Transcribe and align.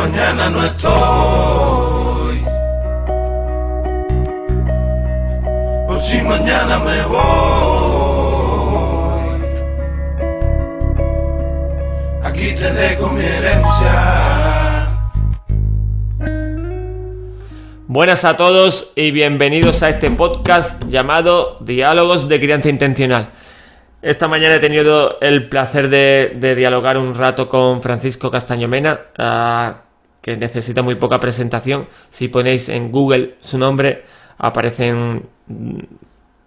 mañana 0.00 0.48
no 0.48 0.64
estoy. 0.64 2.38
Por 5.86 6.00
si 6.00 6.22
mañana 6.22 6.78
me 6.78 7.04
voy. 7.04 7.20
Aquí 12.22 12.54
te 12.60 12.72
dejo 12.72 13.08
mi 13.08 13.24
herencia. 13.24 14.88
Buenas 17.86 18.24
a 18.24 18.36
todos 18.36 18.92
y 18.94 19.10
bienvenidos 19.10 19.82
a 19.82 19.88
este 19.90 20.10
podcast 20.12 20.84
llamado 20.88 21.58
Diálogos 21.60 22.28
de 22.28 22.38
Crianza 22.38 22.68
Intencional. 22.68 23.30
Esta 24.00 24.28
mañana 24.28 24.54
he 24.54 24.60
tenido 24.60 25.18
el 25.20 25.48
placer 25.50 25.90
de, 25.90 26.54
dialogar 26.56 26.96
un 26.96 27.14
rato 27.14 27.50
con 27.50 27.82
Francisco 27.82 28.30
Castaño 28.30 28.66
Mena, 28.66 28.98
ah, 29.18 29.89
que 30.20 30.36
necesita 30.36 30.82
muy 30.82 30.96
poca 30.96 31.20
presentación. 31.20 31.88
Si 32.10 32.28
ponéis 32.28 32.68
en 32.68 32.92
Google 32.92 33.36
su 33.40 33.58
nombre, 33.58 34.04
aparecen 34.38 35.28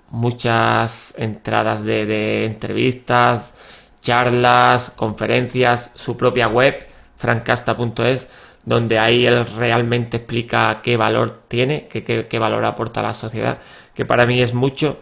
muchas 0.09 1.15
entradas 1.17 1.83
de, 1.83 2.45
entrevistas, 2.45 3.55
charlas, 4.01 4.91
conferencias, 4.91 5.91
su 5.95 6.17
propia 6.17 6.47
web, 6.47 6.85
francasta.es, 7.17 8.29
donde 8.65 8.99
ahí 8.99 9.25
él 9.25 9.45
realmente 9.45 10.17
explica 10.17 10.81
qué 10.83 10.97
valor 10.97 11.43
tiene, 11.47 11.87
qué 11.87 12.39
valor 12.39 12.63
aporta 12.65 12.99
a 12.99 13.03
la 13.03 13.13
sociedad, 13.13 13.59
que 13.93 14.05
para 14.05 14.25
mí 14.25 14.41
es 14.41 14.53
mucho. 14.53 14.99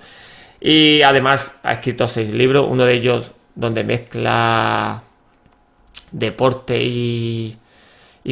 Y 0.59 1.01
además 1.01 1.59
ha 1.63 1.73
escrito 1.73 2.07
seis 2.07 2.31
libros, 2.31 2.67
uno 2.69 2.85
de 2.85 2.93
ellos 2.93 3.33
donde 3.55 3.83
mezcla 3.83 5.03
deporte 6.11 6.83
y, 6.83 7.57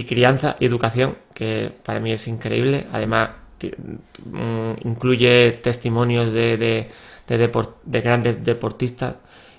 crianza 0.03 0.55
y 0.59 0.65
educación, 0.65 1.17
que 1.33 1.71
para 1.83 1.99
mí 1.99 2.11
es 2.11 2.27
increíble. 2.27 2.87
Además, 2.91 3.29
mm, 4.25 4.87
incluye 4.87 5.59
testimonios 5.63 6.31
de, 6.31 6.57
de, 6.57 8.01
grandes 8.01 8.43
deportistas. 8.43 9.15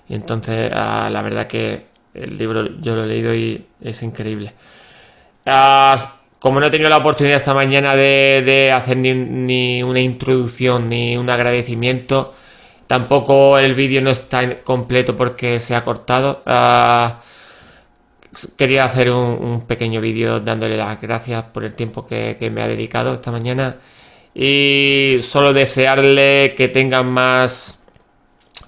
Y 0.09 0.15
entonces, 0.15 0.71
ah, 0.75 1.09
la 1.11 1.23
verdad 1.23 1.47
que 1.47 1.87
el 2.15 2.37
libro 2.39 2.81
yo 2.81 2.97
lo 2.97 3.05
he 3.05 3.07
leído 3.07 3.35
y 3.35 3.65
es 3.81 4.03
increíble. 4.03 4.53
Ah, 5.47 5.97
como 6.39 6.61
no 6.61 6.67
he 6.67 6.71
tenido 6.71 6.89
la 6.91 6.99
oportunidad 6.99 7.37
esta 7.37 7.55
mañana 7.55 7.95
de, 7.95 8.73
hacer 8.75 8.97
ni, 8.97 9.13
ni, 9.15 9.83
una 9.83 10.01
introducción 10.01 10.89
ni 10.89 11.17
un 11.17 11.29
agradecimiento, 11.31 12.35
Tampoco 12.91 13.57
el 13.57 13.77
vídeo 13.77 14.03
no 14.03 14.11
está 14.11 14.65
completo 14.65 15.15
porque 15.15 15.61
se 15.61 15.77
ha 15.77 15.85
cortado. 15.85 16.43
Ah, 16.45 17.21
quería 18.57 18.85
hacer 18.85 19.11
un, 19.11 19.63
pequeño 19.67 20.01
vídeo 20.01 20.41
dándole 20.41 20.77
las 20.77 21.01
gracias 21.01 21.45
por 21.45 21.65
el 21.65 21.75
tiempo 21.75 22.07
que, 22.07 22.51
me 22.53 22.63
ha 22.63 22.69
dedicado 22.69 23.15
esta 23.15 23.31
mañana. 23.31 23.77
Y 24.35 25.19
solo 25.23 25.53
desearle 25.53 26.55
que 26.57 26.69
tengan 26.69 27.11
más, 27.11 27.83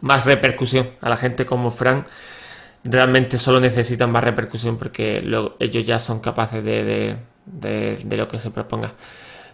más 0.01 0.25
repercusión 0.27 0.91
a 1.01 1.09
la 1.09 1.17
gente 1.17 1.47
como 1.47 1.71
Frank. 1.71 2.07
Realmente 2.85 3.39
solo 3.39 3.61
necesitan 3.61 4.11
más 4.11 4.25
repercusión 4.25 4.77
porque 4.77 5.23
ellos 5.61 5.85
ya 5.85 5.99
son 5.99 6.21
capaces 6.21 6.65
de, 6.65 7.17
de 7.47 8.17
lo 8.17 8.27
que 8.29 8.39
se 8.39 8.51
proponga. 8.51 8.95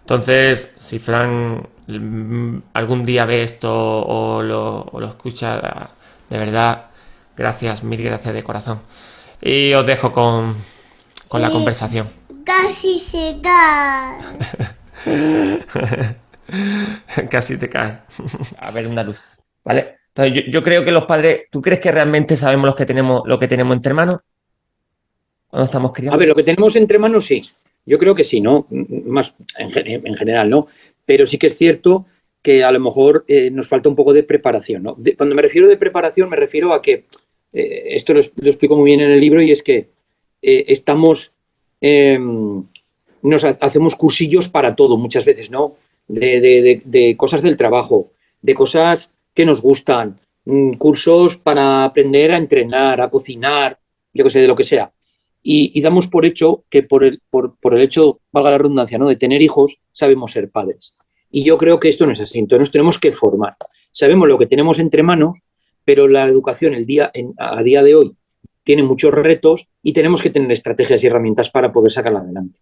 Entonces, 0.09 0.73
si 0.79 0.99
Fran 0.99 1.69
mm, 1.87 2.63
algún 2.73 3.05
día 3.05 3.27
ve 3.27 3.43
esto 3.43 3.71
o 3.71 4.43
lo, 4.43 5.07
escucha, 5.07 5.91
de 6.31 6.39
verdad, 6.39 6.87
gracias, 7.37 7.85
mil 7.85 8.03
gracias 8.03 8.33
de 8.33 8.43
corazón. 8.43 8.81
Y 9.41 9.73
os 9.73 9.87
dejo 9.87 10.13
con, 10.13 10.57
la 11.33 11.51
conversación. 11.51 12.09
Casi 12.45 12.99
se 12.99 13.37
cae. 13.43 14.19
Casi 17.31 17.57
te 17.57 17.69
cae. 17.69 18.01
A 18.59 18.71
ver, 18.71 18.87
una 18.87 19.03
luz. 19.03 19.23
¿Vale? 19.65 19.99
Entonces, 20.15 20.45
yo, 20.51 20.63
creo 20.63 20.85
que 20.85 20.91
los 20.91 21.05
padres, 21.05 21.43
¿tú 21.51 21.63
crees 21.63 21.79
que 21.79 21.93
realmente 21.93 22.37
sabemos 22.37 22.67
lo 22.67 22.75
que 22.75 22.87
tenemos, 22.87 23.23
lo 23.27 23.39
que 23.39 23.47
tenemos 23.47 23.77
entre 23.77 23.95
manos? 23.95 24.21
Cuando 25.47 25.65
estamos 25.65 25.93
criando. 25.93 26.15
A 26.15 26.19
ver, 26.19 26.29
lo 26.29 26.35
que 26.35 26.43
tenemos 26.43 26.75
entre 26.77 26.99
manos 26.99 27.27
sí. 27.27 27.43
Yo 27.87 27.99
creo 27.99 28.15
que 28.15 28.25
sí, 28.25 28.41
¿no? 28.41 28.67
Más 28.71 29.35
en, 29.57 30.17
general, 30.17 30.51
¿no? 30.51 30.67
Pero 31.05 31.27
sí 31.27 31.39
que 31.39 31.47
es 31.47 31.57
cierto 31.57 32.07
que 32.43 32.65
a 32.65 32.73
lo 32.73 32.81
mejor 32.81 33.25
eh, 33.29 33.51
nos 33.51 33.69
falta 33.69 33.89
un 33.89 33.97
poco 33.97 34.13
de 34.13 34.23
preparación, 34.23 34.83
¿no? 34.83 34.97
cuando 35.17 35.35
me 35.35 35.43
refiero 35.43 35.67
de 35.67 35.77
preparación, 35.77 36.31
me 36.31 36.37
refiero 36.37 36.73
a 36.73 36.81
que, 36.81 37.07
eh, 37.53 37.85
esto 37.91 38.15
lo, 38.15 38.21
explico 38.21 38.77
muy 38.77 38.87
bien 38.87 39.01
en 39.01 39.11
el 39.11 39.21
libro, 39.21 39.43
y 39.43 39.51
es 39.51 39.63
que 39.63 39.89
eh, 40.43 40.65
estamos, 40.69 41.33
em, 41.81 42.65
nos 43.23 43.45
hacemos 43.45 43.97
cursillos 43.97 44.49
para 44.49 44.75
todo 44.75 44.97
muchas 44.97 45.25
veces, 45.25 45.51
¿no? 45.51 45.77
De, 46.07 47.15
cosas 47.17 47.43
del 47.43 47.57
trabajo, 47.57 48.13
de 48.41 48.55
cosas 48.55 49.11
que 49.35 49.45
nos 49.45 49.61
gustan, 49.61 50.19
mm, 50.45 50.75
cursos 50.75 51.37
para 51.37 51.85
aprender 51.85 52.33
a 52.33 52.39
entrenar, 52.39 53.01
a 53.01 53.11
cocinar, 53.11 53.79
yo 54.15 54.25
que 54.25 54.31
sé, 54.31 54.41
de 54.41 54.49
lo 54.49 54.57
que 54.57 54.65
sea 54.65 54.91
y, 55.43 55.81
damos 55.81 56.09
por 56.09 56.27
hecho 56.27 56.65
que 56.69 56.83
por 56.83 57.05
el, 57.05 57.23
por, 57.31 57.57
el 57.73 57.81
hecho, 57.81 58.21
valga 58.33 58.51
la 58.51 58.59
redundancia, 58.59 58.99
¿no? 58.99 59.09
de 59.09 59.17
tener 59.17 59.41
hijos, 59.43 59.81
sabemos 59.93 60.33
ser 60.33 60.51
padres. 60.51 60.95
Y 61.31 61.45
yo 61.45 61.59
creo 61.59 61.79
que 61.79 61.89
esto 61.89 62.07
no 62.07 62.13
es 62.13 62.21
así. 62.21 62.39
Entonces 62.39 62.61
nos 62.61 62.71
tenemos 62.71 62.99
que 62.99 63.13
formar. 63.13 63.57
Sabemos 63.93 64.29
lo 64.29 64.39
que 64.39 64.47
tenemos 64.47 64.79
entre 64.79 65.03
manos, 65.03 65.41
pero 65.89 66.07
la 66.07 66.27
educación 66.27 66.75
el 66.75 66.85
día, 66.85 67.11
a 67.39 67.63
día 67.63 67.83
de 67.83 67.95
hoy 67.95 68.15
tiene 68.63 68.83
muchos 68.83 69.11
retos 69.11 69.69
y 69.83 69.95
tenemos 69.95 70.21
que 70.21 70.29
tener 70.29 70.53
estrategias 70.53 71.03
y 71.03 71.07
herramientas 71.07 71.49
para 71.49 71.73
poder 71.73 71.91
sacarla 71.91 72.19
adelante. 72.19 72.61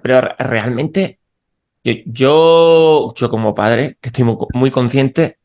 Pero 0.00 0.20
realmente, 0.38 1.18
yo, 1.82 3.12
yo, 3.16 3.28
como 3.30 3.52
padre, 3.52 3.96
que 4.00 4.10
estoy 4.10 4.24
muy, 4.54 4.70
consciente, 4.70 5.38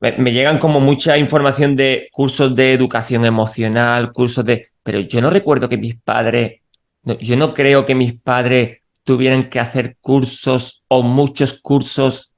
me, 0.00 0.12
me, 0.16 0.32
llegan 0.32 0.58
como 0.58 0.80
mucha 0.80 1.18
información 1.18 1.76
de 1.76 2.08
cursos 2.12 2.56
de 2.56 2.72
educación 2.72 3.26
emocional, 3.26 4.10
cursos 4.10 4.42
de 4.46 4.68
pero 4.82 5.00
yo 5.00 5.20
no 5.20 5.28
recuerdo 5.28 5.68
que 5.68 5.76
mis 5.76 5.96
padres, 5.96 6.62
yo 7.04 7.36
no 7.36 7.52
creo 7.52 7.84
que 7.84 7.94
mis 7.94 8.18
padres 8.18 8.78
tuvieran 9.04 9.50
que 9.50 9.60
hacer 9.60 9.98
cursos 10.00 10.82
o 10.88 11.02
muchos 11.02 11.60
cursos 11.60 12.32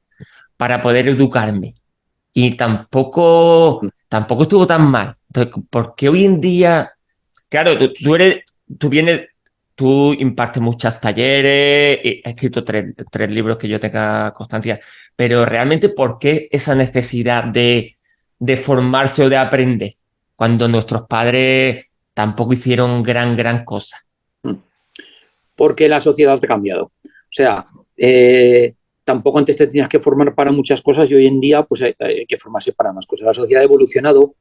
para 0.56 0.82
poder 0.82 1.06
educarme. 1.06 1.76
Y 2.34 2.56
tampoco, 2.56 3.82
tampoco 4.12 4.42
estuvo 4.42 4.66
tan 4.66 4.90
mal. 4.90 5.16
Entonces, 5.28 5.64
¿por 5.70 5.94
qué 5.94 6.10
hoy 6.10 6.26
en 6.26 6.38
día, 6.38 6.92
claro, 7.48 7.78
tú, 7.94 8.14
eres, 8.14 8.44
tú 8.78 8.90
vienes, 8.90 9.28
tú 9.74 10.12
impartes 10.12 10.62
muchos 10.62 11.00
talleres, 11.00 11.98
he 12.04 12.20
escrito 12.22 12.62
tres, 12.62 12.94
libros 13.30 13.56
que 13.56 13.68
yo 13.68 13.80
tenga 13.80 14.30
constancia, 14.34 14.78
pero 15.16 15.46
realmente, 15.46 15.88
¿por 15.88 16.18
qué 16.18 16.46
esa 16.52 16.74
necesidad 16.74 17.44
de, 17.44 17.96
de 18.38 18.56
formarse 18.58 19.24
o 19.24 19.30
de 19.30 19.38
aprender? 19.38 19.96
Cuando 20.36 20.68
nuestros 20.68 21.06
padres 21.08 21.86
tampoco 22.12 22.52
hicieron 22.52 23.02
gran, 23.02 23.34
gran 23.34 23.64
cosa. 23.64 24.04
Porque 25.56 25.88
la 25.88 26.02
sociedad 26.02 26.34
ha 26.36 26.46
cambiado. 26.46 26.92
O 27.02 27.30
sea, 27.30 27.66
eh, 27.96 28.74
tampoco 29.04 29.38
antes 29.38 29.56
te 29.56 29.66
tenías 29.66 29.88
que 29.88 30.00
formar 30.00 30.34
para 30.34 30.52
muchas 30.52 30.80
cosas 30.82 31.10
y 31.10 31.14
hoy 31.14 31.26
en 31.26 31.40
día 31.40 31.62
pues 31.62 31.82
hay, 31.82 31.94
que 32.26 32.38
formarse 32.38 32.72
para 32.72 32.92
más 32.92 33.06
cosas. 33.06 33.26
La 33.26 33.34
sociedad 33.34 33.62
ha 33.62 33.64
evolucionado. 33.64 34.34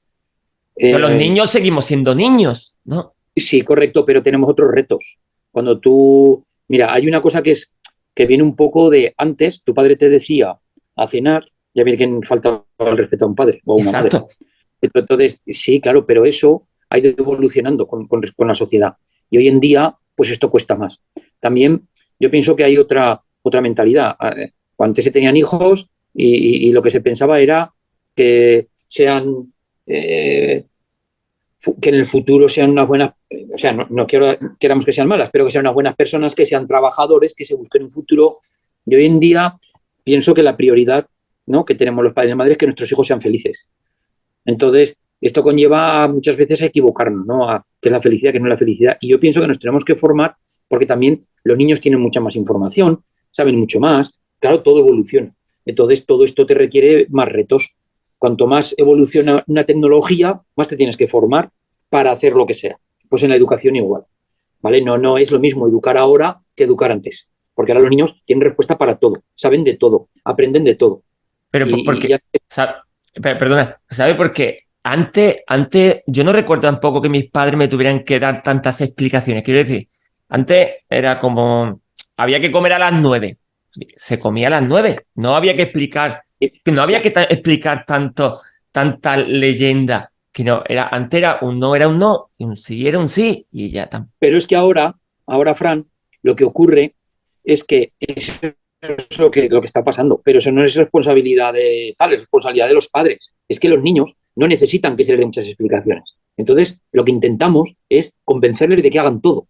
Pero 0.76 1.00
los 1.00 1.12
eh, 1.12 1.18
niños 1.18 1.50
seguimos 1.50 1.86
siendo 1.86 2.16
niños, 2.16 2.76
¿no? 2.86 3.14
Sí, 3.36 3.62
correcto, 3.62 4.06
pero 4.06 4.24
tenemos 4.24 4.50
otros 4.50 4.72
retos. 4.72 5.20
Cuando 5.52 5.80
tú, 5.80 6.46
mira, 6.68 6.94
hay 6.94 7.08
una 7.08 7.22
cosa 7.22 7.42
que 7.42 7.52
es 7.52 7.72
que 8.14 8.26
viene 8.26 8.44
un 8.44 8.56
poco 8.56 8.90
de 8.90 9.14
antes, 9.18 9.64
tu 9.64 9.74
padre 9.74 9.96
te 9.96 10.10
decía 10.10 10.58
a 10.96 11.08
cenar, 11.08 11.46
ya 11.74 11.84
viene 11.84 11.98
que 11.98 12.28
falta 12.28 12.64
el 12.80 12.98
respeto 12.98 13.26
a 13.26 13.28
un 13.30 13.36
padre 13.36 13.62
o 13.66 13.74
a 13.74 13.76
una 13.78 13.86
Exacto. 13.86 14.22
madre. 14.22 14.36
Entonces, 14.82 15.40
sí, 15.46 15.80
claro, 15.80 16.06
pero 16.06 16.26
eso 16.26 16.68
ha 16.90 16.98
ido 16.98 17.14
evolucionando 17.18 17.88
con, 17.88 18.08
con, 18.08 18.22
la 18.40 18.56
sociedad. 18.56 18.96
Y 19.30 19.38
hoy 19.38 19.48
en 19.48 19.60
día, 19.60 19.96
pues 20.16 20.30
esto 20.30 20.50
cuesta 20.50 20.76
más. 20.76 21.00
También 21.40 21.88
yo 22.20 22.30
pienso 22.30 22.56
que 22.56 22.64
hay 22.64 22.78
otra, 22.78 23.22
otra 23.42 23.62
mentalidad. 23.62 24.16
Eh, 24.38 24.52
cuando 24.76 24.92
antes 24.92 25.06
se 25.06 25.12
tenían 25.12 25.38
hijos 25.38 25.88
y, 26.14 26.72
lo 26.72 26.82
que 26.82 26.92
se 26.92 27.02
pensaba 27.02 27.40
era 27.40 27.72
que 28.16 28.68
sean, 28.88 29.54
eh, 29.86 30.66
que 31.80 31.90
en 31.90 31.96
el 31.96 32.06
futuro 32.06 32.50
sean 32.50 32.72
unas 32.72 32.88
buenas, 32.88 33.14
o 33.54 33.58
sea, 33.58 33.72
no, 33.74 34.08
quiero, 34.08 34.38
queramos 34.60 34.86
que 34.86 34.94
sean 34.94 35.08
malas, 35.08 35.30
pero 35.32 35.46
que 35.46 35.52
sean 35.52 35.66
unas 35.66 35.74
buenas 35.74 35.96
personas, 35.96 36.36
que 36.36 36.46
sean 36.46 36.68
trabajadores, 36.68 37.34
que 37.34 37.46
se 37.46 37.56
busquen 37.56 37.84
un 37.84 37.92
futuro. 37.92 38.40
Y 38.86 38.96
hoy 38.96 39.06
en 39.06 39.20
día 39.20 39.58
pienso 40.04 40.34
que 40.34 40.44
la 40.44 40.58
prioridad 40.58 41.08
¿no? 41.46 41.66
que 41.66 41.76
tenemos 41.76 42.04
los 42.04 42.14
padres 42.14 42.32
y 42.32 42.36
madres 42.36 42.54
es 42.54 42.58
que 42.58 42.66
nuestros 42.66 42.92
hijos 42.92 43.08
sean 43.08 43.22
felices. 43.22 43.70
Entonces, 44.46 44.98
esto 45.20 45.44
conlleva 45.44 46.08
muchas 46.08 46.36
veces 46.36 46.62
a 46.64 46.66
equivocarnos, 46.66 47.28
¿no? 47.28 47.48
A 47.48 47.64
qué 47.80 47.90
es 47.90 47.94
la 47.94 48.02
felicidad, 48.02 48.32
qué 48.32 48.40
no 48.40 48.48
es 48.48 48.52
la 48.52 48.58
felicidad. 48.58 48.98
Y 49.00 49.10
yo 49.10 49.20
pienso 49.20 49.40
que 49.40 49.48
nos 49.48 49.60
tenemos 49.60 49.86
que 49.86 49.96
formar 49.96 50.36
porque 50.68 50.88
también 50.88 51.28
los 51.44 51.58
niños 51.58 51.80
tienen 51.80 52.00
mucha 52.00 52.20
más 52.22 52.36
información, 52.36 53.04
saben 53.32 53.58
mucho 53.58 53.80
más. 53.80 54.14
Claro, 54.40 54.62
todo 54.62 54.80
evoluciona. 54.80 55.34
Entonces, 55.66 56.06
todo 56.06 56.24
esto 56.24 56.46
te 56.46 56.54
requiere 56.54 57.08
más 57.10 57.30
retos. 57.30 57.74
Cuanto 58.18 58.46
más 58.48 58.76
evoluciona 58.78 59.44
una 59.48 59.66
tecnología, 59.66 60.40
más 60.56 60.68
te 60.68 60.76
tienes 60.78 60.98
que 60.98 61.08
formar 61.08 61.50
para 61.90 62.12
hacer 62.12 62.34
lo 62.34 62.46
que 62.46 62.54
sea. 62.54 62.78
Pues 63.10 63.24
en 63.24 63.30
la 63.30 63.36
educación 63.36 63.76
igual. 63.76 64.04
¿Vale? 64.62 64.82
No, 64.82 64.98
no 64.98 65.18
es 65.18 65.32
lo 65.32 65.40
mismo 65.40 65.68
educar 65.68 65.98
ahora 65.98 66.40
que 66.56 66.66
educar 66.66 66.92
antes. 66.92 67.28
Porque 67.56 67.72
ahora 67.72 67.82
los 67.82 67.90
niños 67.90 68.22
tienen 68.26 68.44
respuesta 68.44 68.78
para 68.78 68.96
todo, 68.98 69.24
saben 69.36 69.64
de 69.64 69.76
todo, 69.76 70.08
aprenden 70.24 70.64
de 70.64 70.76
todo. 70.76 71.04
Pero 71.50 71.68
Y- 71.68 71.84
porque, 71.84 72.08
y 72.08 72.10
ya- 72.12 72.20
sa- 72.48 72.84
pe- 73.14 73.36
perdona, 73.36 73.80
¿sabe 73.90 74.16
por 74.16 74.32
qué? 74.32 74.60
Antes, 74.84 75.38
antes, 75.48 76.02
yo 76.08 76.24
no 76.24 76.32
recuerdo 76.32 76.62
tampoco 76.62 77.02
que 77.02 77.10
mis 77.10 77.30
padres 77.30 77.58
me 77.58 77.68
tuvieran 77.68 78.04
que 78.06 78.20
dar 78.20 78.42
tantas 78.42 78.80
explicaciones. 78.82 79.44
Quiero 79.44 79.60
decir, 79.60 79.88
antes 80.30 80.70
era 80.90 81.20
como, 81.20 81.81
había 82.22 82.40
que 82.40 82.52
comer 82.52 82.74
a 82.74 82.80
las 82.80 82.94
nueve. 82.94 83.38
Se 83.96 84.20
comía 84.20 84.48
a 84.48 84.52
las 84.52 84.64
nueve. 84.64 85.06
No 85.16 85.36
había 85.36 85.56
que 85.56 85.64
explicar, 85.64 86.24
no 86.66 86.82
había 86.82 87.02
que 87.02 87.10
explicar 87.10 87.86
tanto, 87.86 88.42
tanta 88.72 89.18
leyenda. 89.18 90.12
Que 90.32 90.44
no, 90.44 90.64
era, 90.68 90.88
antes 90.88 91.18
era 91.18 91.40
un 91.42 91.60
no 91.60 91.76
era 91.76 91.90
un 91.90 91.98
no, 91.98 92.30
y 92.38 92.46
un 92.46 92.56
sí 92.56 92.88
era 92.88 93.00
un 93.00 93.10
sí, 93.10 93.46
y 93.52 93.70
ya 93.72 93.84
está. 93.84 94.08
Pero 94.18 94.38
es 94.38 94.48
que 94.48 94.56
ahora, 94.56 94.96
ahora, 95.28 95.56
Fran, 95.56 95.86
lo 96.24 96.36
que 96.36 96.46
ocurre 96.46 96.96
es 97.44 97.66
que 97.66 97.92
eso 98.00 98.32
es 98.82 99.20
lo 99.20 99.30
que, 99.30 99.50
lo 99.50 99.60
que 99.60 99.68
está 99.68 99.84
pasando, 99.84 100.22
pero 100.24 100.38
eso 100.38 100.52
no 100.52 100.64
es 100.64 100.76
responsabilidad 100.76 101.52
de 101.52 101.96
tal, 101.98 102.14
es 102.14 102.22
responsabilidad 102.22 102.68
de 102.68 102.74
los 102.74 102.88
padres. 102.88 103.32
Es 103.50 103.60
que 103.60 103.68
los 103.68 103.82
niños 103.82 104.16
no 104.36 104.48
necesitan 104.48 104.96
que 104.96 105.04
se 105.04 105.12
les 105.12 105.20
den 105.20 105.28
muchas 105.28 105.48
explicaciones. 105.48 106.16
Entonces, 106.38 106.80
lo 106.94 107.04
que 107.04 107.12
intentamos 107.12 107.76
es 107.90 108.14
convencerles 108.24 108.82
de 108.82 108.90
que 108.90 109.00
hagan 109.00 109.20
todo. 109.20 109.48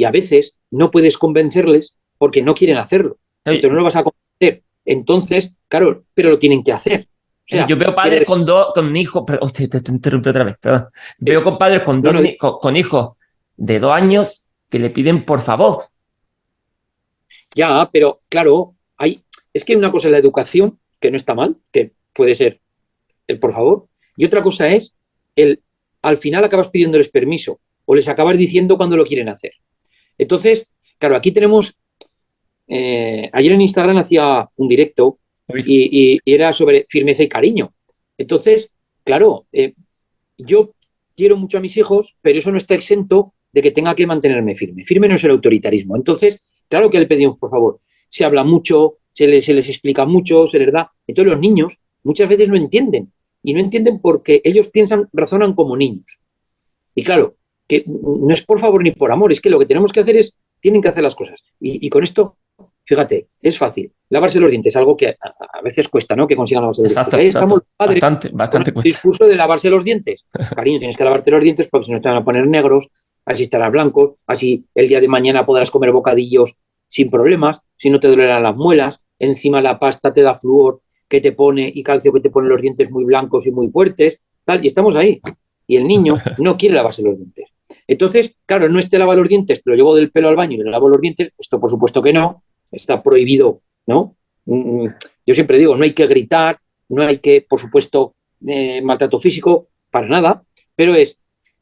Y 0.00 0.04
a 0.04 0.10
veces 0.10 0.56
no 0.70 0.90
puedes 0.90 1.18
convencerles 1.18 1.94
porque 2.16 2.40
no 2.40 2.54
quieren 2.54 2.78
hacerlo. 2.78 3.18
Entonces 3.44 3.70
no 3.70 3.76
lo 3.76 3.84
vas 3.84 3.96
a 3.96 4.02
convencer. 4.02 4.62
Entonces, 4.86 5.58
claro, 5.68 6.04
pero 6.14 6.30
lo 6.30 6.38
tienen 6.38 6.64
que 6.64 6.72
hacer. 6.72 7.06
O 7.10 7.42
sea, 7.44 7.66
yo 7.66 7.76
veo 7.76 7.94
padres 7.94 8.24
con 8.24 8.46
dos, 8.46 8.68
con 8.72 8.96
hijos, 8.96 9.24
hostia, 9.42 9.68
te, 9.68 9.82
te 9.82 9.92
interrumpí 9.92 10.30
otra 10.30 10.44
vez, 10.44 10.56
perdón. 10.58 10.86
Veo 11.18 11.44
con 11.44 11.58
padres 11.58 11.82
con 11.82 12.00
dos, 12.00 12.14
con 12.38 12.76
hijos 12.76 13.10
de 13.58 13.78
dos 13.78 13.92
años 13.92 14.42
que 14.70 14.78
le 14.78 14.88
piden 14.88 15.26
por 15.26 15.40
favor. 15.40 15.84
Ya, 17.54 17.86
pero 17.92 18.22
claro, 18.30 18.76
hay, 18.96 19.22
es 19.52 19.66
que 19.66 19.76
una 19.76 19.92
cosa 19.92 20.08
es 20.08 20.12
la 20.12 20.18
educación, 20.18 20.78
que 20.98 21.10
no 21.10 21.18
está 21.18 21.34
mal, 21.34 21.58
que 21.70 21.92
puede 22.14 22.34
ser 22.34 22.62
el 23.26 23.38
por 23.38 23.52
favor, 23.52 23.86
y 24.16 24.24
otra 24.24 24.40
cosa 24.40 24.66
es 24.70 24.94
el 25.36 25.60
al 26.00 26.16
final 26.16 26.42
acabas 26.42 26.70
pidiéndoles 26.70 27.10
permiso 27.10 27.60
o 27.84 27.94
les 27.94 28.08
acabas 28.08 28.38
diciendo 28.38 28.78
cuando 28.78 28.96
lo 28.96 29.04
quieren 29.04 29.28
hacer. 29.28 29.52
Entonces, 30.20 30.68
claro, 30.98 31.16
aquí 31.16 31.32
tenemos, 31.32 31.74
eh, 32.68 33.28
ayer 33.32 33.52
en 33.52 33.60
Instagram 33.62 33.96
hacía 33.98 34.48
un 34.56 34.68
directo 34.68 35.18
y, 35.48 36.14
y- 36.14 36.20
y 36.24 36.34
era 36.34 36.52
sobre 36.52 36.86
firmeza 36.88 37.22
y 37.22 37.28
cariño. 37.28 37.72
Entonces, 38.18 38.70
claro, 39.04 39.46
eh, 39.52 39.74
yo 40.38 40.72
quiero 41.16 41.36
mucho 41.36 41.58
a 41.58 41.60
mis 41.60 41.76
hijos, 41.76 42.16
pero 42.22 42.38
eso 42.38 42.52
no 42.52 42.58
está 42.58 42.74
exento 42.74 43.34
de 43.52 43.62
que 43.62 43.72
tenga 43.72 43.94
que 43.94 44.06
mantenerme 44.06 44.54
firme. 44.54 44.84
Firme 44.84 45.08
no 45.08 45.16
es 45.16 45.24
el 45.24 45.32
autoritarismo. 45.32 45.96
Entonces, 45.96 46.40
claro 46.68 46.90
que 46.90 47.00
le 47.00 47.06
pedimos, 47.06 47.38
por 47.38 47.50
favor, 47.50 47.80
se 48.08 48.24
habla 48.24 48.44
mucho, 48.44 48.98
se 49.12 49.26
les, 49.26 49.44
se 49.44 49.54
les 49.54 49.68
explica 49.68 50.04
mucho, 50.06 50.46
se 50.46 50.58
les 50.60 50.72
da. 50.72 50.92
Entonces 51.06 51.32
los 51.32 51.40
niños 51.40 51.78
muchas 52.04 52.28
veces 52.28 52.48
no 52.48 52.56
entienden. 52.56 53.12
Y 53.42 53.54
no 53.54 53.60
entienden 53.60 54.00
porque 54.00 54.40
ellos 54.44 54.68
piensan, 54.68 55.08
razonan 55.12 55.54
como 55.54 55.76
niños. 55.76 56.18
Y 56.94 57.02
claro, 57.02 57.36
que 57.70 57.84
no 57.86 58.34
es 58.34 58.44
por 58.44 58.58
favor 58.58 58.82
ni 58.82 58.90
por 58.90 59.12
amor, 59.12 59.30
es 59.30 59.40
que 59.40 59.48
lo 59.48 59.56
que 59.56 59.64
tenemos 59.64 59.92
que 59.92 60.00
hacer 60.00 60.16
es, 60.16 60.36
tienen 60.58 60.82
que 60.82 60.88
hacer 60.88 61.04
las 61.04 61.14
cosas. 61.14 61.44
Y, 61.60 61.86
y 61.86 61.88
con 61.88 62.02
esto, 62.02 62.38
fíjate, 62.84 63.28
es 63.40 63.56
fácil. 63.56 63.92
Lavarse 64.08 64.40
los 64.40 64.50
dientes, 64.50 64.74
algo 64.74 64.96
que 64.96 65.10
a, 65.10 65.16
a 65.52 65.62
veces 65.62 65.88
cuesta, 65.88 66.16
¿no? 66.16 66.26
Que 66.26 66.34
consigan 66.34 66.62
lavarse 66.62 66.82
los 66.82 66.90
Exacto, 66.90 67.16
dientes. 67.16 67.36
Ahí 67.36 67.40
estamos 67.40 67.58
exacto. 67.60 67.74
padres 67.76 68.00
Bastante, 68.00 68.28
con 68.30 68.38
bastante 68.38 68.72
el 68.74 68.82
discurso 68.82 69.24
de 69.24 69.36
lavarse 69.36 69.70
los 69.70 69.84
dientes. 69.84 70.26
Cariño, 70.56 70.80
tienes 70.80 70.96
que 70.96 71.04
lavarte 71.04 71.30
los 71.30 71.44
dientes 71.44 71.68
porque 71.70 71.84
si 71.84 71.92
no 71.92 72.00
te 72.00 72.08
van 72.08 72.18
a 72.18 72.24
poner 72.24 72.44
negros, 72.48 72.88
así 73.24 73.44
estarás 73.44 73.70
blanco, 73.70 74.18
así 74.26 74.64
el 74.74 74.88
día 74.88 75.00
de 75.00 75.06
mañana 75.06 75.46
podrás 75.46 75.70
comer 75.70 75.92
bocadillos 75.92 76.56
sin 76.88 77.08
problemas, 77.08 77.60
si 77.76 77.88
no 77.88 78.00
te 78.00 78.08
dolerán 78.08 78.42
las 78.42 78.56
muelas, 78.56 79.00
encima 79.20 79.60
la 79.60 79.78
pasta 79.78 80.12
te 80.12 80.22
da 80.22 80.34
flúor 80.34 80.80
que 81.08 81.20
te 81.20 81.30
pone 81.30 81.70
y 81.72 81.84
calcio 81.84 82.12
que 82.12 82.18
te 82.18 82.30
pone 82.30 82.48
los 82.48 82.60
dientes 82.60 82.90
muy 82.90 83.04
blancos 83.04 83.46
y 83.46 83.52
muy 83.52 83.68
fuertes, 83.68 84.18
tal, 84.44 84.64
y 84.64 84.66
estamos 84.66 84.96
ahí. 84.96 85.20
Y 85.68 85.76
el 85.76 85.86
niño 85.86 86.16
no 86.38 86.56
quiere 86.56 86.74
lavarse 86.74 87.02
los 87.04 87.16
dientes. 87.16 87.48
Entonces, 87.86 88.36
claro, 88.46 88.68
no 88.68 88.78
este 88.78 88.98
lava 88.98 89.14
los 89.14 89.28
dientes, 89.28 89.60
pero 89.64 89.76
llevo 89.76 89.94
del 89.94 90.10
pelo 90.10 90.28
al 90.28 90.36
baño 90.36 90.54
y 90.54 90.64
le 90.64 90.70
lavo 90.70 90.88
los 90.88 91.00
dientes, 91.00 91.32
esto 91.38 91.60
por 91.60 91.70
supuesto 91.70 92.02
que 92.02 92.12
no, 92.12 92.42
está 92.70 93.02
prohibido, 93.02 93.62
¿no? 93.86 94.16
Mm, 94.46 94.86
Yo 95.26 95.34
siempre 95.34 95.58
digo, 95.58 95.76
no 95.76 95.84
hay 95.84 95.92
que 95.92 96.06
gritar, 96.06 96.58
no 96.88 97.02
hay 97.02 97.18
que, 97.18 97.46
por 97.48 97.60
supuesto, 97.60 98.14
eh, 98.46 98.80
maltrato 98.82 99.18
físico, 99.18 99.68
para 99.90 100.08
nada, 100.08 100.42
pero 100.74 100.94
es, 100.94 101.18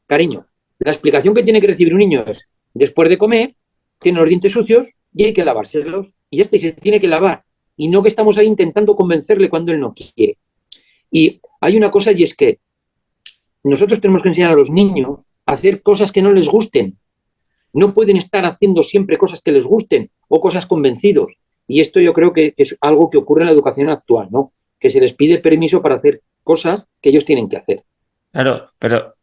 cariño, 0.07 0.45
la 0.79 0.91
explicación 0.91 1.33
que 1.33 1.43
tiene 1.43 1.61
que 1.61 1.67
recibir 1.67 1.93
un 1.93 1.99
niño 1.99 2.23
es, 2.27 2.47
después 2.73 3.09
de 3.09 3.17
comer, 3.17 3.55
tiene 3.99 4.19
los 4.19 4.29
dientes 4.29 4.53
sucios 4.53 4.89
y 5.13 5.25
hay 5.25 5.33
que 5.33 5.43
lavárselos, 5.43 6.11
y 6.29 6.41
y 6.41 6.59
se 6.59 6.71
tiene 6.73 6.99
que 6.99 7.07
lavar, 7.07 7.43
y 7.75 7.87
no 7.87 8.01
que 8.01 8.09
estamos 8.09 8.37
ahí 8.37 8.47
intentando 8.47 8.95
convencerle 8.95 9.49
cuando 9.49 9.71
él 9.71 9.79
no 9.79 9.93
quiere. 9.93 10.37
Y 11.11 11.41
hay 11.61 11.77
una 11.77 11.91
cosa 11.91 12.11
y 12.11 12.23
es 12.23 12.35
que 12.35 12.59
nosotros 13.63 13.99
tenemos 13.99 14.21
que 14.21 14.29
enseñar 14.29 14.51
a 14.51 14.55
los 14.55 14.69
niños 14.69 15.25
hacer 15.53 15.81
cosas 15.81 16.11
que 16.11 16.21
no 16.21 16.31
les 16.31 16.47
gusten. 16.47 16.97
No 17.73 17.93
pueden 17.93 18.17
estar 18.17 18.45
haciendo 18.45 18.83
siempre 18.83 19.17
cosas 19.17 19.41
que 19.41 19.51
les 19.51 19.65
gusten 19.65 20.09
o 20.27 20.41
cosas 20.41 20.65
convencidos. 20.65 21.37
Y 21.67 21.81
esto 21.81 21.99
yo 21.99 22.13
creo 22.13 22.33
que 22.33 22.53
es 22.57 22.75
algo 22.81 23.09
que 23.09 23.17
ocurre 23.17 23.41
en 23.41 23.47
la 23.47 23.53
educación 23.53 23.89
actual, 23.89 24.27
¿no? 24.31 24.53
Que 24.79 24.89
se 24.89 24.99
les 24.99 25.13
pide 25.13 25.37
permiso 25.37 25.81
para 25.81 25.95
hacer 25.95 26.21
cosas 26.43 26.87
que 27.01 27.09
ellos 27.09 27.25
tienen 27.25 27.47
que 27.47 27.57
hacer. 27.57 27.83
Claro, 28.31 28.71
pero 28.79 29.15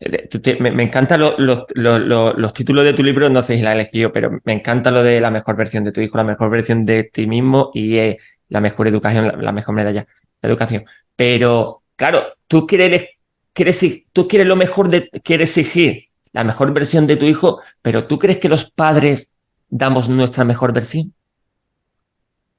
eh, 0.00 0.56
me, 0.60 0.82
encantan 0.82 1.20
lo- 1.20 1.38
lo- 1.38 1.66
lo- 1.74 1.98
lo- 1.98 2.32
los 2.34 2.52
títulos 2.52 2.84
de 2.84 2.92
tu 2.92 3.02
libro, 3.02 3.30
no 3.30 3.40
sé 3.42 3.56
si 3.56 3.62
la 3.62 3.70
he 3.72 3.74
elegido, 3.74 4.12
pero 4.12 4.38
me 4.44 4.52
encanta 4.52 4.90
lo 4.90 5.02
de 5.02 5.20
la 5.20 5.30
mejor 5.30 5.56
versión 5.56 5.84
de 5.84 5.92
tu 5.92 6.00
hijo, 6.00 6.16
la 6.18 6.24
mejor 6.24 6.50
versión 6.50 6.82
de 6.82 7.04
ti 7.04 7.26
mismo 7.26 7.70
y 7.72 7.96
eh, 7.96 8.18
la 8.48 8.60
mejor 8.60 8.88
educación, 8.88 9.28
la, 9.28 9.36
la 9.36 9.52
mejor 9.52 9.74
medalla 9.74 10.06
de 10.42 10.48
educación. 10.48 10.84
Pero, 11.16 11.82
claro, 11.96 12.24
tú 12.48 12.66
quieres, 12.66 13.08
quieres, 13.52 14.04
tú 14.12 14.28
quieres 14.28 14.46
lo 14.48 14.56
mejor 14.56 14.88
de, 14.88 15.08
quieres 15.22 15.56
exigir 15.56 16.08
la 16.32 16.44
mejor 16.44 16.72
versión 16.72 17.06
de 17.06 17.16
tu 17.16 17.26
hijo, 17.26 17.60
pero 17.82 18.06
¿tú 18.06 18.18
crees 18.18 18.38
que 18.38 18.48
los 18.48 18.70
padres 18.70 19.30
damos 19.68 20.08
nuestra 20.08 20.44
mejor 20.44 20.72
versión? 20.72 21.12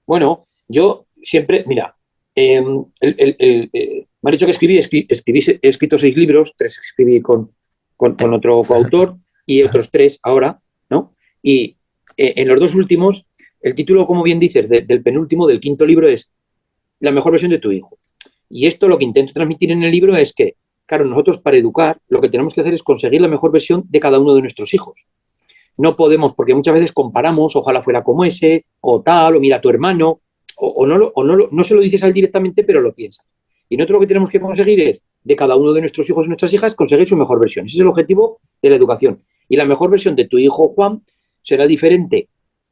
Bueno, 0.06 0.48
yo 0.68 1.06
siempre, 1.22 1.64
mira, 1.68 1.96
eh, 2.36 2.62
el- 3.00 3.16
el- 3.18 3.36
el, 3.40 3.70
eh, 3.74 4.06
me 4.22 4.30
han 4.30 4.32
dicho 4.34 4.46
que 4.46 4.52
escribí, 4.52 4.78
escri- 4.78 5.06
escribí, 5.10 5.40
he 5.62 5.68
escrito 5.70 5.98
seis 5.98 6.16
libros, 6.16 6.54
tres 6.58 6.78
escribí 6.80 7.22
con, 7.22 7.52
con, 7.98 8.16
con 8.16 8.34
otro 8.34 8.62
coautor 8.64 9.18
y 9.46 9.62
otros 9.64 9.90
tres 9.92 10.20
ahora, 10.24 10.60
¿no? 10.90 11.14
Y 11.42 11.78
eh, 12.18 12.34
en 12.38 12.48
los 12.48 12.60
dos 12.60 12.76
últimos, 12.76 13.26
el 13.62 13.76
título, 13.76 14.06
como 14.06 14.24
bien 14.24 14.40
dices, 14.40 14.70
de- 14.70 14.82
del 14.82 15.02
penúltimo, 15.02 15.48
del 15.48 15.60
quinto 15.60 15.86
libro 15.86 16.08
es 16.08 16.30
La 17.00 17.12
mejor 17.12 17.32
versión 17.32 17.52
de 17.52 17.60
tu 17.60 17.72
hijo. 17.72 17.98
Y 18.50 18.68
esto 18.68 18.88
lo 18.88 18.98
que 18.98 19.06
intento 19.06 19.34
transmitir 19.34 19.72
en 19.72 19.84
el 19.84 19.92
libro 19.92 20.16
es 20.16 20.34
que, 20.34 20.56
claro, 20.94 21.10
nosotros 21.10 21.40
para 21.40 21.58
educar 21.58 21.98
lo 22.08 22.22
que 22.22 22.30
tenemos 22.30 22.54
que 22.54 22.62
hacer 22.62 22.74
es 22.74 22.84
conseguir 22.84 23.20
la 23.20 23.28
mejor 23.28 23.52
versión 23.52 23.84
de 23.90 24.00
cada 24.00 24.20
uno 24.20 24.36
de 24.36 24.42
nuestros 24.42 24.74
hijos. 24.76 25.06
No 25.78 25.96
podemos, 25.96 26.36
porque 26.36 26.54
muchas 26.54 26.76
veces 26.76 26.92
comparamos, 26.92 27.56
ojalá 27.56 27.82
fuera 27.82 28.04
como 28.04 28.24
ese, 28.24 28.66
o 28.82 29.02
tal, 29.02 29.38
o 29.38 29.40
mira 29.40 29.60
tu 29.60 29.70
hermano, 29.70 30.22
o, 30.58 30.86
no, 30.86 30.98
lo- 31.00 31.12
o 31.16 31.24
no, 31.24 31.36
no 31.52 31.64
se 31.64 31.74
lo 31.74 31.82
dices 31.82 32.04
a 32.04 32.08
él 32.08 32.14
directamente, 32.14 32.64
pero 32.64 32.80
lo 32.80 32.94
piensas. 32.94 33.26
Y 33.70 33.76
nosotros 33.76 33.96
lo 33.96 34.00
que 34.02 34.08
tenemos 34.08 34.30
que 34.30 34.40
conseguir 34.40 34.80
es, 34.82 35.02
de 35.24 35.36
cada 35.36 35.56
uno 35.56 35.74
de 35.74 35.80
nuestros 35.80 36.08
hijos 36.12 36.26
y 36.26 36.30
nuestras 36.30 36.54
hijas, 36.54 36.76
conseguir 36.76 37.08
su 37.08 37.18
mejor 37.18 37.40
versión. 37.40 37.66
Ese 37.66 37.78
es 37.78 37.82
el 37.82 37.88
objetivo 37.88 38.40
de 38.62 38.70
la 38.70 38.76
educación. 38.76 39.24
Y 39.50 39.56
la 39.56 39.66
mejor 39.66 39.90
versión 39.90 40.16
de 40.16 40.28
tu 40.28 40.38
hijo 40.38 40.68
Juan 40.70 41.02
será 41.42 41.66
diferente 41.66 42.28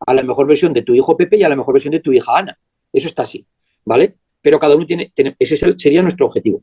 a 0.05 0.13
la 0.13 0.21
mejor 0.21 0.45
versión 0.45 0.71
de 0.73 0.83
tu 0.83 0.93
hijo 0.93 1.17
Pepe 1.17 1.37
y 1.37 1.43
a 1.43 1.49
la 1.49 1.55
mejor 1.55 1.73
versión 1.73 1.91
de 1.91 2.01
tu 2.01 2.13
hija 2.13 2.37
Ana. 2.37 2.55
Eso 2.93 3.07
está 3.07 3.23
así, 3.23 3.43
¿vale? 3.83 4.15
Pero 4.43 4.59
cada 4.59 4.75
uno 4.75 4.85
tiene, 4.85 5.11
ese 5.39 5.57
sería 5.77 6.01
nuestro 6.03 6.27
objetivo. 6.27 6.61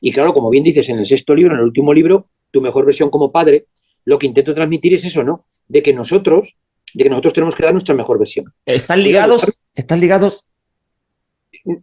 Y 0.00 0.12
claro, 0.12 0.32
como 0.32 0.50
bien 0.50 0.64
dices 0.64 0.88
en 0.88 0.98
el 0.98 1.06
sexto 1.06 1.34
libro, 1.34 1.54
en 1.54 1.60
el 1.60 1.64
último 1.66 1.92
libro, 1.92 2.26
tu 2.50 2.60
mejor 2.60 2.84
versión 2.84 3.10
como 3.10 3.30
padre, 3.32 3.66
lo 4.04 4.18
que 4.18 4.26
intento 4.26 4.54
transmitir 4.54 4.94
es 4.94 5.04
eso, 5.04 5.22
¿no? 5.22 5.44
De 5.66 5.82
que 5.82 5.92
nosotros, 5.92 6.56
de 6.94 7.04
que 7.04 7.10
nosotros 7.10 7.34
tenemos 7.34 7.54
que 7.54 7.62
dar 7.64 7.72
nuestra 7.72 7.94
mejor 7.94 8.18
versión. 8.18 8.46
¿Están 8.64 9.02
ligados? 9.02 9.58
¿Están 9.74 10.00
ligados? 10.00 10.46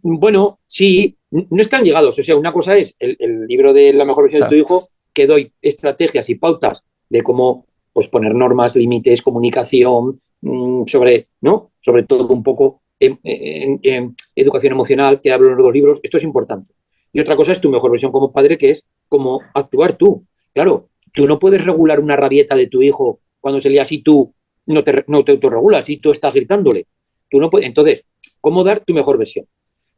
Bueno, 0.02 0.58
sí, 0.66 1.16
no 1.30 1.60
están 1.60 1.84
ligados. 1.84 2.18
O 2.18 2.22
sea, 2.22 2.36
una 2.36 2.52
cosa 2.52 2.76
es 2.76 2.96
el, 2.98 3.16
el 3.18 3.46
libro 3.46 3.72
de 3.72 3.92
la 3.92 4.04
mejor 4.04 4.24
versión 4.24 4.40
Claro. 4.40 4.50
de 4.50 4.56
tu 4.56 4.60
hijo, 4.64 4.88
que 5.12 5.26
doy 5.26 5.52
estrategias 5.62 6.28
y 6.30 6.34
pautas 6.36 6.84
de 7.08 7.22
cómo 7.22 7.66
pues, 7.92 8.08
poner 8.08 8.34
normas, 8.34 8.76
límites, 8.76 9.22
comunicación, 9.22 10.20
mm, 10.42 10.84
sobre, 10.86 11.28
¿no? 11.40 11.70
Sobre 11.80 12.02
todo 12.04 12.26
un 12.28 12.42
poco 12.42 12.82
en, 12.98 13.18
en- 13.22 13.80
en 13.82 14.14
educación 14.34 14.72
emocional, 14.72 15.20
que 15.20 15.32
hablo 15.32 15.48
en 15.50 15.56
los 15.56 15.64
dos 15.64 15.72
libros. 15.74 16.00
Esto 16.02 16.16
es 16.16 16.24
importante. 16.24 16.72
Y 17.12 17.20
otra 17.20 17.36
cosa 17.36 17.52
es 17.52 17.60
tu 17.60 17.70
mejor 17.70 17.90
versión 17.90 18.12
como 18.12 18.32
padre, 18.32 18.58
que 18.58 18.70
es 18.70 18.84
cómo 19.08 19.40
actuar 19.54 19.96
tú. 19.96 20.24
Claro, 20.52 20.88
tú 21.12 21.26
no 21.26 21.38
puedes 21.38 21.64
regular 21.64 22.00
una 22.00 22.16
rabieta 22.16 22.54
de 22.54 22.66
tu 22.66 22.82
hijo 22.82 23.20
cuando 23.40 23.60
se 23.60 23.70
lía 23.70 23.82
así 23.82 24.02
tú 24.02 24.34
no 24.66 24.82
te, 24.82 25.04
no 25.06 25.24
te 25.24 25.32
autorregulas 25.32 25.88
y 25.88 25.98
tú 25.98 26.10
estás 26.10 26.34
gritándole. 26.34 26.86
Tú 27.30 27.38
no 27.38 27.50
puedes. 27.50 27.66
Entonces, 27.66 28.04
¿cómo 28.40 28.64
dar 28.64 28.84
tu 28.84 28.92
mejor 28.92 29.18
versión? 29.18 29.46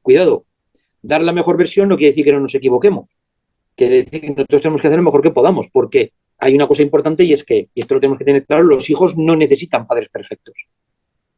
Cuidado, 0.02 0.44
dar 1.02 1.22
la 1.22 1.32
mejor 1.32 1.56
versión 1.56 1.88
no 1.88 1.96
quiere 1.96 2.10
decir 2.10 2.24
que 2.24 2.32
no 2.32 2.40
nos 2.40 2.54
equivoquemos. 2.54 3.10
Quiere 3.74 4.04
decir 4.04 4.20
que 4.20 4.28
nosotros 4.30 4.62
tenemos 4.62 4.80
que 4.80 4.88
hacer 4.88 4.98
lo 4.98 5.04
mejor 5.04 5.22
que 5.22 5.30
podamos, 5.30 5.68
porque 5.72 6.12
hay 6.38 6.54
una 6.54 6.66
cosa 6.68 6.82
importante 6.82 7.24
y 7.24 7.32
es 7.32 7.44
que, 7.44 7.68
y 7.74 7.80
esto 7.80 7.94
lo 7.94 8.00
tenemos 8.00 8.18
que 8.18 8.24
tener 8.24 8.44
claro, 8.44 8.64
los 8.64 8.90
hijos 8.90 9.16
no 9.16 9.36
necesitan 9.36 9.86
padres 9.86 10.08
perfectos. 10.08 10.66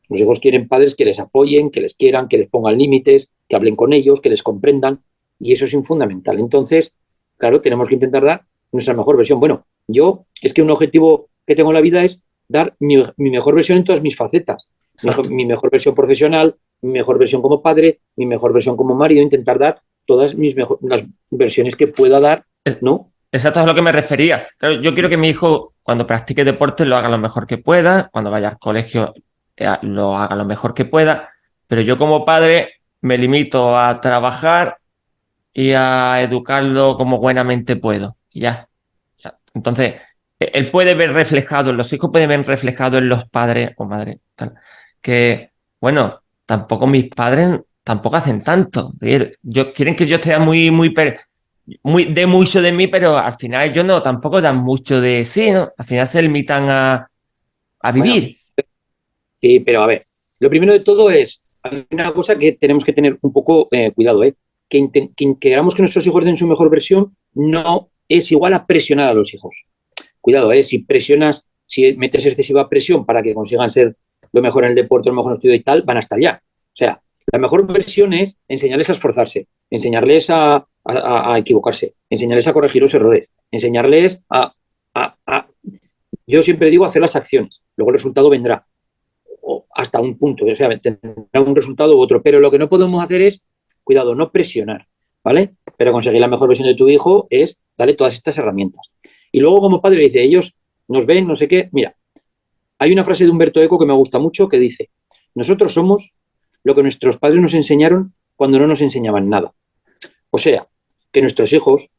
Los 0.08 0.20
hijos 0.20 0.40
quieren 0.40 0.66
padres 0.66 0.96
que 0.96 1.04
les 1.04 1.20
apoyen, 1.20 1.70
que 1.70 1.80
les 1.80 1.94
quieran, 1.94 2.28
que 2.28 2.38
les 2.38 2.48
pongan 2.48 2.76
límites, 2.76 3.30
que 3.48 3.56
hablen 3.56 3.76
con 3.76 3.92
ellos, 3.92 4.20
que 4.20 4.30
les 4.30 4.42
comprendan, 4.42 5.00
y 5.40 5.52
eso 5.52 5.64
es 5.64 5.76
fundamental. 5.86 6.38
Entonces, 6.38 6.92
claro, 7.36 7.60
tenemos 7.60 7.88
que 7.88 7.94
intentar 7.94 8.24
dar 8.24 8.44
nuestra 8.70 8.94
mejor 8.94 9.16
versión. 9.16 9.40
Bueno, 9.40 9.66
yo 9.88 10.26
es 10.40 10.52
que 10.52 10.62
un 10.62 10.70
objetivo 10.70 11.28
que 11.46 11.56
tengo 11.56 11.70
en 11.70 11.74
la 11.74 11.80
vida 11.80 12.04
es 12.04 12.22
dar 12.46 12.74
mi, 12.78 13.02
mejor 13.16 13.54
versión 13.54 13.78
en 13.78 13.84
todas 13.84 14.02
mis 14.02 14.16
facetas. 14.16 14.68
Mi, 15.30 15.46
mejor 15.46 15.70
versión 15.70 15.94
profesional, 15.94 16.56
mi 16.82 16.92
mejor 16.92 17.18
versión 17.18 17.40
como 17.40 17.62
padre, 17.62 18.00
mi 18.16 18.26
mejor 18.26 18.52
versión 18.52 18.76
como 18.76 18.94
marido, 18.94 19.22
intentar 19.22 19.58
dar 19.58 19.80
todas 20.04 20.34
mis 20.34 20.54
las 20.82 21.04
versiones 21.30 21.74
que 21.74 21.86
pueda 21.86 22.20
dar, 22.20 22.44
¿no? 22.82 23.10
Exacto, 23.32 23.60
es 23.60 23.64
a 23.64 23.66
lo 23.66 23.74
que 23.74 23.82
me 23.82 23.92
refería. 23.92 24.48
yo 24.82 24.92
quiero 24.92 25.08
que 25.08 25.16
mi 25.16 25.28
hijo, 25.28 25.74
cuando 25.82 26.06
practique 26.06 26.44
deporte, 26.44 26.84
lo 26.84 26.96
haga 26.96 27.08
lo 27.08 27.18
mejor 27.18 27.46
que 27.46 27.58
pueda, 27.58 28.10
cuando 28.12 28.30
vaya 28.30 28.48
al 28.48 28.58
colegio, 28.58 29.14
eh, 29.56 29.68
lo 29.82 30.16
haga 30.16 30.34
lo 30.34 30.44
mejor 30.44 30.74
que 30.74 30.84
pueda, 30.84 31.30
pero 31.66 31.80
yo 31.80 31.96
como 31.96 32.24
padre 32.24 32.80
me 33.02 33.16
limito 33.16 33.78
a 33.78 34.00
trabajar 34.00 34.79
y 35.52 35.72
a 35.72 36.22
educarlo 36.22 36.96
como 36.96 37.18
buenamente 37.18 37.76
puedo. 37.76 38.16
Ya. 38.32 38.68
ya. 39.22 39.38
Entonces, 39.54 39.94
e, 40.38 40.50
él 40.54 40.70
puede 40.70 40.94
ver 40.94 41.12
reflejado, 41.12 41.72
los 41.72 41.92
hijos 41.92 42.10
pueden 42.10 42.28
ver 42.28 42.46
reflejado 42.46 42.98
en 42.98 43.08
los 43.08 43.28
padres 43.28 43.72
o 43.76 43.84
madres, 43.84 44.18
que, 45.00 45.50
bueno, 45.80 46.20
tampoco 46.46 46.86
mis 46.86 47.08
padres 47.08 47.60
tampoco 47.82 48.16
hacen 48.16 48.42
tanto. 48.42 48.92
Yo, 49.42 49.72
quieren 49.72 49.96
que 49.96 50.06
yo 50.06 50.16
esté 50.16 50.38
muy, 50.38 50.70
muy, 50.70 50.94
muy, 51.82 52.04
de 52.06 52.26
mucho 52.26 52.62
de 52.62 52.72
mí, 52.72 52.86
pero 52.86 53.18
al 53.18 53.34
final 53.34 53.72
yo 53.72 53.84
no, 53.84 54.02
tampoco 54.02 54.40
dan 54.40 54.58
mucho 54.58 55.00
de 55.00 55.24
sí, 55.24 55.50
¿no? 55.50 55.70
Al 55.76 55.84
final 55.84 56.08
se 56.08 56.22
limitan 56.22 56.68
a, 56.68 57.10
a 57.80 57.92
vivir. 57.92 58.36
sí, 59.40 59.60
pero 59.60 59.82
a 59.82 59.86
ver, 59.86 60.06
lo 60.38 60.48
primero 60.48 60.72
de 60.72 60.80
todo 60.80 61.10
es, 61.10 61.42
hay 61.62 61.86
una 61.90 62.12
cosa 62.12 62.38
que 62.38 62.52
tenemos 62.52 62.84
que 62.84 62.92
tener 62.92 63.18
un 63.20 63.32
poco 63.32 63.68
eh, 63.70 63.92
cuidado, 63.92 64.22
¿eh? 64.24 64.34
Que, 64.70 64.88
que 64.90 65.36
queramos 65.38 65.74
que 65.74 65.82
nuestros 65.82 66.06
hijos 66.06 66.24
den 66.24 66.38
su 66.38 66.46
mejor 66.46 66.70
versión 66.70 67.14
no 67.34 67.90
es 68.08 68.32
igual 68.32 68.54
a 68.54 68.66
presionar 68.66 69.08
a 69.08 69.14
los 69.14 69.34
hijos. 69.34 69.66
Cuidado, 70.20 70.52
¿eh? 70.52 70.64
Si 70.64 70.78
presionas, 70.78 71.46
si 71.66 71.94
metes 71.96 72.24
excesiva 72.24 72.68
presión 72.68 73.04
para 73.04 73.22
que 73.22 73.34
consigan 73.34 73.68
ser 73.68 73.96
lo 74.32 74.42
mejor 74.42 74.64
en 74.64 74.70
el 74.70 74.76
deporte, 74.76 75.08
lo 75.10 75.16
mejor 75.16 75.30
en 75.30 75.32
el 75.32 75.38
estudio 75.38 75.54
y 75.56 75.62
tal, 75.62 75.82
van 75.82 75.96
a 75.96 76.00
estar 76.00 76.20
ya. 76.20 76.42
O 76.42 76.76
sea, 76.76 77.02
la 77.32 77.38
mejor 77.38 77.66
versión 77.66 78.12
es 78.12 78.36
enseñarles 78.48 78.90
a 78.90 78.94
esforzarse, 78.94 79.46
enseñarles 79.70 80.30
a, 80.30 80.66
equivocarse, 81.36 81.94
enseñarles 82.08 82.48
a 82.48 82.52
corregir 82.52 82.82
los 82.82 82.94
errores, 82.94 83.28
enseñarles 83.50 84.20
a, 84.30 84.54
Yo 86.26 86.42
siempre 86.42 86.70
digo 86.70 86.84
hacer 86.84 87.02
las 87.02 87.16
acciones, 87.16 87.60
luego 87.76 87.90
el 87.90 87.94
resultado 87.94 88.30
vendrá. 88.30 88.66
Hasta 89.74 90.00
un 90.00 90.18
punto, 90.18 90.44
o 90.44 90.54
sea, 90.54 90.68
tendrá 90.78 91.40
un 91.40 91.56
resultado 91.56 91.96
u 91.96 92.00
otro. 92.00 92.22
Pero 92.22 92.40
lo 92.40 92.50
que 92.50 92.58
no 92.58 92.68
podemos 92.68 93.02
hacer 93.02 93.22
es, 93.22 93.42
cuidado, 93.90 94.14
no 94.14 94.30
presionar, 94.30 94.86
¿vale? 95.24 95.56
Pero 95.76 95.90
conseguir 95.90 96.20
la 96.20 96.28
mejor 96.28 96.46
versión 96.46 96.68
de 96.68 96.76
tu 96.76 96.88
hijo 96.88 97.26
es 97.28 97.58
darle 97.76 97.94
todas 97.94 98.14
estas 98.14 98.38
herramientas. 98.38 98.86
Y 99.32 99.40
luego, 99.40 99.60
como 99.60 99.82
padre, 99.82 100.02
dice, 100.02 100.22
ellos 100.22 100.54
nos 100.86 101.06
ven, 101.06 101.26
no 101.26 101.34
sé 101.34 101.48
qué. 101.48 101.68
Mira, 101.72 101.96
hay 102.78 102.92
una 102.92 103.04
frase 103.04 103.24
de 103.24 103.30
Humberto 103.30 103.60
Eco 103.60 103.80
que 103.80 103.86
me 103.86 103.92
gusta 103.92 104.20
mucho 104.20 104.48
que 104.48 104.60
dice: 104.60 104.90
Nosotros 105.34 105.72
somos 105.72 106.14
lo 106.62 106.72
que 106.76 106.82
nuestros 106.82 107.18
padres 107.18 107.40
nos 107.40 107.52
enseñaron 107.54 108.14
cuando 108.36 108.60
no 108.60 108.68
nos 108.68 108.80
enseñaban 108.80 109.28
nada. 109.28 109.52
O 110.30 110.38
sea, 110.38 110.68
que 111.10 111.20
nuestros 111.20 111.52
hijos, 111.52 111.90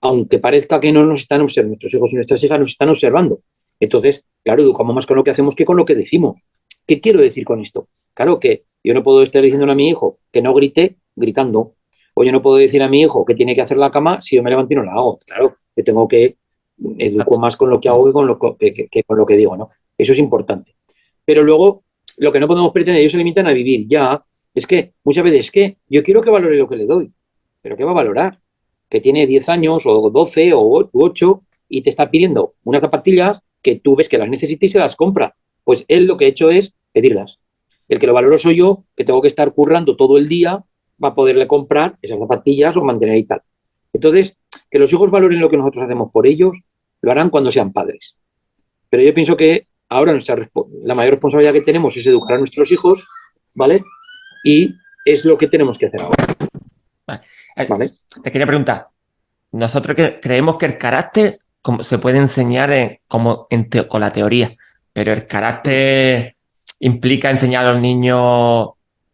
aunque 0.00 0.38
parezca 0.38 0.78
que 0.78 0.92
no 0.92 1.04
nos 1.04 1.22
están 1.22 1.40
observando, 1.40 1.70
nuestros 1.70 1.94
hijos 1.94 2.12
y 2.12 2.14
nuestras 2.14 2.44
hijas 2.44 2.60
nos 2.60 2.70
están 2.70 2.90
observando. 2.90 3.40
Entonces, 3.80 4.24
claro, 4.44 4.62
educamos 4.62 4.94
más 4.94 5.06
con 5.06 5.16
lo 5.16 5.24
que 5.24 5.32
hacemos 5.32 5.56
que 5.56 5.64
con 5.64 5.76
lo 5.76 5.84
que 5.84 5.96
decimos. 5.96 6.40
¿Qué 6.86 7.00
quiero 7.00 7.20
decir 7.20 7.44
con 7.44 7.60
esto? 7.60 7.88
Claro 8.14 8.38
que 8.38 8.66
yo 8.84 8.94
no 8.94 9.02
puedo 9.02 9.22
estar 9.22 9.42
diciendo 9.42 9.70
a 9.70 9.74
mi 9.74 9.88
hijo 9.88 10.18
que 10.30 10.42
no 10.42 10.54
grite 10.54 10.96
gritando. 11.20 11.74
O 12.14 12.24
yo 12.24 12.32
no 12.32 12.42
puedo 12.42 12.56
decir 12.56 12.82
a 12.82 12.88
mi 12.88 13.02
hijo 13.02 13.24
que 13.24 13.34
tiene 13.34 13.54
que 13.54 13.62
hacer 13.62 13.76
la 13.76 13.90
cama 13.90 14.20
si 14.20 14.36
yo 14.36 14.42
me 14.42 14.50
levanto 14.50 14.72
y 14.72 14.76
no 14.76 14.82
la 14.82 14.92
hago. 14.92 15.18
Claro, 15.24 15.56
que 15.74 15.82
tengo 15.82 16.08
que 16.08 16.36
educo 16.98 17.38
más 17.38 17.56
con 17.56 17.70
lo 17.70 17.80
que 17.80 17.88
hago 17.88 18.04
que 18.06 18.12
con 18.12 18.26
lo 18.26 18.38
que, 18.38 19.04
con 19.06 19.16
lo 19.16 19.26
que 19.26 19.36
digo, 19.36 19.56
¿no? 19.56 19.70
Eso 19.96 20.12
es 20.12 20.18
importante. 20.18 20.74
Pero 21.24 21.42
luego 21.42 21.84
lo 22.16 22.32
que 22.32 22.40
no 22.40 22.48
podemos 22.48 22.72
pretender, 22.72 23.00
ellos 23.00 23.12
se 23.12 23.18
limitan 23.18 23.46
a 23.46 23.52
vivir 23.52 23.86
ya. 23.88 24.24
Es 24.54 24.66
que 24.66 24.94
muchas 25.04 25.24
veces 25.24 25.40
es 25.40 25.50
que 25.50 25.76
yo 25.88 26.02
quiero 26.02 26.22
que 26.22 26.30
valore 26.30 26.58
lo 26.58 26.68
que 26.68 26.76
le 26.76 26.86
doy, 26.86 27.12
pero 27.62 27.76
¿qué 27.76 27.84
va 27.84 27.92
a 27.92 27.94
valorar? 27.94 28.40
Que 28.88 29.00
tiene 29.00 29.26
10 29.26 29.48
años 29.48 29.86
o 29.86 30.10
12 30.10 30.52
o 30.54 30.90
8 30.92 31.42
y 31.68 31.82
te 31.82 31.90
está 31.90 32.10
pidiendo 32.10 32.54
unas 32.64 32.80
zapatillas 32.80 33.42
que 33.62 33.76
tú 33.76 33.94
ves 33.94 34.08
que 34.08 34.18
las 34.18 34.28
necesitas 34.28 34.68
y 34.68 34.72
se 34.72 34.78
las 34.78 34.96
compra. 34.96 35.32
Pues 35.62 35.84
él 35.88 36.06
lo 36.06 36.16
que 36.16 36.24
ha 36.24 36.28
hecho 36.28 36.50
es 36.50 36.74
pedirlas. 36.92 37.38
El 37.88 37.98
que 37.98 38.06
lo 38.06 38.14
valoro 38.14 38.38
soy 38.38 38.56
yo, 38.56 38.84
que 38.96 39.04
tengo 39.04 39.20
que 39.20 39.28
estar 39.28 39.52
currando 39.52 39.96
todo 39.96 40.18
el 40.18 40.28
día 40.28 40.64
para 41.00 41.14
poderle 41.14 41.48
comprar 41.48 41.96
esas 42.00 42.20
zapatillas 42.20 42.76
o 42.76 42.84
mantener 42.84 43.16
y 43.16 43.24
tal. 43.24 43.42
Entonces, 43.92 44.36
que 44.70 44.78
los 44.78 44.92
hijos 44.92 45.10
valoren 45.10 45.40
lo 45.40 45.50
que 45.50 45.56
nosotros 45.56 45.82
hacemos 45.82 46.12
por 46.12 46.28
ellos, 46.28 46.56
lo 47.00 47.10
harán 47.10 47.30
cuando 47.30 47.50
sean 47.50 47.72
padres. 47.72 48.14
Pero 48.88 49.02
yo 49.02 49.12
pienso 49.12 49.36
que 49.36 49.66
Ahora 49.92 50.12
nuestra, 50.12 50.36
la 50.84 50.94
mayor 50.94 51.14
responsabilidad 51.14 51.52
que 51.52 51.62
tenemos 51.62 51.96
es 51.96 52.06
educar 52.06 52.36
a 52.36 52.38
nuestros 52.38 52.70
hijos, 52.70 53.04
¿vale? 53.54 53.82
Y 54.44 54.70
es 55.04 55.24
lo 55.24 55.36
que 55.36 55.48
tenemos 55.48 55.76
que 55.76 55.86
hacer 55.86 56.00
ahora. 56.00 56.24
Vale. 57.04 57.22
Eh, 57.56 57.90
te 58.22 58.30
quería 58.30 58.46
preguntar, 58.46 58.86
nosotros 59.50 59.96
creemos 60.22 60.56
que 60.58 60.66
el 60.66 60.78
carácter 60.78 61.40
se 61.80 61.98
puede 61.98 62.18
enseñar 62.18 63.00
como 63.08 63.48
con 63.88 64.00
la 64.00 64.12
teoría, 64.12 64.56
pero 64.92 65.12
el 65.12 65.26
carácter 65.26 66.36
implica 66.78 67.28
enseñar 67.28 67.66
a 67.66 67.72
los 67.72 67.82
niños 67.82 68.68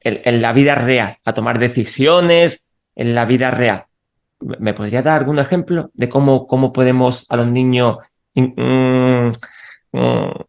en, 0.06 0.42
la 0.42 0.52
vida 0.52 0.74
real, 0.74 1.18
a 1.24 1.34
tomar 1.34 1.58
decisiones 1.58 2.72
en 2.94 3.14
la 3.14 3.24
vida 3.24 3.50
real. 3.50 3.84
¿Me 4.40 4.74
podría 4.74 5.02
dar 5.02 5.20
algún 5.20 5.38
ejemplo 5.38 5.90
de 5.94 6.08
cómo, 6.08 6.46
cómo 6.46 6.72
podemos 6.72 7.24
a 7.28 7.36
los 7.36 7.46
niños 7.46 7.96
mm, 8.34 9.30
Mm, 9.96 10.44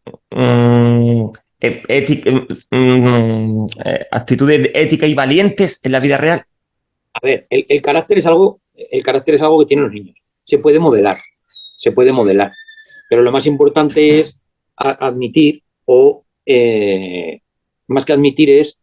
mm, 2.70 3.68
eh, 3.86 4.08
actitudes 4.12 4.72
éticas 4.74 5.10
y 5.10 5.14
valientes 5.14 5.80
en 5.84 5.92
la 5.94 6.00
vida 6.00 6.18
real? 6.18 6.44
A 7.14 7.20
ver, 7.24 7.48
el, 7.50 7.82
carácter 7.82 8.18
es 8.18 8.26
algo, 8.26 8.60
el 8.76 9.02
carácter 9.04 9.36
es 9.36 9.42
algo 9.42 9.60
que 9.60 9.68
tienen 9.68 9.86
los 9.86 9.94
niños. 9.94 10.18
Se 10.44 10.60
puede 10.60 10.80
modelar, 10.80 11.16
se 11.78 11.92
puede 11.92 12.12
modelar. 12.12 12.52
Pero 13.10 13.22
lo 13.22 13.32
más 13.32 13.46
importante 13.46 14.20
es 14.20 14.40
admitir 14.76 15.64
o 15.86 16.26
eh, 16.46 17.40
más 17.88 18.04
que 18.04 18.14
admitir 18.14 18.50
es 18.50 18.78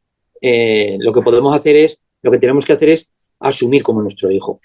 lo 1.01 1.13
que 1.13 1.23
podemos 1.23 1.57
hacer 1.57 1.77
es, 1.77 2.01
lo 2.23 2.31
que 2.31 2.39
tenemos 2.39 2.65
que 2.65 2.73
hacer 2.73 2.91
es 2.91 3.09
asumir 3.41 3.83
como 3.83 4.03
nuestro 4.03 4.31
hijo. 4.31 4.61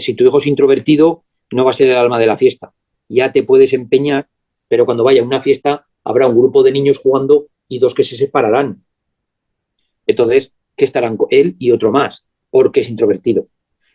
si 0.00 0.14
tu 0.14 0.24
hijo 0.24 0.38
es 0.38 0.46
introvertido, 0.46 1.24
no 1.52 1.64
va 1.64 1.70
a 1.70 1.74
ser 1.74 1.88
el 1.88 1.96
alma 1.96 2.18
de 2.18 2.26
la 2.26 2.36
fiesta. 2.36 2.72
Ya 3.08 3.32
te 3.32 3.42
puedes 3.42 3.72
empeñar 3.72 4.28
pero 4.70 4.86
cuando 4.86 5.02
vaya 5.02 5.20
a 5.20 5.24
una 5.24 5.42
fiesta 5.42 5.84
habrá 6.04 6.28
un 6.28 6.36
grupo 6.36 6.62
de 6.62 6.70
niños 6.70 7.00
jugando 7.00 7.48
y 7.68 7.80
dos 7.80 7.92
que 7.92 8.04
se 8.04 8.14
separarán. 8.14 8.84
Entonces, 10.06 10.52
¿qué 10.76 10.84
estarán 10.84 11.16
con 11.16 11.26
él 11.30 11.56
y 11.58 11.72
otro 11.72 11.90
más? 11.90 12.24
Porque 12.50 12.80
es 12.80 12.88
introvertido. 12.88 13.48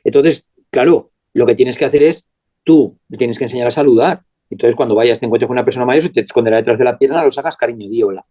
Entonces, 0.04 0.46
claro, 0.70 1.12
lo 1.34 1.46
que 1.46 1.56
tienes 1.56 1.78
que 1.78 1.86
hacer 1.86 2.04
es, 2.04 2.26
tú 2.66 2.98
tienes 3.18 3.38
que 3.38 3.46
enseñar 3.46 3.68
a 3.68 3.72
saludar. 3.72 4.24
Entonces, 4.50 4.76
cuando 4.76 4.96
vayas, 4.96 5.18
te 5.18 5.28
encuentres 5.28 5.48
con 5.48 5.56
una 5.56 5.64
persona 5.64 5.86
mayor, 5.86 6.04
se 6.04 6.10
te 6.10 6.20
esconderá 6.20 6.58
detrás 6.58 6.78
de 6.78 6.84
la 6.84 6.98
pierna, 6.98 7.24
lo 7.24 7.32
sacas 7.32 7.56
cariño, 7.56 7.90
di 7.90 8.04
hola. 8.04 8.26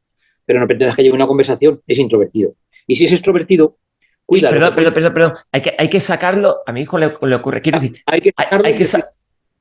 Pero 0.45 0.61
no 0.61 0.67
pretendas 0.67 0.97
que 0.97 1.03
llegue 1.03 1.15
una 1.15 1.27
conversación, 1.27 1.83
es 1.87 1.99
introvertido. 1.99 2.55
Y 2.87 2.97
si 2.97 3.05
es 3.05 3.13
extrovertido, 3.13 3.79
cuídalo. 4.27 4.55
Perdón, 4.55 4.75
perdón, 4.75 4.93
perdón, 4.95 5.15
perdón. 5.15 5.33
Hay 5.53 5.63
que, 5.63 5.75
hay 5.79 5.89
que 5.89 6.01
sacarlo, 6.01 6.59
a 6.67 6.73
mi 6.73 6.83
hijo 6.83 6.99
le, 6.99 7.07
ocurre, 7.07 7.63
quiero 7.63 7.81
decir, 7.81 8.03
hay 8.07 8.21
que 8.21 8.33
sacarlo. 8.37 8.67
Hay, 8.67 8.75
que 8.75 8.87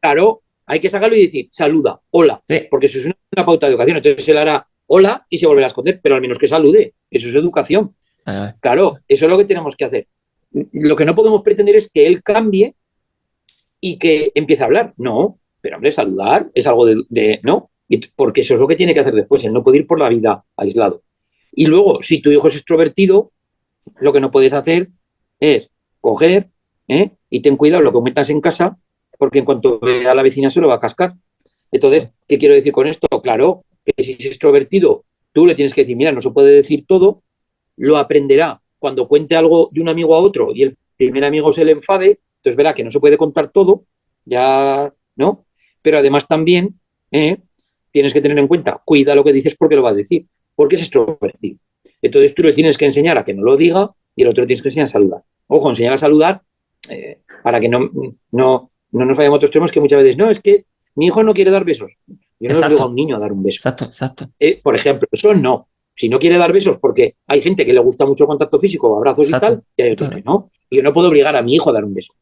claro, 0.01 0.41
hay 0.65 0.79
que 0.79 0.89
sacarlo 0.89 1.15
y 1.15 1.25
decir, 1.25 1.47
saluda, 1.51 1.99
hola, 2.11 2.41
porque 2.69 2.87
eso 2.87 2.99
es 2.99 3.05
una, 3.05 3.45
pauta 3.45 3.67
de 3.67 3.73
educación. 3.73 3.97
Entonces 3.97 4.27
él 4.29 4.37
hará 4.37 4.67
hola 4.87 5.25
y 5.29 5.37
se 5.37 5.47
volverá 5.47 5.67
a 5.67 5.69
esconder, 5.69 5.99
pero 6.01 6.15
al 6.15 6.21
menos 6.21 6.37
que 6.37 6.47
salude. 6.47 6.93
Eso 7.09 7.29
es 7.29 7.35
educación. 7.35 7.95
Claro, 8.59 8.99
eso 9.07 9.25
es 9.25 9.31
lo 9.31 9.37
que 9.37 9.45
tenemos 9.45 9.75
que 9.75 9.85
hacer. 9.85 10.07
Lo 10.71 10.95
que 10.95 11.05
no 11.05 11.15
podemos 11.15 11.41
pretender 11.41 11.75
es 11.75 11.89
que 11.91 12.05
él 12.05 12.21
cambie 12.21 12.75
y 13.81 13.97
que 13.97 14.31
empiece 14.35 14.63
a 14.63 14.65
hablar. 14.65 14.93
No, 14.97 15.39
pero 15.59 15.77
hombre, 15.77 15.91
saludar 15.91 16.49
es 16.53 16.67
algo 16.67 16.85
de, 16.85 17.39
no, 17.43 17.71
porque 18.15 18.41
eso 18.41 18.53
es 18.53 18.59
lo 18.59 18.67
que 18.67 18.75
tiene 18.75 18.93
que 18.93 18.99
hacer 18.99 19.13
después. 19.13 19.43
Él 19.43 19.53
no 19.53 19.63
puede 19.63 19.77
ir 19.77 19.87
por 19.87 19.99
la 19.99 20.09
vida 20.09 20.43
aislado. 20.57 21.03
Y 21.51 21.67
luego, 21.67 22.01
si 22.01 22.21
tu 22.21 22.31
hijo 22.31 22.47
es 22.47 22.55
extrovertido, 22.55 23.31
lo 23.99 24.13
que 24.13 24.19
no 24.19 24.31
puedes 24.31 24.53
hacer 24.53 24.89
es 25.39 25.69
coger 26.01 26.49
¿eh? 26.87 27.11
y 27.29 27.41
ten 27.41 27.57
cuidado 27.57 27.83
lo 27.83 27.91
que 27.91 28.01
metas 28.01 28.29
en 28.29 28.41
casa 28.41 28.77
porque 29.17 29.39
en 29.39 29.45
cuanto 29.45 29.79
vea 29.79 30.13
la 30.13 30.23
vecina 30.23 30.51
se 30.51 30.59
lo 30.59 30.67
va 30.67 30.75
a 30.75 30.79
cascar. 30.79 31.13
Entonces, 31.71 32.09
¿qué 32.27 32.37
quiero 32.37 32.55
decir 32.55 32.73
con 32.73 32.87
esto? 32.87 33.07
Claro, 33.21 33.63
que 33.85 34.03
si 34.03 34.11
es 34.13 34.25
extrovertido, 34.25 35.05
tú 35.31 35.45
le 35.45 35.55
tienes 35.55 35.73
que 35.73 35.81
decir, 35.81 35.95
mira, 35.95 36.11
no 36.11 36.21
se 36.21 36.31
puede 36.31 36.51
decir 36.51 36.85
todo, 36.87 37.23
lo 37.77 37.97
aprenderá 37.97 38.61
cuando 38.79 39.07
cuente 39.07 39.35
algo 39.35 39.69
de 39.71 39.81
un 39.81 39.89
amigo 39.89 40.13
a 40.15 40.19
otro 40.19 40.49
y 40.53 40.63
el 40.63 40.77
primer 40.97 41.23
amigo 41.23 41.53
se 41.53 41.63
le 41.63 41.71
enfade, 41.71 42.19
entonces 42.37 42.57
verá 42.57 42.73
que 42.73 42.83
no 42.83 42.91
se 42.91 42.99
puede 42.99 43.17
contar 43.17 43.49
todo, 43.49 43.85
ya, 44.25 44.93
¿no? 45.15 45.45
pero 45.81 45.99
además 45.99 46.27
también 46.27 46.79
¿eh? 47.11 47.37
Tienes 47.93 48.13
que 48.13 48.19
tener 48.21 48.37
en 48.39 48.47
cuenta, 48.47 48.81
cuida 48.83 49.15
lo 49.15 49.23
que 49.23 49.31
dices 49.31 49.55
porque 49.55 49.75
lo 49.75 49.83
va 49.83 49.91
a 49.91 49.93
decir, 49.93 50.25
porque 50.55 50.75
es 50.75 50.81
extrovertido. 50.81 51.57
Entonces 52.01 52.33
tú 52.35 52.43
le 52.43 52.51
tienes 52.51 52.77
que 52.77 52.85
enseñar 52.85 53.17
a 53.17 53.23
que 53.23 53.33
no 53.33 53.43
lo 53.43 53.55
diga 53.55 53.89
y 54.15 54.23
el 54.23 54.29
otro 54.29 54.45
tienes 54.45 54.61
que 54.61 54.69
enseñar 54.69 54.85
a 54.85 54.87
saludar. 54.89 55.21
Ojo, 55.47 55.69
enseñar 55.69 55.93
a 55.93 55.97
saludar 55.97 56.41
eh, 56.89 57.19
para 57.43 57.61
que 57.61 57.69
no, 57.69 57.89
no, 58.31 58.71
no 58.91 59.05
nos 59.05 59.15
vayamos 59.15 59.35
a 59.35 59.37
otros 59.37 59.51
temas 59.51 59.71
que 59.71 59.79
muchas 59.79 60.01
veces, 60.01 60.17
no, 60.17 60.29
es 60.29 60.41
que 60.41 60.65
mi 60.95 61.05
hijo 61.05 61.23
no 61.23 61.33
quiere 61.33 61.51
dar 61.51 61.63
besos. 61.63 61.97
Yo 62.07 62.49
no 62.49 62.67
le 62.67 62.79
a 62.79 62.85
un 62.85 62.95
niño 62.95 63.15
a 63.15 63.19
dar 63.19 63.31
un 63.31 63.41
beso. 63.41 63.57
Exacto, 63.59 63.85
exacto. 63.85 64.29
Eh, 64.39 64.59
por 64.61 64.75
ejemplo, 64.75 65.07
eso 65.11 65.33
no. 65.33 65.69
Si 65.95 66.09
no 66.09 66.17
quiere 66.19 66.37
dar 66.37 66.51
besos, 66.51 66.77
porque 66.79 67.15
hay 67.27 67.39
gente 67.41 67.65
que 67.65 67.73
le 67.73 67.79
gusta 67.79 68.05
mucho 68.05 68.25
contacto 68.25 68.59
físico, 68.59 68.97
abrazos 68.97 69.27
Exacto. 69.27 69.45
y 69.45 69.49
tal, 69.49 69.63
y 69.77 69.81
hay 69.83 69.91
otros 69.91 70.09
que 70.09 70.21
no. 70.23 70.51
Y 70.69 70.77
yo 70.77 70.83
no 70.83 70.91
puedo 70.91 71.07
obligar 71.07 71.35
a 71.35 71.41
mi 71.43 71.55
hijo 71.55 71.69
a 71.69 71.73
dar 71.73 71.85
un 71.85 71.93
beso. 71.93 72.13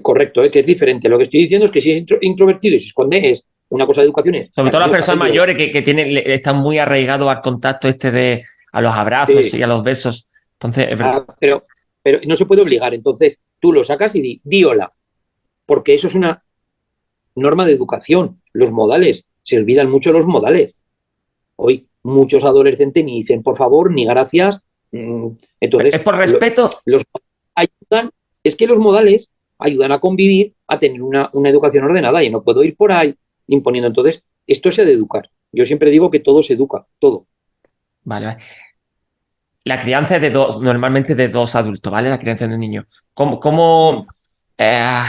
Correcto, 0.00 0.44
¿eh? 0.44 0.50
que 0.50 0.60
es 0.60 0.66
diferente. 0.66 1.08
Lo 1.08 1.18
que 1.18 1.24
estoy 1.24 1.40
diciendo 1.42 1.66
es 1.66 1.72
que 1.72 1.80
si 1.80 1.90
es 1.90 2.00
intro- 2.02 2.18
introvertido 2.20 2.76
y 2.76 2.80
se 2.80 2.86
esconde 2.86 3.32
es 3.32 3.44
una 3.72 3.86
cosa 3.86 4.00
de 4.02 4.06
educación. 4.06 4.34
Es, 4.36 4.50
Sobre 4.54 4.70
todo 4.70 4.80
las 4.80 4.90
personas 4.90 5.18
mayores 5.18 5.56
que, 5.56 5.70
que 5.70 5.82
tienen, 5.82 6.12
le- 6.14 6.34
están 6.34 6.56
muy 6.58 6.78
arraigados 6.78 7.28
al 7.28 7.40
contacto 7.40 7.88
este 7.88 8.10
de 8.10 8.44
a 8.72 8.80
los 8.80 8.92
abrazos 8.94 9.50
Sí. 9.50 9.58
y 9.58 9.62
a 9.62 9.66
los 9.66 9.82
besos. 9.82 10.28
Entonces, 10.54 10.88
es 10.90 10.98
verdad. 10.98 11.24
Ah, 11.28 11.36
pero, 11.40 11.64
pero 12.02 12.20
no 12.26 12.36
se 12.36 12.46
puede 12.46 12.62
obligar. 12.62 12.92
Entonces, 12.94 13.38
tú 13.58 13.72
lo 13.72 13.82
sacas 13.84 14.14
y 14.14 14.20
di, 14.20 14.40
di 14.44 14.64
hola. 14.64 14.92
Porque 15.66 15.94
eso 15.94 16.06
es 16.06 16.14
una 16.14 16.42
norma 17.34 17.64
de 17.66 17.72
educación. 17.72 18.40
Los 18.52 18.70
modales. 18.70 19.24
Se 19.42 19.56
olvidan 19.56 19.90
mucho 19.90 20.12
los 20.12 20.26
modales. 20.26 20.74
Hoy 21.56 21.86
muchos 22.02 22.44
adolescentes 22.44 23.04
ni 23.04 23.18
dicen 23.18 23.42
por 23.42 23.56
favor, 23.56 23.90
ni 23.90 24.04
gracias. 24.04 24.60
Mm, 24.92 25.28
Entonces, 25.60 25.94
es 25.94 26.00
por 26.00 26.16
respeto. 26.16 26.68
los 26.84 27.02
ayudan, 27.54 28.10
es 28.44 28.56
que 28.56 28.66
los 28.66 28.78
modales 28.78 29.30
ayudan 29.58 29.92
a 29.92 30.00
convivir, 30.00 30.52
a 30.66 30.78
tener 30.78 31.02
una, 31.02 31.30
una 31.32 31.48
educación 31.48 31.84
ordenada 31.84 32.22
y 32.24 32.30
no 32.30 32.42
puedo 32.42 32.62
ir 32.64 32.76
por 32.76 32.90
ahí 32.92 33.14
imponiendo. 33.54 33.88
Entonces, 33.88 34.24
esto 34.46 34.70
se 34.70 34.82
ha 34.82 34.84
de 34.84 34.92
educar. 34.92 35.30
Yo 35.52 35.64
siempre 35.64 35.90
digo 35.90 36.10
que 36.10 36.20
todo 36.20 36.42
se 36.42 36.54
educa, 36.54 36.86
todo. 36.98 37.26
Vale, 38.04 38.26
vale. 38.26 38.38
La 39.64 39.80
crianza 39.80 40.16
es 40.16 40.22
de 40.22 40.30
dos, 40.30 40.60
normalmente 40.60 41.14
de 41.14 41.28
dos 41.28 41.54
adultos, 41.54 41.92
¿vale? 41.92 42.10
La 42.10 42.18
crianza 42.18 42.48
de 42.48 42.54
un 42.54 42.60
niño. 42.60 42.86
¿Cómo, 43.14 43.38
cómo, 43.38 44.06
eh, 44.58 45.04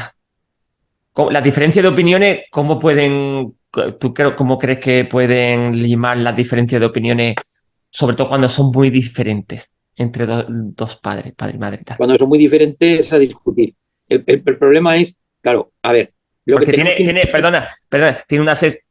cómo- 1.12 1.32
las 1.32 1.44
diferencias 1.44 1.84
de 1.84 1.90
opiniones, 1.90 2.42
cómo 2.52 2.80
pueden, 2.80 3.56
tú 4.00 4.14
creo, 4.14 4.36
cómo 4.36 4.58
crees 4.58 4.80
que 4.80 5.06
pueden 5.06 5.82
limar 5.82 6.18
las 6.18 6.36
diferencias 6.36 6.80
de 6.80 6.88
opiniones, 6.88 7.36
sobre 7.90 8.16
todo 8.16 8.30
cuando 8.30 8.50
son 8.50 8.72
muy 8.72 8.90
diferentes 8.90 9.72
entre 9.96 10.26
do- 10.26 10.46
dos 10.50 10.98
padres, 10.98 11.34
padre 11.36 11.56
y 11.56 11.60
madre 11.60 11.78
tal? 11.84 11.98
Cuando 11.98 12.16
son 12.16 12.30
muy 12.30 12.38
diferentes 12.38 13.12
a 13.14 13.20
discutir. 13.20 13.76
El, 14.08 14.24
el- 14.28 14.44
el 14.46 14.58
problema 14.58 14.98
es, 14.98 15.18
claro, 15.42 15.72
a 15.82 15.92
ver, 15.94 16.14
lo 16.46 16.56
Porque 16.58 16.72
que 16.72 16.74
tiene, 16.78 16.96
que- 16.96 17.04
tiene, 17.04 17.28
perdona, 17.28 17.70
perdona, 17.90 18.24
tiene 18.28 18.42
unas 18.42 18.62
ases- 18.64 18.82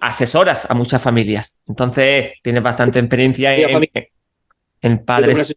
asesoras 0.00 0.68
a 0.70 0.74
muchas 0.74 1.00
familias. 1.02 1.56
Entonces, 1.66 2.32
tienes 2.42 2.62
bastante 2.62 2.98
experiencia 2.98 3.54
en, 4.80 5.04
padres. 5.04 5.36
familias 5.36 5.56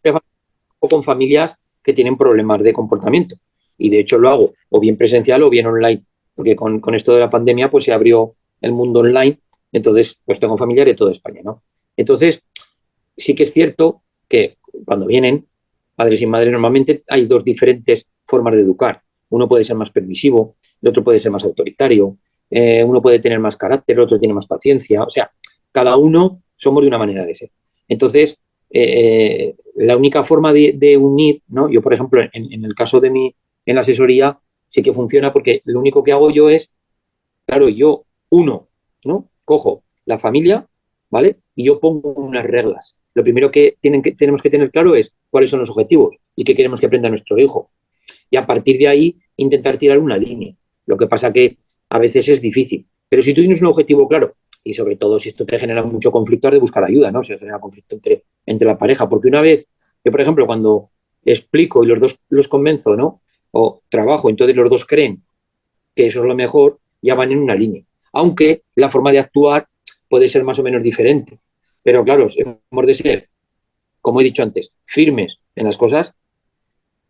con 0.80 1.04
familias 1.04 1.58
que 1.84 1.94
tienen 1.94 2.18
problemas 2.18 2.62
de 2.62 2.74
comportamiento. 2.74 3.36
Y 3.78 3.90
de 3.90 4.00
hecho 4.00 4.18
lo 4.18 4.30
hago 4.30 4.54
o 4.70 4.80
bien 4.80 4.98
presencial 4.98 5.42
o 5.44 5.50
bien 5.50 5.66
online. 5.66 6.04
Porque 6.36 6.56
con, 6.56 6.80
con 6.80 6.96
esto 6.96 7.14
de 7.14 7.20
la 7.20 7.30
pandemia 7.30 7.70
pues 7.70 7.86
se 7.86 7.94
abrió 7.94 8.36
el 8.62 8.72
mundo 8.72 9.02
online. 9.02 9.40
Entonces, 9.72 10.20
pues 10.26 10.40
tengo 10.40 10.58
familiares 10.58 10.94
de 10.94 10.98
toda 10.98 11.12
España, 11.12 11.42
¿no? 11.44 11.64
Entonces, 11.98 12.42
sí 13.18 13.36
que 13.36 13.44
es 13.44 13.54
cierto 13.54 14.02
que 14.28 14.58
cuando 14.86 15.06
vienen 15.06 15.46
padres 15.96 16.22
y 16.22 16.26
madres, 16.26 16.52
normalmente 16.52 17.04
hay 17.08 17.26
dos 17.26 17.44
diferentes 17.44 18.06
formas 18.26 18.54
de 18.56 18.62
educar. 18.62 19.02
Uno 19.30 19.48
puede 19.48 19.64
ser 19.64 19.76
más 19.76 19.92
permisivo, 19.92 20.56
el 20.82 20.90
otro 20.90 21.04
puede 21.04 21.20
ser 21.20 21.32
más 21.32 21.44
autoritario, 21.44 22.18
eh, 22.50 22.84
uno 22.84 23.02
puede 23.02 23.20
tener 23.20 23.40
más 23.40 23.56
carácter, 23.56 23.96
el 23.96 24.04
otro 24.04 24.20
tiene 24.20 24.34
más 24.34 24.48
paciencia. 24.48 25.04
O 25.04 25.10
sea, 25.10 25.32
cada 25.72 25.96
uno 25.98 26.42
somos 26.58 26.82
de 26.82 26.88
una 26.88 26.98
manera 26.98 27.26
de 27.26 27.36
ser. 27.36 27.52
Entonces, 27.88 28.40
eh, 28.70 29.56
la 29.76 29.98
única 29.98 30.24
forma 30.24 30.54
de, 30.54 30.98
unir, 30.98 31.42
¿no? 31.48 31.70
Yo, 31.70 31.82
por 31.82 31.94
ejemplo, 31.94 32.22
en, 32.22 32.54
en 32.54 32.66
el 32.66 32.76
caso 32.76 33.00
de 33.00 33.10
mi, 33.10 33.36
en 33.66 33.76
la 33.76 33.82
asesoría, 33.82 34.38
sí 34.70 34.82
que 34.82 34.94
funciona 34.94 35.32
porque 35.34 35.62
lo 35.66 35.80
único 35.80 36.04
que 36.04 36.12
hago 36.12 36.32
yo 36.32 36.50
es, 36.50 36.72
claro, 37.46 37.70
yo, 37.70 38.06
uno, 38.30 38.70
¿no? 39.04 39.30
Cojo 39.46 39.84
la 40.06 40.18
familia, 40.18 40.68
¿vale? 41.10 41.38
Y 41.56 41.66
yo 41.66 41.80
pongo 41.80 42.14
unas 42.14 42.46
reglas. 42.46 42.96
Lo 43.14 43.24
primero 43.24 43.52
que, 43.52 43.76
tienen 43.80 44.02
que 44.02 44.14
tenemos 44.14 44.42
que 44.42 44.50
tener 44.50 44.72
claro 44.72 44.96
es 44.96 45.14
cuáles 45.30 45.50
son 45.50 45.60
los 45.60 45.70
objetivos 45.70 46.16
y 46.36 46.44
qué 46.44 46.56
queremos 46.56 46.80
que 46.80 46.86
aprenda 46.86 47.10
nuestro 47.10 47.38
hijo. 47.38 47.72
Y 48.30 48.38
a 48.38 48.46
partir 48.46 48.78
de 48.78 48.88
ahí, 48.88 49.18
intentar 49.36 49.78
tirar 49.78 50.00
una 50.00 50.18
línea. 50.18 50.56
Lo 50.92 50.98
que 50.98 51.08
pasa 51.08 51.32
que 51.32 51.58
a 51.88 52.00
veces 52.00 52.28
es 52.28 52.42
difícil. 52.42 52.86
Pero 53.08 53.22
si 53.22 53.34
tú 53.34 53.40
tienes 53.40 53.62
un 53.62 53.68
objetivo 53.68 54.10
claro, 54.10 54.36
y 54.62 54.74
sobre 54.74 54.98
todo 54.98 55.18
si 55.20 55.30
esto 55.30 55.46
te 55.46 55.58
genera 55.58 55.84
mucho 55.84 56.12
conflicto, 56.12 56.50
has 56.50 56.54
de 56.54 56.60
buscar 56.60 56.84
ayuda, 56.84 57.12
¿no? 57.12 57.24
Se 57.24 57.38
genera 57.38 57.60
conflicto 57.60 57.96
entre, 57.96 58.26
entre 58.46 58.68
la 58.68 58.78
pareja. 58.78 59.08
Porque 59.08 59.30
una 59.30 59.40
vez, 59.40 59.66
yo 60.04 60.12
por 60.12 60.20
ejemplo, 60.20 60.46
cuando 60.46 60.90
explico 61.24 61.82
y 61.82 61.88
los 61.88 62.02
dos 62.02 62.20
los 62.28 62.50
convenzo, 62.50 62.98
¿no? 62.98 63.22
O 63.52 63.84
trabajo, 63.88 64.30
entonces 64.30 64.54
los 64.54 64.70
dos 64.70 64.86
creen 64.86 65.24
que 65.96 66.08
eso 66.08 66.20
es 66.20 66.26
lo 66.26 66.36
mejor, 66.36 66.80
ya 67.02 67.16
van 67.16 67.32
en 67.32 67.40
una 67.40 67.56
línea. 67.56 67.84
Aunque 68.12 68.64
la 68.76 68.90
forma 68.90 69.14
de 69.14 69.20
actuar 69.20 69.68
puede 70.10 70.28
ser 70.28 70.44
más 70.44 70.60
o 70.60 70.64
menos 70.64 70.84
diferente. 70.84 71.40
Pero 71.82 72.04
claro, 72.04 72.28
hemos 72.36 72.86
de 72.86 72.96
ser, 72.96 73.30
como 74.02 74.20
he 74.20 74.26
dicho 74.26 74.44
antes, 74.44 74.74
firmes 74.84 75.40
en 75.56 75.66
las 75.66 75.78
cosas 75.78 76.14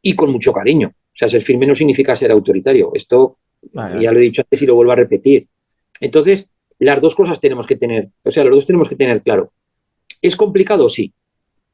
y 0.03 0.15
con 0.15 0.31
mucho 0.31 0.53
cariño. 0.53 0.93
O 0.93 1.17
sea, 1.17 1.27
ser 1.27 1.41
firme 1.41 1.65
no 1.65 1.75
significa 1.75 2.15
ser 2.15 2.31
autoritario. 2.31 2.91
Esto 2.93 3.37
Vale, 3.73 4.01
ya 4.01 4.11
lo 4.11 4.19
he 4.19 4.21
dicho 4.23 4.41
antes 4.41 4.61
y 4.61 4.65
lo 4.65 4.75
vuelvo 4.75 4.91
a 4.91 4.95
repetir. 4.95 5.47
Entonces, 5.99 6.49
las 6.79 6.99
dos 6.99 7.13
cosas 7.15 7.39
tenemos 7.39 7.67
que 7.67 7.75
tener, 7.75 8.09
o 8.23 8.31
sea, 8.31 8.43
los 8.43 8.55
dos 8.55 8.65
tenemos 8.65 8.89
que 8.89 8.95
tener 8.95 9.21
claro. 9.21 9.51
¿Es 10.21 10.35
complicado? 10.35 10.89
Sí. 10.89 11.13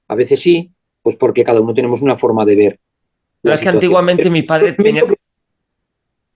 A 0.10 0.16
veces 0.16 0.40
sí, 0.42 0.72
pues 1.02 1.16
porque 1.16 1.44
cada 1.44 1.60
uno 1.62 1.74
tenemos 1.74 2.02
una 2.02 2.16
forma 2.16 2.46
de 2.46 2.56
ver. 2.56 2.80
Pero 3.42 3.56
es 3.56 3.62
que 3.62 3.70
antiguamente 3.70 4.24
Pero 4.24 4.34
mi 4.34 4.44
padre 4.44 4.76
yo 4.78 4.84
tenía. 4.84 5.02
creo 5.04 5.14
que- 5.16 5.22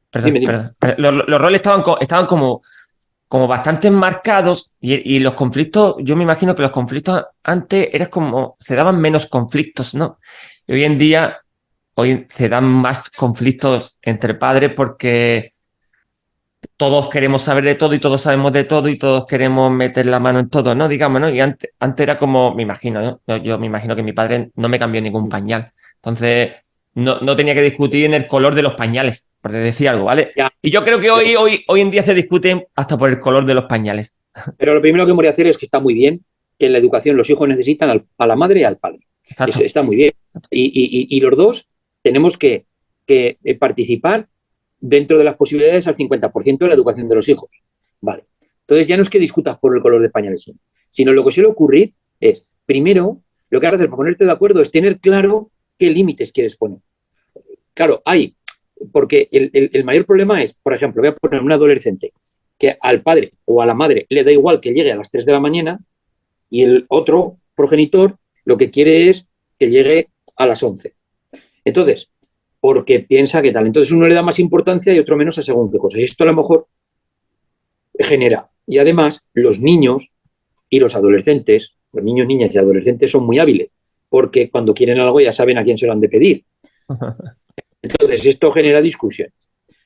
Perdón, 0.09 0.25
Dime, 0.33 0.39
dime. 0.39 0.51
perdón. 0.51 0.75
Pero 0.79 1.11
Los, 1.11 1.27
los 1.27 1.41
roles 1.41 1.59
estaban, 1.59 1.83
estaban 2.01 2.25
como, 2.25 2.61
como 3.27 3.47
bastante 3.47 3.89
marcados 3.91 4.71
y, 4.81 5.15
y 5.15 5.19
los 5.19 5.33
conflictos, 5.35 5.95
yo 5.99 6.15
me 6.17 6.23
imagino 6.23 6.53
que 6.53 6.61
los 6.63 6.71
conflictos 6.71 7.23
antes 7.43 7.89
eran 7.93 8.09
como, 8.09 8.57
se 8.59 8.75
daban 8.75 8.99
menos 8.99 9.25
conflictos, 9.27 9.93
¿no? 9.95 10.19
Y 10.67 10.73
hoy 10.73 10.83
en 10.83 10.97
día, 10.97 11.37
hoy 11.95 12.25
se 12.29 12.49
dan 12.49 12.65
más 12.65 13.09
conflictos 13.11 13.97
entre 14.01 14.35
padres 14.35 14.71
porque 14.75 15.53
todos 16.77 17.09
queremos 17.09 17.41
saber 17.41 17.63
de 17.63 17.75
todo 17.75 17.93
y 17.95 17.99
todos 17.99 18.21
sabemos 18.21 18.51
de 18.53 18.63
todo 18.65 18.87
y 18.89 18.97
todos 18.97 19.25
queremos 19.25 19.71
meter 19.71 20.05
la 20.05 20.19
mano 20.19 20.39
en 20.39 20.49
todo, 20.49 20.75
¿no? 20.75 20.87
Digamos, 20.87 21.19
¿no? 21.21 21.29
Y 21.29 21.39
antes, 21.39 21.71
antes 21.79 22.03
era 22.03 22.17
como, 22.17 22.53
me 22.53 22.63
imagino, 22.63 23.19
¿no? 23.25 23.37
Yo, 23.37 23.57
me 23.57 23.65
imagino 23.65 23.95
que 23.95 24.03
mi 24.03 24.13
padre 24.13 24.51
no 24.55 24.69
me 24.69 24.77
cambió 24.77 25.01
ningún 25.01 25.27
pañal. 25.27 25.71
Entonces, 25.95 26.51
no, 26.93 27.19
no 27.19 27.35
tenía 27.35 27.55
que 27.55 27.61
discutir 27.63 28.05
en 28.05 28.13
el 28.13 28.27
color 28.27 28.53
de 28.53 28.61
los 28.61 28.73
pañales, 28.73 29.27
por 29.41 29.51
decir 29.51 29.89
algo, 29.89 30.05
¿vale? 30.05 30.31
Ya. 30.35 30.51
Y 30.61 30.69
yo 30.69 30.83
creo 30.83 30.99
que 30.99 31.09
hoy, 31.09 31.35
hoy, 31.35 31.63
hoy 31.67 31.81
en 31.81 31.89
día 31.91 32.03
se 32.03 32.13
discuten 32.13 32.63
hasta 32.75 32.97
por 32.97 33.09
el 33.09 33.19
color 33.19 33.45
de 33.45 33.53
los 33.55 33.65
pañales. 33.65 34.13
Pero 34.57 34.73
lo 34.75 34.81
primero 34.81 35.05
que 35.05 35.11
voy 35.13 35.27
a 35.27 35.31
hacer 35.31 35.47
es 35.47 35.57
que 35.57 35.65
está 35.65 35.79
muy 35.79 35.93
bien 35.95 36.23
que 36.59 36.67
en 36.67 36.73
la 36.73 36.77
educación 36.77 37.17
los 37.17 37.29
hijos 37.29 37.47
necesitan 37.47 37.89
al- 37.89 38.05
a 38.19 38.27
la 38.27 38.35
madre 38.35 38.59
y 38.59 38.63
al 38.65 38.77
padre. 38.77 38.99
Exacto. 39.27 39.55
Es- 39.55 39.65
está 39.65 39.81
muy 39.81 39.95
bien. 39.95 40.11
Y- 40.51 40.65
y- 40.67 41.17
y 41.17 41.19
los 41.21 41.35
dos 41.35 41.67
tenemos 42.01 42.37
que, 42.37 42.65
eh, 43.07 43.37
participar 43.59 44.27
dentro 44.79 45.17
de 45.17 45.23
las 45.23 45.35
posibilidades 45.35 45.87
al 45.87 45.95
50% 45.95 46.65
de 46.65 46.69
la 46.69 46.75
educación 46.75 47.07
de 47.09 47.15
los 47.15 47.27
hijos. 47.29 47.49
Vale. 47.99 48.23
Entonces 48.61 48.87
ya 48.87 48.95
no 48.95 49.03
es 49.03 49.09
que 49.09 49.19
discutas 49.19 49.57
por 49.59 49.75
el 49.75 49.81
color 49.81 50.01
de 50.01 50.09
pañales, 50.09 50.49
sino 50.89 51.11
lo 51.13 51.23
que 51.25 51.31
suele 51.31 51.49
ocurrir 51.49 51.93
es, 52.19 52.45
primero, 52.65 53.21
lo 53.49 53.59
que 53.59 53.67
hacer 53.67 53.87
para 53.87 53.97
ponerte 53.97 54.25
de 54.25 54.31
acuerdo 54.31 54.61
es 54.61 54.71
tener 54.71 54.99
claro 54.99 55.51
qué 55.77 55.89
límites 55.89 56.31
quieres 56.31 56.55
poner. 56.55 56.79
Claro, 57.73 58.01
hay, 58.05 58.35
porque 58.91 59.27
el, 59.31 59.49
el- 59.53 59.69
el 59.73 59.83
mayor 59.83 60.05
problema 60.05 60.41
es, 60.41 60.53
por 60.53 60.73
ejemplo, 60.73 61.01
voy 61.01 61.09
a 61.09 61.15
poner 61.15 61.41
un 61.41 61.51
adolescente 61.51 62.13
que 62.57 62.77
al 62.79 63.01
padre 63.01 63.33
o 63.45 63.61
a 63.61 63.65
la 63.65 63.73
madre 63.73 64.05
le 64.09 64.23
da 64.23 64.31
igual 64.31 64.59
que 64.61 64.71
llegue 64.71 64.91
a 64.91 64.95
las 64.95 65.09
3 65.11 65.25
de 65.25 65.31
la 65.31 65.39
mañana 65.39 65.79
y 66.49 66.63
el 66.63 66.85
otro 66.89 67.37
progenitor 67.55 68.17
lo 68.45 68.57
que 68.57 68.69
quiere 68.71 69.09
es 69.09 69.27
que 69.59 69.69
llegue 69.69 70.09
a 70.35 70.45
las 70.47 70.61
11. 70.63 70.93
Entonces, 71.63 72.11
porque 72.59 72.99
piensa 72.99 73.41
que 73.41 73.51
tal. 73.51 73.67
Entonces 73.67 73.91
uno 73.91 74.07
le 74.07 74.15
da 74.15 74.21
más 74.21 74.39
importancia 74.39 74.93
y 74.93 74.99
otro 74.99 75.17
menos 75.17 75.37
a 75.37 75.43
según 75.43 75.71
qué 75.71 75.77
cosa. 75.77 75.99
Y 75.99 76.03
esto 76.03 76.23
a 76.23 76.27
lo 76.27 76.35
mejor 76.35 76.67
genera. 77.97 78.49
Y 78.67 78.77
además, 78.77 79.27
los 79.33 79.59
niños 79.59 80.11
y 80.69 80.79
los 80.79 80.95
adolescentes, 80.95 81.73
los 81.91 82.03
niños, 82.03 82.27
niñas 82.27 82.53
y 82.53 82.57
adolescentes 82.57 83.11
son 83.11 83.25
muy 83.25 83.39
hábiles, 83.39 83.69
porque 84.07 84.49
cuando 84.49 84.73
quieren 84.73 84.99
algo 84.99 85.19
ya 85.19 85.31
saben 85.31 85.57
a 85.57 85.63
quién 85.63 85.77
se 85.77 85.87
lo 85.87 85.91
han 85.91 85.99
de 85.99 86.09
pedir. 86.09 86.45
Entonces, 87.81 88.25
esto 88.25 88.51
genera 88.51 88.81
discusión. 88.81 89.29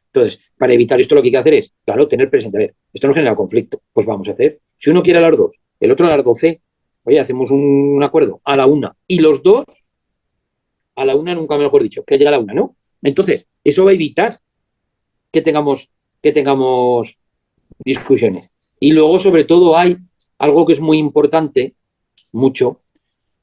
Entonces, 0.07 0.39
para 0.57 0.73
evitar 0.73 0.99
esto, 0.99 1.15
lo 1.15 1.21
que 1.21 1.27
hay 1.27 1.31
que 1.31 1.37
hacer 1.37 1.53
es, 1.55 1.73
claro, 1.83 2.07
tener 2.07 2.29
presente, 2.29 2.57
a 2.57 2.59
ver, 2.59 2.75
esto 2.93 3.07
no 3.07 3.13
genera 3.13 3.35
conflicto, 3.35 3.81
pues 3.91 4.05
vamos 4.05 4.27
a 4.29 4.31
hacer. 4.31 4.59
Si 4.77 4.89
uno 4.89 5.03
quiere 5.03 5.19
a 5.19 5.21
las 5.21 5.37
dos, 5.37 5.59
el 5.79 5.91
otro 5.91 6.05
a 6.05 6.09
las 6.09 6.23
doce, 6.23 6.61
oye, 7.03 7.19
hacemos 7.19 7.51
un 7.51 8.01
acuerdo 8.01 8.39
a 8.45 8.55
la 8.55 8.65
una, 8.65 8.95
y 9.07 9.19
los 9.19 9.43
dos 9.43 9.84
a 10.95 11.05
la 11.05 11.15
una, 11.15 11.35
nunca 11.35 11.57
mejor 11.57 11.83
dicho, 11.83 12.03
que 12.03 12.17
llega 12.17 12.29
a 12.29 12.31
la 12.31 12.39
una, 12.39 12.53
¿no? 12.53 12.75
Entonces, 13.01 13.47
eso 13.63 13.85
va 13.85 13.91
a 13.91 13.93
evitar 13.93 14.39
que 15.31 15.41
tengamos, 15.41 15.89
que 16.21 16.31
tengamos 16.31 17.17
discusiones. 17.83 18.49
Y 18.79 18.91
luego, 18.91 19.19
sobre 19.19 19.43
todo, 19.43 19.77
hay 19.77 19.97
algo 20.37 20.65
que 20.65 20.73
es 20.73 20.79
muy 20.79 20.97
importante, 20.97 21.75
mucho, 22.31 22.81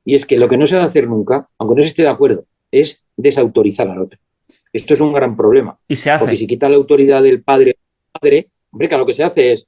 y 0.04 0.14
es 0.14 0.26
que 0.26 0.36
lo 0.36 0.48
que 0.48 0.56
no 0.56 0.66
se 0.66 0.74
debe 0.74 0.86
hacer 0.86 1.08
nunca, 1.08 1.48
aunque 1.58 1.76
no 1.76 1.82
se 1.82 1.90
esté 1.90 2.02
de 2.02 2.08
acuerdo, 2.08 2.46
es 2.70 3.04
desautorizar 3.16 3.88
al 3.88 4.00
otro. 4.00 4.18
Esto 4.72 4.94
es 4.94 5.00
un 5.00 5.12
gran 5.12 5.36
problema. 5.36 5.78
Y 5.86 5.96
se 5.96 6.10
hace. 6.10 6.24
Porque 6.24 6.36
si 6.36 6.46
quita 6.46 6.68
la 6.68 6.76
autoridad 6.76 7.22
del 7.22 7.42
padre, 7.42 7.76
padre 8.10 8.50
hombre, 8.70 8.88
que 8.88 8.96
lo 8.96 9.06
que 9.06 9.14
se 9.14 9.22
hace 9.22 9.52
es, 9.52 9.66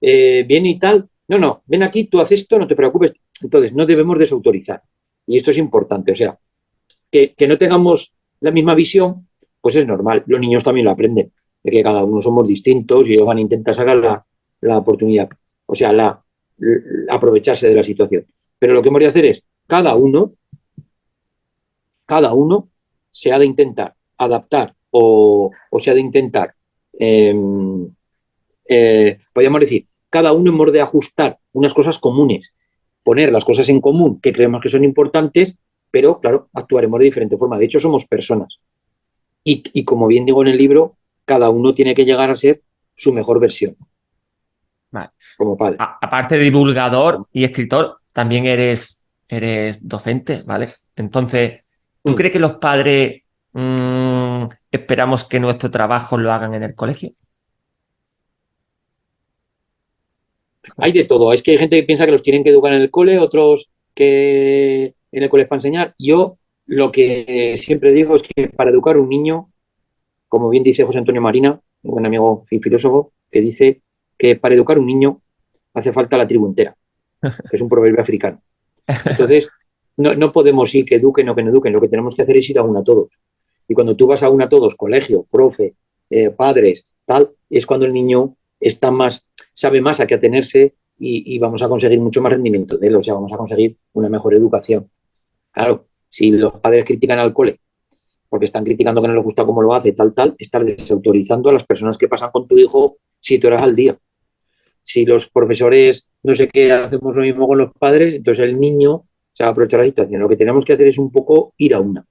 eh, 0.00 0.44
viene 0.46 0.70
y 0.70 0.78
tal, 0.78 1.08
no, 1.28 1.38
no, 1.38 1.62
ven 1.66 1.82
aquí, 1.82 2.04
tú 2.04 2.20
haces 2.20 2.42
esto, 2.42 2.58
no 2.58 2.66
te 2.66 2.76
preocupes. 2.76 3.12
Entonces, 3.42 3.72
no 3.72 3.84
debemos 3.84 4.18
desautorizar. 4.18 4.82
Y 5.26 5.36
esto 5.36 5.50
es 5.50 5.58
importante. 5.58 6.12
O 6.12 6.14
sea, 6.14 6.38
que, 7.36 7.46
no 7.46 7.56
tengamos 7.56 8.12
la 8.40 8.50
misma 8.50 8.74
visión, 8.74 9.28
pues 9.60 9.76
es 9.76 9.86
normal. 9.86 10.24
Los 10.26 10.40
niños 10.40 10.64
también 10.64 10.86
lo 10.86 10.90
aprenden, 10.90 11.32
de 11.62 11.70
que 11.70 11.82
cada 11.82 12.02
uno 12.02 12.20
somos 12.20 12.46
distintos 12.46 13.08
y 13.08 13.14
ellos 13.14 13.26
van 13.26 13.38
a 13.38 13.40
intentar 13.40 13.74
sacar 13.74 13.96
la, 13.96 14.26
la 14.60 14.78
oportunidad, 14.78 15.28
o 15.66 15.74
sea, 15.74 15.92
la, 15.92 16.22
aprovecharse 17.08 17.68
de 17.68 17.74
la 17.74 17.84
situación. 17.84 18.26
Pero 18.58 18.74
lo 18.74 18.82
que 18.82 18.88
hemos 18.88 19.00
de 19.00 19.06
hacer 19.06 19.24
es, 19.26 19.44
cada 19.66 19.94
uno, 19.94 20.32
cada 22.04 22.32
uno 22.34 22.68
se 23.10 23.32
ha 23.32 23.38
de 23.38 23.46
intentar 23.46 23.94
adaptar 24.18 24.74
o, 24.90 25.50
o 25.70 25.80
se 25.80 25.90
ha 25.90 25.94
de 25.94 26.00
intentar, 26.00 26.54
eh, 26.98 27.34
eh, 28.68 29.18
podríamos 29.32 29.60
decir, 29.60 29.86
cada 30.10 30.32
uno 30.32 30.50
hemos 30.50 30.72
de 30.72 30.80
ajustar 30.80 31.38
unas 31.52 31.74
cosas 31.74 31.98
comunes, 31.98 32.52
poner 33.02 33.32
las 33.32 33.44
cosas 33.44 33.68
en 33.68 33.80
común 33.80 34.20
que 34.20 34.32
creemos 34.32 34.60
que 34.60 34.68
son 34.68 34.84
importantes, 34.84 35.58
pero 35.94 36.18
claro, 36.18 36.48
actuaremos 36.52 36.98
de 36.98 37.04
diferente 37.04 37.36
forma. 37.36 37.56
De 37.56 37.66
hecho, 37.66 37.78
somos 37.78 38.04
personas. 38.06 38.58
Y, 39.44 39.62
y 39.72 39.84
como 39.84 40.08
bien 40.08 40.24
digo 40.26 40.42
en 40.42 40.48
el 40.48 40.56
libro, 40.58 40.96
cada 41.24 41.50
uno 41.50 41.72
tiene 41.72 41.94
que 41.94 42.04
llegar 42.04 42.30
a 42.30 42.34
ser 42.36 42.62
su 42.96 43.12
mejor 43.12 43.38
versión. 43.38 43.76
Vale. 44.90 45.10
Como 45.36 45.56
padre. 45.56 45.76
A- 45.78 45.98
aparte 46.02 46.36
de 46.36 46.42
divulgador 46.44 47.26
y 47.32 47.44
escritor, 47.44 47.98
también 48.12 48.46
eres, 48.46 49.00
eres 49.28 49.86
docente, 49.86 50.42
¿vale? 50.44 50.68
Entonces, 50.96 51.60
¿tú 52.02 52.12
Mm. 52.12 52.14
crees 52.16 52.32
que 52.32 52.40
los 52.40 52.54
padres 52.56 53.22
mm, 53.52 54.46
esperamos 54.72 55.22
que 55.24 55.38
nuestro 55.38 55.70
trabajo 55.70 56.16
lo 56.18 56.32
hagan 56.32 56.54
en 56.54 56.64
el 56.64 56.74
colegio? 56.74 57.12
Hay 60.78 60.92
de 60.92 61.04
todo. 61.04 61.32
Es 61.32 61.42
que 61.42 61.52
hay 61.52 61.56
gente 61.58 61.76
que 61.76 61.82
piensa 61.86 62.04
que 62.06 62.12
los 62.12 62.22
tienen 62.22 62.42
que 62.42 62.50
educar 62.50 62.72
en 62.72 62.80
el 62.80 62.90
cole, 62.90 63.18
otros 63.18 63.68
que 63.94 64.94
en 65.14 65.22
el 65.22 65.30
cole 65.30 65.44
es 65.44 65.48
para 65.48 65.58
enseñar. 65.58 65.94
Yo 65.98 66.38
lo 66.66 66.90
que 66.90 67.54
siempre 67.56 67.92
digo 67.92 68.16
es 68.16 68.22
que 68.22 68.48
para 68.48 68.70
educar 68.70 68.96
a 68.96 69.00
un 69.00 69.08
niño, 69.08 69.50
como 70.28 70.48
bien 70.48 70.64
dice 70.64 70.84
José 70.84 70.98
Antonio 70.98 71.22
Marina, 71.22 71.60
un 71.82 71.90
buen 71.90 72.06
amigo 72.06 72.42
y 72.50 72.58
filósofo, 72.58 73.12
que 73.30 73.40
dice 73.40 73.82
que 74.18 74.36
para 74.36 74.54
educar 74.54 74.76
a 74.76 74.80
un 74.80 74.86
niño 74.86 75.20
hace 75.72 75.92
falta 75.92 76.16
la 76.16 76.26
tribu 76.26 76.46
entera, 76.46 76.76
que 77.22 77.30
es 77.56 77.60
un 77.60 77.68
proverbio 77.68 78.00
africano. 78.00 78.42
Entonces, 79.04 79.48
no, 79.96 80.14
no 80.14 80.32
podemos 80.32 80.74
ir 80.74 80.84
que 80.84 80.96
eduquen 80.96 81.28
o 81.28 81.34
que 81.34 81.42
no 81.42 81.50
eduquen, 81.50 81.72
lo 81.72 81.80
que 81.80 81.88
tenemos 81.88 82.14
que 82.14 82.22
hacer 82.22 82.36
es 82.36 82.50
ir 82.50 82.58
a 82.58 82.62
una 82.62 82.80
a 82.80 82.84
todos. 82.84 83.08
Y 83.68 83.74
cuando 83.74 83.96
tú 83.96 84.06
vas 84.06 84.22
a 84.22 84.28
una 84.28 84.46
a 84.46 84.48
todos, 84.48 84.74
colegio, 84.74 85.26
profe, 85.30 85.74
eh, 86.10 86.30
padres, 86.30 86.86
tal, 87.06 87.30
es 87.48 87.64
cuando 87.66 87.86
el 87.86 87.92
niño 87.92 88.36
está 88.58 88.90
más, 88.90 89.24
sabe 89.52 89.80
más 89.80 90.00
a 90.00 90.06
qué 90.06 90.14
atenerse 90.14 90.74
y, 90.98 91.34
y 91.34 91.38
vamos 91.38 91.62
a 91.62 91.68
conseguir 91.68 92.00
mucho 92.00 92.20
más 92.20 92.32
rendimiento 92.32 92.76
de 92.76 92.88
él, 92.88 92.96
o 92.96 93.02
sea, 93.02 93.14
vamos 93.14 93.32
a 93.32 93.36
conseguir 93.36 93.76
una 93.92 94.08
mejor 94.08 94.34
educación. 94.34 94.90
Claro, 95.54 95.86
si 96.08 96.30
los 96.32 96.52
padres 96.60 96.84
critican 96.84 97.18
al 97.18 97.32
cole 97.32 97.60
porque 98.34 98.46
están 98.46 98.64
criticando 98.64 99.00
que 99.00 99.06
no 99.06 99.14
les 99.14 99.22
gusta 99.22 99.44
cómo 99.44 99.62
lo 99.62 99.72
hace, 99.74 99.92
tal, 99.92 100.12
tal, 100.12 100.34
estar 100.36 100.64
desautorizando 100.64 101.50
a 101.50 101.52
las 101.52 101.62
personas 101.62 101.96
que 101.96 102.08
pasan 102.08 102.32
con 102.32 102.48
tu 102.48 102.58
hijo 102.58 102.96
siete 103.20 103.46
horas 103.46 103.62
al 103.62 103.76
día. 103.76 103.96
Si 104.82 105.06
los 105.06 105.30
profesores 105.30 106.08
no 106.24 106.34
sé 106.34 106.48
qué 106.48 106.72
hacemos 106.72 107.14
lo 107.14 107.22
mismo 107.22 107.46
con 107.46 107.58
los 107.58 107.72
padres, 107.78 108.12
entonces 108.12 108.44
el 108.44 108.58
niño 108.58 109.04
se 109.32 109.44
va 109.44 109.50
a 109.50 109.52
aprovechar 109.52 109.78
la 109.78 109.86
situación. 109.86 110.20
Lo 110.20 110.28
que 110.28 110.36
tenemos 110.36 110.64
que 110.64 110.72
hacer 110.72 110.88
es 110.88 110.98
un 110.98 111.12
poco 111.12 111.54
ir 111.58 111.74
a 111.74 111.78
una. 111.78 112.04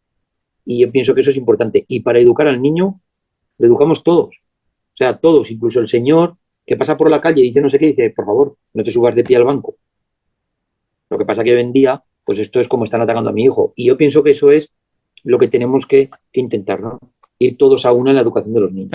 Y 0.64 0.80
yo 0.80 0.90
pienso 0.94 1.14
que 1.14 1.20
eso 1.20 1.32
es 1.32 1.36
importante. 1.36 1.84
Y 1.90 2.00
para 2.00 2.20
educar 2.20 2.48
al 2.48 2.62
niño, 2.62 3.02
lo 3.58 3.68
educamos 3.68 4.02
todos. 4.02 4.28
O 4.94 4.96
sea, 4.96 5.18
todos, 5.18 5.52
incluso 5.52 5.82
el 5.82 5.90
señor 5.90 6.38
que 6.66 6.78
pasa 6.78 6.96
por 6.96 7.12
la 7.12 7.20
calle 7.20 7.42
y 7.42 7.48
dice 7.48 7.60
no 7.60 7.70
sé 7.70 7.78
qué, 7.78 7.88
dice, 7.88 8.12
por 8.12 8.26
favor, 8.26 8.56
no 8.74 8.82
te 8.82 8.92
subas 8.92 9.14
de 9.14 9.26
pie 9.26 9.36
al 9.36 9.44
banco. 9.44 9.76
Lo 11.10 11.18
que 11.18 11.26
pasa 11.26 11.44
que 11.44 11.54
hoy 11.54 11.60
en 11.60 11.74
día, 11.74 12.02
pues 12.24 12.40
esto 12.40 12.60
es 12.60 12.68
como 12.68 12.84
están 12.84 13.02
atacando 13.02 13.30
a 13.30 13.34
mi 13.34 13.44
hijo. 13.44 13.74
Y 13.76 13.88
yo 13.88 13.98
pienso 13.98 14.24
que 14.24 14.32
eso 14.32 14.52
es 14.52 14.72
lo 15.24 15.38
que 15.40 15.48
tenemos 15.48 15.86
que, 15.86 16.10
que 16.32 16.40
intentar, 16.40 16.80
¿no? 16.82 17.00
Ir 17.40 17.58
todos 17.58 17.86
a 17.86 17.92
una 17.92 18.12
en 18.12 18.16
la 18.16 18.22
educación 18.22 18.54
de 18.54 18.62
los 18.62 18.74
niños. 18.74 18.92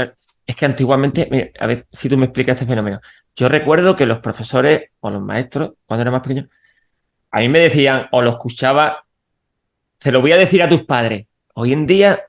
Es 0.47 0.57
que 0.57 0.65
antiguamente, 0.65 1.29
mira, 1.31 1.51
a 1.59 1.67
ver 1.67 1.87
si 1.93 2.09
tú 2.09 2.17
me 2.17 2.27
explicas 2.27 2.55
este 2.55 2.67
fenómeno. 2.67 3.01
Yo 3.37 3.49
recuerdo 3.49 3.97
que 3.97 4.07
los 4.07 4.21
profesores 4.21 4.91
o 5.01 5.11
los 5.11 5.23
maestros, 5.23 5.73
cuando 5.85 6.03
era 6.03 6.11
más 6.11 6.23
pequeño, 6.23 6.49
a 7.31 7.41
mí 7.41 7.49
me 7.49 7.61
decían, 7.61 8.07
o 8.13 8.23
lo 8.23 8.31
escuchaba, 8.31 9.05
se 9.99 10.11
lo 10.11 10.21
voy 10.21 10.33
a 10.33 10.39
decir 10.39 10.63
a 10.63 10.69
tus 10.69 10.85
padres. 10.85 11.27
Hoy 11.55 11.73
en 11.73 11.87
día, 11.87 12.23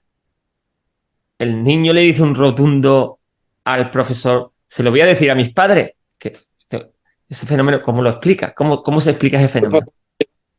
el 1.37 1.63
niño 1.63 1.93
le 1.93 2.01
dice 2.01 2.21
un 2.21 2.35
rotundo 2.35 3.19
al 3.63 3.89
profesor, 3.89 4.51
se 4.67 4.83
lo 4.83 4.91
voy 4.91 5.01
a 5.01 5.05
decir 5.05 5.31
a 5.31 5.35
mis 5.35 5.53
padres. 5.53 5.93
Que 6.17 6.33
ese 7.29 7.45
fenómeno, 7.45 7.81
¿cómo 7.81 8.01
lo 8.01 8.09
explica? 8.09 8.53
¿Cómo, 8.53 8.83
cómo 8.83 8.99
se 8.99 9.11
explica 9.11 9.37
ese 9.37 9.47
fenómeno? 9.47 9.87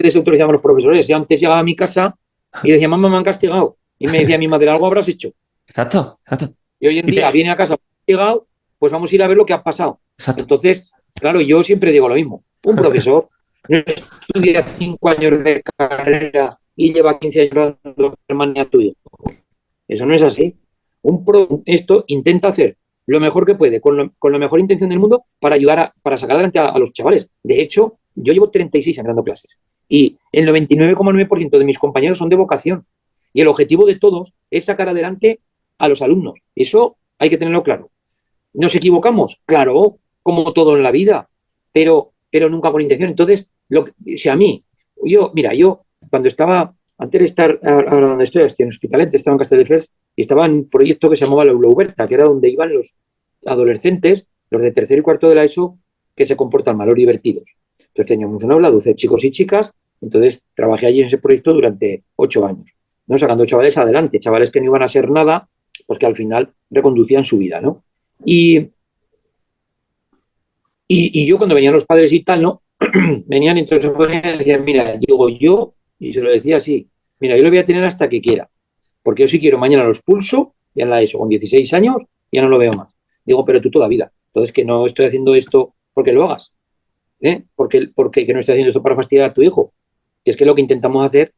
Desautorizamos 0.04 0.50
a 0.50 0.54
los 0.54 0.62
profesores. 0.62 1.06
Yo 1.08 1.16
antes 1.16 1.40
llegaba 1.40 1.60
a 1.60 1.64
mi 1.64 1.74
casa 1.76 2.16
y 2.62 2.72
decía, 2.72 2.88
mamá, 2.88 3.08
me 3.08 3.16
han 3.16 3.24
castigado. 3.24 3.76
Y 3.98 4.06
me 4.06 4.20
decía 4.20 4.38
mi 4.38 4.48
madre, 4.48 4.68
algo 4.70 4.86
habrás 4.86 5.08
hecho. 5.08 5.30
Exacto, 5.66 6.18
exacto, 6.24 6.54
Y 6.80 6.86
hoy 6.88 6.98
en 6.98 7.06
te- 7.06 7.12
día 7.12 7.30
viene 7.30 7.50
a 7.50 7.56
casa 7.56 7.76
castigado, 7.76 8.46
pues 8.78 8.92
vamos 8.92 9.12
a 9.12 9.14
ir 9.14 9.22
a 9.22 9.28
ver 9.28 9.36
lo 9.36 9.44
que 9.46 9.52
ha 9.52 9.62
pasado. 9.62 10.00
exacto. 10.18 10.42
Entonces, 10.42 10.90
claro, 11.14 11.40
yo 11.40 11.62
siempre 11.62 11.92
digo 11.92 12.08
lo 12.08 12.14
mismo. 12.14 12.44
Un 12.64 12.76
profesor 12.76 13.28
no 13.68 13.78
estudia 13.86 14.62
cinco 14.62 15.08
años 15.10 15.44
de 15.44 15.62
carrera 15.76 16.58
y 16.74 16.92
lleva 16.94 17.18
15 17.18 17.40
años 17.42 17.74
dando 17.84 18.14
Germania 18.26 18.62
a 18.62 18.68
tu 18.70 18.80
hijo. 18.80 18.96
Eso 19.86 20.06
no 20.06 20.14
es 20.14 20.22
así. 20.22 20.56
Un 21.02 21.24
pro, 21.24 21.62
esto 21.66 22.04
intenta 22.08 22.48
hacer 22.48 22.76
lo 23.06 23.20
mejor 23.20 23.44
que 23.46 23.54
puede, 23.54 23.80
con, 23.80 23.96
lo- 23.96 24.12
con 24.18 24.32
la 24.32 24.38
mejor 24.38 24.60
intención 24.60 24.88
del 24.90 24.98
mundo, 24.98 25.24
para 25.38 25.56
ayudar 25.56 25.78
a, 25.78 25.94
para 26.02 26.16
sacar 26.16 26.36
adelante 26.36 26.58
a, 26.58 26.66
a 26.68 26.78
los 26.78 26.92
chavales. 26.92 27.28
De 27.42 27.60
hecho, 27.60 27.98
yo 28.14 28.32
llevo 28.32 28.50
36 28.50 28.98
años 28.98 29.08
dando 29.08 29.24
clases 29.24 29.56
y 29.90 30.18
el 30.30 30.48
99,9% 30.48 31.58
de 31.58 31.64
mis 31.64 31.78
compañeros 31.78 32.16
son 32.16 32.28
de 32.28 32.36
vocación. 32.36 32.86
Y 33.34 33.40
el 33.42 33.48
objetivo 33.48 33.84
de 33.84 33.96
todos 33.96 34.32
es 34.48 34.64
sacar 34.64 34.88
adelante 34.88 35.40
a 35.78 35.88
los 35.88 36.00
alumnos. 36.00 36.38
Eso 36.54 36.96
hay 37.18 37.28
que 37.28 37.36
tenerlo 37.36 37.64
claro. 37.64 37.90
¿Nos 38.54 38.74
equivocamos? 38.76 39.42
Claro, 39.44 39.98
como 40.22 40.52
todo 40.52 40.76
en 40.76 40.84
la 40.84 40.92
vida, 40.92 41.28
pero, 41.72 42.12
pero 42.30 42.48
nunca 42.48 42.70
con 42.70 42.80
intención. 42.80 43.10
Entonces, 43.10 43.48
lo 43.68 43.84
que, 43.84 44.16
si 44.16 44.28
a 44.28 44.36
mí, 44.36 44.64
yo, 45.04 45.32
mira, 45.34 45.54
yo 45.54 45.82
cuando 46.08 46.28
estaba, 46.28 46.72
antes 46.96 47.18
de 47.18 47.24
estar 47.24 47.58
ahora 47.64 48.06
donde 48.06 48.24
estoy, 48.24 48.46
en 48.58 48.68
Hospitalet, 48.68 49.12
estaba 49.12 49.34
en 49.34 49.38
Castelldefels 49.38 49.92
y 50.14 50.22
estaba 50.22 50.46
en 50.46 50.52
un 50.52 50.70
proyecto 50.70 51.10
que 51.10 51.16
se 51.16 51.24
llamaba 51.24 51.44
la 51.44 51.52
Uberta, 51.52 52.06
que 52.06 52.14
era 52.14 52.24
donde 52.24 52.48
iban 52.48 52.72
los 52.72 52.94
adolescentes, 53.44 54.28
los 54.50 54.62
de 54.62 54.70
tercero 54.70 55.00
y 55.00 55.02
cuarto 55.02 55.28
de 55.28 55.34
la 55.34 55.44
ESO, 55.44 55.78
que 56.14 56.26
se 56.26 56.36
comportan 56.36 56.76
mal 56.76 56.88
o 56.88 56.94
divertidos. 56.94 57.56
Entonces 57.90 58.08
teníamos 58.08 58.42
una 58.44 58.54
aula, 58.54 58.70
12 58.70 58.94
chicos 58.94 59.24
y 59.24 59.30
chicas, 59.30 59.72
entonces 60.00 60.42
trabajé 60.54 60.86
allí 60.86 61.00
en 61.00 61.08
ese 61.08 61.18
proyecto 61.18 61.52
durante 61.52 62.04
ocho 62.16 62.46
años, 62.46 62.72
¿no? 63.06 63.18
Sacando 63.18 63.44
chavales 63.44 63.76
adelante, 63.76 64.18
chavales 64.18 64.50
que 64.50 64.60
no 64.60 64.66
iban 64.66 64.82
a 64.82 64.88
ser 64.88 65.10
nada, 65.10 65.48
pues 65.86 65.98
que 65.98 66.06
al 66.06 66.16
final 66.16 66.52
reconducían 66.70 67.24
su 67.24 67.38
vida, 67.38 67.60
¿no? 67.60 67.82
Y, 68.24 68.70
y, 70.86 71.26
yo 71.26 71.36
cuando 71.38 71.54
venían 71.54 71.72
los 71.72 71.84
padres 71.84 72.12
y 72.12 72.20
tal, 72.20 72.42
¿no? 72.42 72.62
venían 73.26 73.56
y 73.56 73.60
entonces 73.60 73.90
y 73.90 74.38
decían, 74.38 74.64
mira, 74.64 74.96
digo 74.96 75.28
yo, 75.28 75.74
y 75.98 76.12
se 76.12 76.20
lo 76.20 76.30
decía 76.30 76.56
así, 76.56 76.88
mira, 77.18 77.36
yo 77.36 77.42
lo 77.42 77.50
voy 77.50 77.58
a 77.58 77.66
tener 77.66 77.84
hasta 77.84 78.08
que 78.08 78.20
quiera, 78.20 78.48
porque 79.02 79.22
yo 79.22 79.28
si 79.28 79.40
quiero 79.40 79.58
mañana 79.58 79.84
los 79.84 80.00
pulso, 80.00 80.54
ya 80.74 80.84
en 80.84 80.90
la 80.90 81.02
ESO, 81.02 81.18
con 81.18 81.28
16 81.28 81.72
años, 81.74 81.96
ya 82.32 82.42
no 82.42 82.48
lo 82.48 82.58
veo 82.58 82.72
más. 82.72 82.88
Digo, 83.24 83.44
pero 83.44 83.60
tú 83.60 83.70
toda 83.70 83.88
vida. 83.88 84.12
Entonces 84.28 84.52
que 84.52 84.64
no 84.64 84.86
estoy 84.86 85.06
haciendo 85.06 85.34
esto 85.34 85.74
porque 85.92 86.12
lo 86.12 86.24
hagas. 86.24 86.52
¿Eh? 87.20 87.44
Porque, 87.54 87.88
porque 87.94 88.26
que 88.26 88.32
no 88.34 88.40
estoy 88.40 88.54
haciendo 88.54 88.70
esto 88.70 88.82
para 88.82 88.96
fastidiar 88.96 89.30
a 89.30 89.34
tu 89.34 89.42
hijo. 89.42 89.72
Que 90.24 90.32
es 90.32 90.36
que 90.36 90.44
lo 90.44 90.54
que 90.54 90.60
intentamos 90.62 91.04
hacer, 91.04 91.34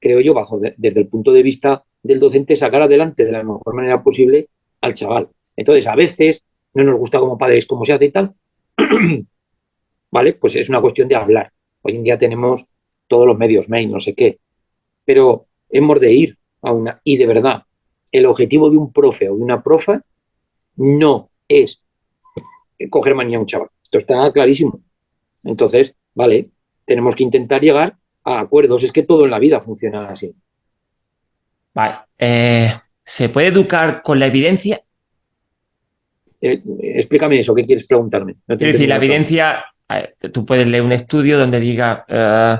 creo 0.00 0.20
yo, 0.20 0.34
bajo 0.34 0.58
de- 0.58 0.74
desde 0.76 1.00
el 1.00 1.08
punto 1.08 1.32
de 1.32 1.42
vista 1.42 1.84
del 2.02 2.20
docente, 2.20 2.56
sacar 2.56 2.82
adelante 2.82 3.24
de 3.24 3.32
la 3.32 3.42
mejor 3.42 3.74
manera 3.74 4.02
posible 4.02 4.48
al 4.80 4.94
chaval. 4.94 5.28
Entonces, 5.56 5.86
a 5.86 5.94
veces 5.96 6.44
no 6.74 6.84
nos 6.84 6.98
gusta 6.98 7.18
como 7.18 7.38
padres 7.38 7.66
cómo 7.66 7.84
se 7.84 7.92
hace 7.94 8.06
y 8.06 8.10
tal. 8.12 8.34
¿Vale? 10.10 10.34
Pues 10.34 10.56
es 10.56 10.68
una 10.68 10.80
cuestión 10.80 11.08
de 11.08 11.16
hablar. 11.16 11.52
Hoy 11.82 11.96
en 11.96 12.02
día 12.04 12.18
tenemos 12.18 12.64
todos 13.06 13.26
los 13.26 13.36
medios, 13.38 13.68
mail, 13.68 13.90
no 13.90 14.00
sé 14.00 14.14
qué. 14.14 14.38
Pero 15.04 15.46
hemos 15.68 16.00
de 16.00 16.12
ir 16.12 16.38
a 16.62 16.72
una. 16.72 17.00
Y 17.04 17.16
de 17.16 17.26
verdad, 17.26 17.62
el 18.12 18.26
objetivo 18.26 18.70
de 18.70 18.76
un 18.76 18.92
profe 18.92 19.28
o 19.28 19.36
de 19.36 19.42
una 19.42 19.62
profa 19.62 20.00
no 20.76 21.30
es 21.48 21.82
coger 22.90 23.14
manía 23.14 23.36
a 23.38 23.40
un 23.40 23.46
chaval. 23.46 23.68
Esto 23.82 23.98
está 23.98 24.32
clarísimo. 24.32 24.80
Entonces, 25.46 25.94
vale, 26.14 26.50
tenemos 26.84 27.14
que 27.14 27.24
intentar 27.24 27.60
llegar 27.60 27.96
a 28.24 28.40
acuerdos. 28.40 28.82
Es 28.82 28.92
que 28.92 29.02
todo 29.02 29.24
en 29.24 29.30
la 29.30 29.38
vida 29.38 29.60
funciona 29.60 30.08
así. 30.08 30.34
Vale. 31.74 31.96
Eh, 32.18 32.72
¿se 33.04 33.28
puede 33.28 33.48
educar 33.48 34.02
con 34.02 34.18
la 34.18 34.26
evidencia? 34.26 34.80
eh, 36.40 36.62
explícame 36.80 37.38
eso, 37.38 37.54
¿qué 37.54 37.64
quieres 37.64 37.86
preguntarme? 37.86 38.36
No 38.46 38.56
Quiero 38.56 38.72
decir, 38.72 38.88
la 38.88 38.96
evidencia, 38.96 39.64
tú 40.32 40.44
puedes 40.44 40.66
leer 40.66 40.82
un 40.82 40.92
estudio 40.92 41.38
donde 41.38 41.60
diga 41.60 42.04
eh, 42.08 42.58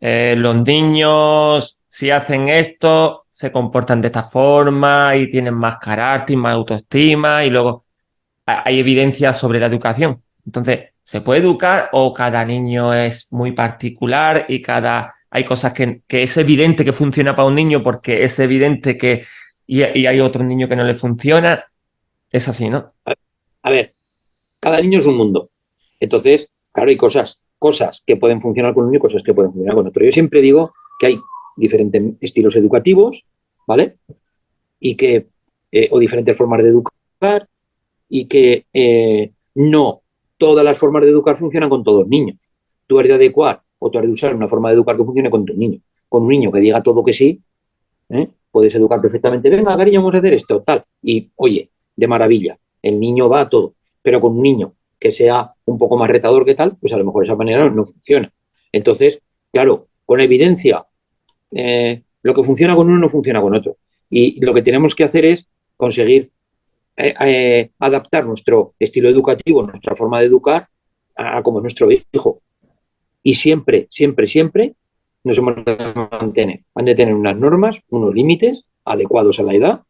eh, 0.00 0.34
los 0.36 0.56
niños 0.56 1.78
si 1.88 2.10
hacen 2.10 2.48
esto 2.48 3.26
se 3.30 3.50
comportan 3.50 4.00
de 4.00 4.08
esta 4.08 4.24
forma 4.24 5.16
y 5.16 5.30
tienen 5.30 5.54
más 5.54 5.78
carácter, 5.78 6.36
más 6.36 6.54
autoestima 6.54 7.44
y 7.44 7.50
luego 7.50 7.84
hay 8.46 8.80
evidencia 8.80 9.32
sobre 9.32 9.58
la 9.58 9.66
educación. 9.66 10.22
Entonces, 10.44 10.90
¿se 11.04 11.20
puede 11.20 11.40
educar 11.40 11.90
o 11.92 12.12
cada 12.12 12.44
niño 12.44 12.92
es 12.94 13.30
muy 13.30 13.52
particular 13.52 14.46
y 14.48 14.60
cada 14.62 15.14
hay 15.30 15.44
cosas 15.44 15.72
que, 15.72 16.02
es 16.08 16.36
evidente 16.36 16.84
que 16.84 16.92
funciona 16.92 17.34
para 17.34 17.48
un 17.48 17.54
niño 17.54 17.82
porque 17.82 18.24
es 18.24 18.38
evidente 18.38 18.96
que 18.96 19.24
y, 19.66 19.82
hay 19.82 20.20
otro 20.20 20.44
niño 20.44 20.68
que 20.68 20.76
no 20.76 20.84
le 20.84 20.94
funciona? 20.94 21.64
Es 22.30 22.48
así, 22.48 22.68
¿no? 22.68 22.92
A 23.62 23.70
ver, 23.70 23.94
cada 24.60 24.80
niño 24.80 24.98
es 24.98 25.06
un 25.06 25.16
mundo. 25.16 25.50
Entonces, 25.98 26.50
claro, 26.70 26.90
hay 26.90 26.96
cosas, 26.96 27.40
cosas 27.58 28.02
que 28.06 28.16
pueden 28.16 28.40
funcionar 28.40 28.74
con 28.74 28.84
uno 28.84 28.96
y 28.96 29.00
cosas 29.00 29.22
que 29.22 29.34
pueden 29.34 29.52
funcionar 29.52 29.74
con 29.74 29.86
otro. 29.88 30.04
Yo 30.04 30.12
siempre 30.12 30.40
digo 30.40 30.72
que 30.98 31.06
hay 31.06 31.20
diferentes 31.56 32.02
estilos 32.20 32.54
educativos, 32.56 33.26
¿vale? 33.66 33.96
Y 34.78 34.94
que, 34.94 35.26
eh, 35.72 35.88
o 35.90 35.98
diferentes 35.98 36.36
formas 36.36 36.62
de 36.62 36.68
educar, 36.68 37.48
y 38.08 38.26
que 38.26 38.66
eh, 38.72 39.32
no 39.54 40.03
todas 40.44 40.62
las 40.62 40.76
formas 40.76 41.02
de 41.02 41.08
educar 41.08 41.38
funcionan 41.38 41.70
con 41.70 41.82
todos 41.82 42.00
los 42.00 42.08
niños. 42.08 42.36
Tú 42.86 43.00
has 43.00 43.08
de 43.08 43.14
adecuar 43.14 43.62
o 43.78 43.90
tú 43.90 43.98
has 43.98 44.04
de 44.04 44.10
usar 44.10 44.34
una 44.34 44.46
forma 44.46 44.68
de 44.68 44.74
educar 44.74 44.94
que 44.94 45.02
funcione 45.02 45.30
con 45.30 45.46
tu 45.46 45.54
niño. 45.54 45.80
Con 46.06 46.24
un 46.24 46.28
niño 46.28 46.52
que 46.52 46.60
diga 46.60 46.82
todo 46.82 47.02
que 47.02 47.14
sí, 47.14 47.40
¿eh? 48.10 48.28
puedes 48.50 48.74
educar 48.74 49.00
perfectamente, 49.00 49.48
venga, 49.48 49.74
cariño, 49.74 50.00
vamos 50.00 50.16
a 50.16 50.18
hacer 50.18 50.34
esto, 50.34 50.60
tal. 50.60 50.84
Y, 51.02 51.30
oye, 51.36 51.70
de 51.96 52.06
maravilla, 52.06 52.58
el 52.82 53.00
niño 53.00 53.26
va 53.26 53.40
a 53.40 53.48
todo. 53.48 53.72
Pero 54.02 54.20
con 54.20 54.32
un 54.32 54.42
niño 54.42 54.74
que 55.00 55.10
sea 55.10 55.50
un 55.64 55.78
poco 55.78 55.96
más 55.96 56.10
retador 56.10 56.44
que 56.44 56.54
tal, 56.54 56.76
pues 56.76 56.92
a 56.92 56.98
lo 56.98 57.06
mejor 57.06 57.24
esa 57.24 57.36
manera 57.36 57.70
no 57.70 57.84
funciona. 57.86 58.30
Entonces, 58.70 59.22
claro, 59.50 59.86
con 60.04 60.20
evidencia, 60.20 60.84
eh, 61.52 62.02
lo 62.20 62.34
que 62.34 62.42
funciona 62.42 62.76
con 62.76 62.90
uno 62.90 62.98
no 62.98 63.08
funciona 63.08 63.40
con 63.40 63.54
otro. 63.54 63.78
Y 64.10 64.44
lo 64.44 64.52
que 64.52 64.60
tenemos 64.60 64.94
que 64.94 65.04
hacer 65.04 65.24
es 65.24 65.48
conseguir 65.78 66.32
eh, 66.96 67.14
eh, 67.20 67.70
adaptar 67.78 68.24
nuestro 68.24 68.74
estilo 68.78 69.08
educativo, 69.08 69.62
nuestra 69.62 69.96
forma 69.96 70.20
de 70.20 70.26
educar 70.26 70.68
a, 71.16 71.42
como 71.42 71.60
nuestro 71.60 71.88
hijo. 71.90 72.40
Y 73.22 73.34
siempre, 73.34 73.86
siempre, 73.90 74.26
siempre 74.26 74.74
nos 75.24 75.38
hemos 75.38 75.64
de 75.64 75.76
mantener. 75.94 76.60
Han 76.74 76.84
de 76.84 76.94
tener 76.94 77.14
unas 77.14 77.36
normas, 77.36 77.80
unos 77.88 78.14
límites 78.14 78.66
adecuados 78.84 79.40
a 79.40 79.42
la 79.42 79.54
edad 79.54 79.80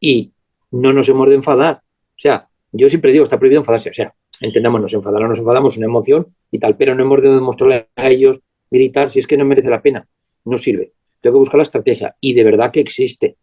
y 0.00 0.32
no 0.70 0.92
nos 0.92 1.08
hemos 1.08 1.28
de 1.28 1.34
enfadar. 1.34 1.82
O 1.82 2.18
sea, 2.18 2.48
yo 2.70 2.88
siempre 2.88 3.12
digo, 3.12 3.24
está 3.24 3.38
prohibido 3.38 3.60
enfadarse. 3.60 3.90
O 3.90 3.94
sea, 3.94 4.14
entendamos, 4.40 4.80
nos 4.80 4.94
enfadamos, 4.94 5.28
nos 5.28 5.38
enfadamos, 5.38 5.76
una 5.76 5.86
emoción 5.86 6.26
y 6.50 6.58
tal, 6.58 6.76
pero 6.76 6.94
no 6.94 7.02
hemos 7.02 7.20
de 7.20 7.28
demostrarle 7.28 7.88
a 7.96 8.08
ellos 8.08 8.40
gritar 8.70 9.10
si 9.10 9.18
es 9.18 9.26
que 9.26 9.36
no 9.36 9.44
merece 9.44 9.68
la 9.68 9.82
pena. 9.82 10.06
No 10.44 10.56
sirve. 10.56 10.92
Tengo 11.20 11.34
que 11.34 11.40
buscar 11.40 11.58
la 11.58 11.64
estrategia 11.64 12.16
y 12.20 12.34
de 12.34 12.44
verdad 12.44 12.70
que 12.72 12.80
existe. 12.80 13.36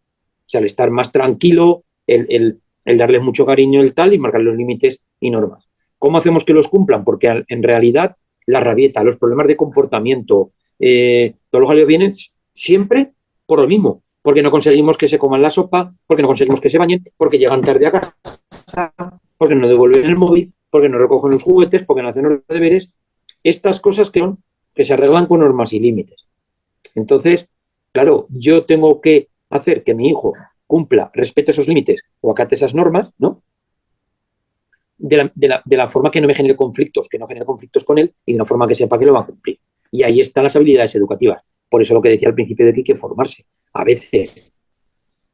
O 0.46 0.48
sea, 0.50 0.60
el 0.60 0.66
estar 0.66 0.90
más 0.90 1.12
tranquilo, 1.12 1.84
el, 2.06 2.60
el 2.84 2.98
darles 2.98 3.22
mucho 3.22 3.46
cariño, 3.46 3.80
el 3.80 3.94
tal, 3.94 4.14
y 4.14 4.18
marcar 4.18 4.40
los 4.40 4.56
límites 4.56 5.00
y 5.20 5.30
normas. 5.30 5.68
¿Cómo 5.98 6.18
hacemos 6.18 6.44
que 6.44 6.52
los 6.52 6.68
cumplan? 6.68 7.04
Porque 7.04 7.44
en 7.46 7.62
realidad 7.62 8.16
la 8.46 8.60
rabieta, 8.60 9.04
los 9.04 9.16
problemas 9.16 9.46
de 9.46 9.56
comportamiento, 9.56 10.52
eh, 10.78 11.34
todos 11.50 11.60
los 11.60 11.68
jaleos 11.68 11.86
vienen 11.86 12.12
siempre 12.54 13.12
por 13.46 13.60
lo 13.60 13.68
mismo, 13.68 14.02
porque 14.22 14.42
no 14.42 14.50
conseguimos 14.50 14.96
que 14.96 15.08
se 15.08 15.18
coman 15.18 15.42
la 15.42 15.50
sopa, 15.50 15.92
porque 16.06 16.22
no 16.22 16.28
conseguimos 16.28 16.60
que 16.60 16.70
se 16.70 16.78
bañen, 16.78 17.04
porque 17.16 17.38
llegan 17.38 17.62
tarde 17.62 17.86
a 17.86 17.92
casa, 17.92 18.92
porque 19.36 19.54
no 19.54 19.68
devuelven 19.68 20.04
el 20.04 20.16
móvil, 20.16 20.52
porque 20.70 20.88
no 20.88 20.98
recogen 20.98 21.32
los 21.32 21.42
juguetes, 21.42 21.84
porque 21.84 22.02
no 22.02 22.08
hacen 22.08 22.28
los 22.28 22.46
deberes. 22.46 22.90
Estas 23.42 23.80
cosas 23.80 24.10
que, 24.10 24.20
son, 24.20 24.38
que 24.74 24.84
se 24.84 24.94
arreglan 24.94 25.26
con 25.26 25.40
normas 25.40 25.72
y 25.72 25.80
límites. 25.80 26.26
Entonces, 26.94 27.50
claro, 27.92 28.26
yo 28.30 28.64
tengo 28.64 29.00
que 29.00 29.28
hacer 29.50 29.82
que 29.82 29.94
mi 29.94 30.08
hijo 30.08 30.34
cumpla, 30.70 31.10
respete 31.12 31.50
esos 31.50 31.66
límites 31.66 32.04
o 32.20 32.30
acate 32.30 32.54
esas 32.54 32.76
normas, 32.76 33.10
¿no? 33.18 33.42
De 34.96 35.16
la, 35.48 35.88
forma 35.88 36.12
que 36.12 36.20
no 36.20 36.28
me 36.28 36.34
genere 36.34 36.54
conflictos, 36.54 37.08
que 37.08 37.18
no 37.18 37.26
genere 37.26 37.44
conflictos 37.44 37.82
con 37.82 37.98
él 37.98 38.14
y 38.24 38.32
de 38.32 38.36
una 38.36 38.44
forma 38.44 38.68
que 38.68 38.76
sepa 38.76 38.96
que 38.96 39.06
lo 39.06 39.14
va 39.14 39.22
a 39.22 39.26
cumplir. 39.26 39.58
Y 39.90 40.04
ahí 40.04 40.20
están 40.20 40.44
las 40.44 40.54
habilidades 40.54 40.94
educativas. 40.94 41.44
Por 41.68 41.82
eso 41.82 41.94
lo 41.94 42.00
que 42.00 42.10
decía 42.10 42.28
al 42.28 42.34
principio 42.34 42.66
de 42.66 42.72
que 42.72 42.80
hay 42.80 42.84
que 42.84 42.94
formarse. 42.94 43.46
A 43.72 43.82
veces 43.82 44.52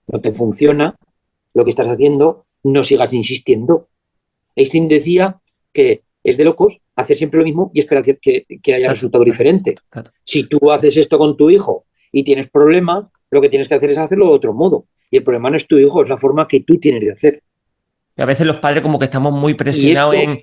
no 0.07 0.23
te 0.23 0.33
funciona 0.33 0.97
lo 1.53 1.65
que 1.65 1.71
estás 1.71 1.89
haciendo, 1.89 2.47
no 2.63 2.83
sigas 2.83 3.13
insistiendo. 3.13 3.89
Einstein 4.55 4.89
decía 4.89 5.39
que 5.71 6.03
es 6.25 6.39
de 6.39 6.45
locos 6.45 6.81
hacer 6.95 7.17
siempre 7.19 7.41
lo 7.41 7.45
mismo 7.45 7.71
y 7.75 7.81
esperar 7.81 8.05
que, 8.05 8.47
haya 8.75 8.89
resultado 8.89 9.25
diferente. 9.25 9.75
Si 10.25 10.45
tú 10.45 10.71
haces 10.73 10.97
esto 10.97 11.19
con 11.19 11.37
tu 11.37 11.51
hijo 11.51 11.85
y 12.11 12.25
tienes 12.25 12.49
problemas, 12.49 13.05
lo 13.31 13.43
que 13.43 13.51
tienes 13.51 13.69
que 13.69 13.75
hacer 13.75 13.91
es 13.91 13.99
hacerlo 13.99 14.27
de 14.29 14.33
otro 14.33 14.55
modo. 14.55 14.87
Y 15.11 15.19
el 15.19 15.23
problema 15.23 15.51
no 15.51 15.57
es 15.57 15.67
tu 15.67 15.79
hijo, 15.79 16.03
es 16.03 16.09
la 16.09 16.19
forma 16.19 16.49
que 16.49 16.61
tú 16.61 16.79
tienes 16.79 17.03
de 17.03 17.13
hacer. 17.13 17.43
Y 18.17 18.23
a 18.23 18.25
veces 18.25 18.47
los 18.47 18.57
padres 18.57 18.83
como 18.83 18.99
que 18.99 19.05
estamos 19.05 19.33
muy 19.33 19.55
presionados 19.55 20.15
en... 20.15 20.39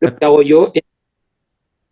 Lo 0.00 0.16
que 0.16 0.24
hago 0.24 0.42
yo... 0.42 0.72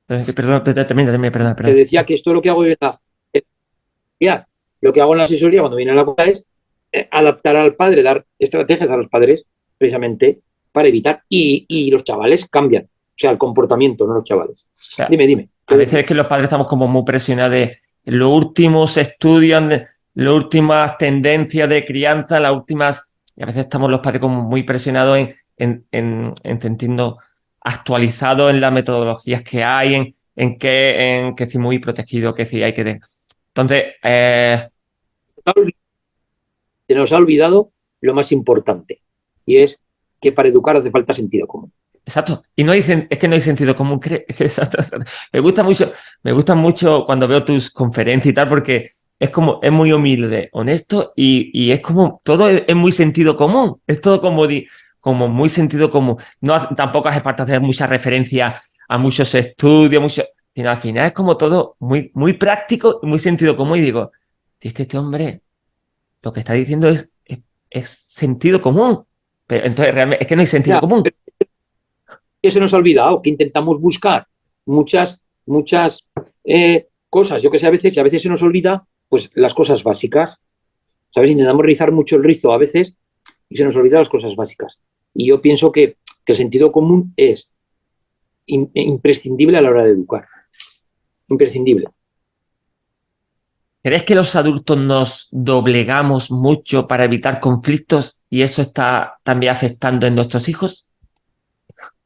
Perdón, 0.07 0.65
termina, 0.65 1.31
perdón, 1.31 1.57
Te 1.57 1.75
decía 1.75 2.05
que 2.05 2.15
esto 2.15 2.31
es 2.31 2.35
lo 2.35 2.43
que 2.43 2.51
hago 2.51 2.65
yo 2.65 2.71
en 2.73 2.79
la... 2.81 4.47
lo 4.81 4.93
que 4.93 5.01
hago 5.01 5.13
en 5.13 5.19
la 5.19 5.25
asesoría 5.25 5.61
cuando 5.61 5.77
viene 5.77 5.93
a 5.93 5.95
la 5.95 6.05
cosa 6.05 6.25
es 6.25 6.45
eh, 6.93 7.09
adaptar 7.11 7.57
al 7.57 7.77
padre, 7.77 8.03
dar 8.03 8.25
estrategias 8.39 8.91
a 8.91 8.97
los 8.97 9.07
padres 9.07 9.45
precisamente 9.79 10.41
para 10.73 10.89
evitar. 10.89 11.23
Y, 11.29 11.91
los 11.91 12.03
chavales 12.03 12.49
cambian. 12.49 12.85
O 12.85 13.17
sea, 13.17 13.31
el 13.31 13.39
comportamiento, 13.39 14.07
no 14.07 14.15
los 14.15 14.25
chavales. 14.25 14.67
dime, 15.09 15.27
dime. 15.27 15.49
A 15.67 15.77
veces 15.77 16.01
es 16.01 16.07
que 16.07 16.15
los 16.15 16.27
padres 16.27 16.45
estamos 16.45 16.67
como 16.67 16.89
muy 16.89 17.05
presionados 17.05 17.53
de 17.53 17.79
los 18.05 18.31
últimos 18.31 18.97
estudios 18.97 19.63
las 20.15 20.35
últimas 20.35 20.99
tendencias 20.99 21.69
de 21.69 21.85
crianza, 21.85 22.41
las 22.41 22.53
últimas, 22.53 23.11
y 23.37 23.43
a 23.43 23.47
veces 23.47 23.65
estamos 23.65 23.91
los 23.91 24.01
padres 24.01 24.21
como 24.21 24.43
muy 24.43 24.63
presionados 24.63 25.19
en, 25.19 25.35
en, 25.57 25.87
en, 25.93 26.35
en 26.43 26.61
sentirnos 26.61 27.17
actualizados 27.61 28.51
en 28.51 28.61
las 28.61 28.73
metodologías 28.73 29.43
que 29.43 29.63
hay, 29.63 29.95
en, 29.95 30.15
en 30.37 30.59
qué, 30.59 31.19
en 31.19 31.37
que 31.37 31.47
si 31.47 31.59
muy 31.59 31.79
protegido, 31.79 32.35
que 32.35 32.47
si 32.47 32.63
hay 32.63 32.75
que... 32.75 33.01
Entonces, 33.49 33.85
eh... 34.03 34.69
se 36.87 36.95
nos 36.95 37.13
ha 37.13 37.17
olvidado 37.17 37.73
lo 38.01 38.15
más 38.15 38.33
importante, 38.33 39.03
y 39.47 39.59
es 39.59 39.81
que 40.21 40.33
para 40.33 40.49
educar 40.49 40.77
hace 40.77 40.91
falta 40.91 41.15
sentido 41.15 41.47
común. 41.47 41.73
Exacto. 42.05 42.43
Y 42.57 42.65
no 42.65 42.73
dicen, 42.73 43.07
es 43.09 43.19
que 43.19 43.29
no 43.29 43.35
hay 43.35 43.41
sentido 43.41 43.77
común. 43.77 44.01
Me 45.33 45.41
gusta 45.41 45.63
mucho, 45.63 45.93
me 46.23 46.33
gusta 46.33 46.55
mucho 46.55 47.05
cuando 47.07 47.29
veo 47.29 47.45
tus 47.45 47.71
conferencias 47.71 48.33
y 48.33 48.35
tal, 48.35 48.49
porque 48.49 48.93
es 49.21 49.29
como, 49.29 49.61
es 49.63 49.71
muy 49.71 49.93
humilde, 49.93 50.49
honesto 50.53 51.13
y, 51.15 51.71
es 51.71 51.81
como, 51.81 52.23
todo 52.25 52.49
es, 52.49 52.75
muy 52.75 52.91
sentido 52.91 53.37
común, 53.37 53.79
es 53.87 54.01
todo 54.01 54.19
como, 54.19 54.49
como 54.99 55.29
muy 55.29 55.51
sentido 55.51 55.91
común. 55.91 56.17
No, 56.41 56.69
tampoco 56.75 57.09
hace 57.09 57.21
falta 57.21 57.43
hacer 57.43 57.61
mucha 57.61 57.87
referencia 57.87 58.61
a 58.89 58.97
muchos 58.97 59.35
estudios, 59.35 60.03
mucho, 60.03 60.23
sino 60.55 60.71
al 60.71 60.79
final 60.79 61.07
es 61.07 61.13
como 61.13 61.37
todo 61.37 61.77
muy, 61.81 62.11
muy 62.15 62.33
práctico 62.33 62.99
y 63.03 63.07
muy 63.07 63.19
sentido 63.19 63.55
común. 63.59 63.77
Y 63.77 63.83
digo, 63.83 64.11
si 64.59 64.69
es 64.69 64.75
que 64.75 64.83
este 64.83 64.97
hombre 64.97 65.43
lo 66.23 66.33
que 66.33 66.41
está 66.41 66.55
diciendo 66.55 66.89
es, 66.89 67.11
es, 67.69 67.89
sentido 67.89 68.61
común. 68.63 69.05
Pero 69.47 69.67
entonces 69.67 69.95
realmente 69.95 70.25
es 70.25 70.29
que 70.29 70.37
no 70.37 70.41
hay 70.41 70.47
sentido 70.47 70.81
común. 70.81 71.03
Eso 72.41 72.59
nos 72.59 72.73
ha 72.73 72.79
olvidado, 72.79 73.21
que 73.21 73.29
intentamos 73.29 73.79
buscar 73.81 74.27
muchas, 74.65 75.23
muchas 75.45 76.09
eh, 76.45 76.89
cosas. 77.11 77.43
Yo 77.43 77.51
que 77.51 77.59
sé, 77.59 77.67
a 77.67 77.71
veces, 77.71 77.95
y 77.95 78.01
a 78.01 78.03
veces 78.03 78.23
se 78.23 78.29
nos 78.31 78.43
olvida 78.43 78.87
pues 79.11 79.31
las 79.35 79.53
cosas 79.53 79.85
básicas. 79.85 80.41
¿Sabes? 81.13 81.33
Intentamos 81.33 81.67
rizar 81.67 81.93
mucho 81.93 82.17
el 82.17 82.23
rizo 82.23 82.53
a 82.53 82.59
veces 82.59 82.95
y 83.51 83.57
se 83.57 83.65
nos 83.65 83.77
olvidan 83.77 83.99
las 83.99 84.09
cosas 84.09 84.35
básicas. 84.37 84.79
Y 85.13 85.27
yo 85.27 85.43
pienso 85.43 85.71
que, 85.71 85.99
el 86.27 86.37
sentido 86.37 86.71
común 86.71 87.13
es 87.17 87.51
imprescindible 88.47 89.59
a 89.59 89.63
la 89.63 89.71
hora 89.71 89.83
de 89.83 89.91
educar. 89.91 90.29
Imprescindible. 91.27 91.89
¿Crees 93.83 94.05
que 94.05 94.15
los 94.15 94.37
adultos 94.37 94.79
nos 94.79 95.27
doblegamos 95.33 96.31
mucho 96.31 96.87
para 96.87 97.05
evitar 97.05 97.41
conflictos 97.41 98.17
y 98.29 98.43
eso 98.43 98.63
está 98.63 99.19
también 99.25 99.51
afectando 99.53 100.07
en 100.07 100.15
nuestros 100.15 100.49
hijos? 100.49 100.87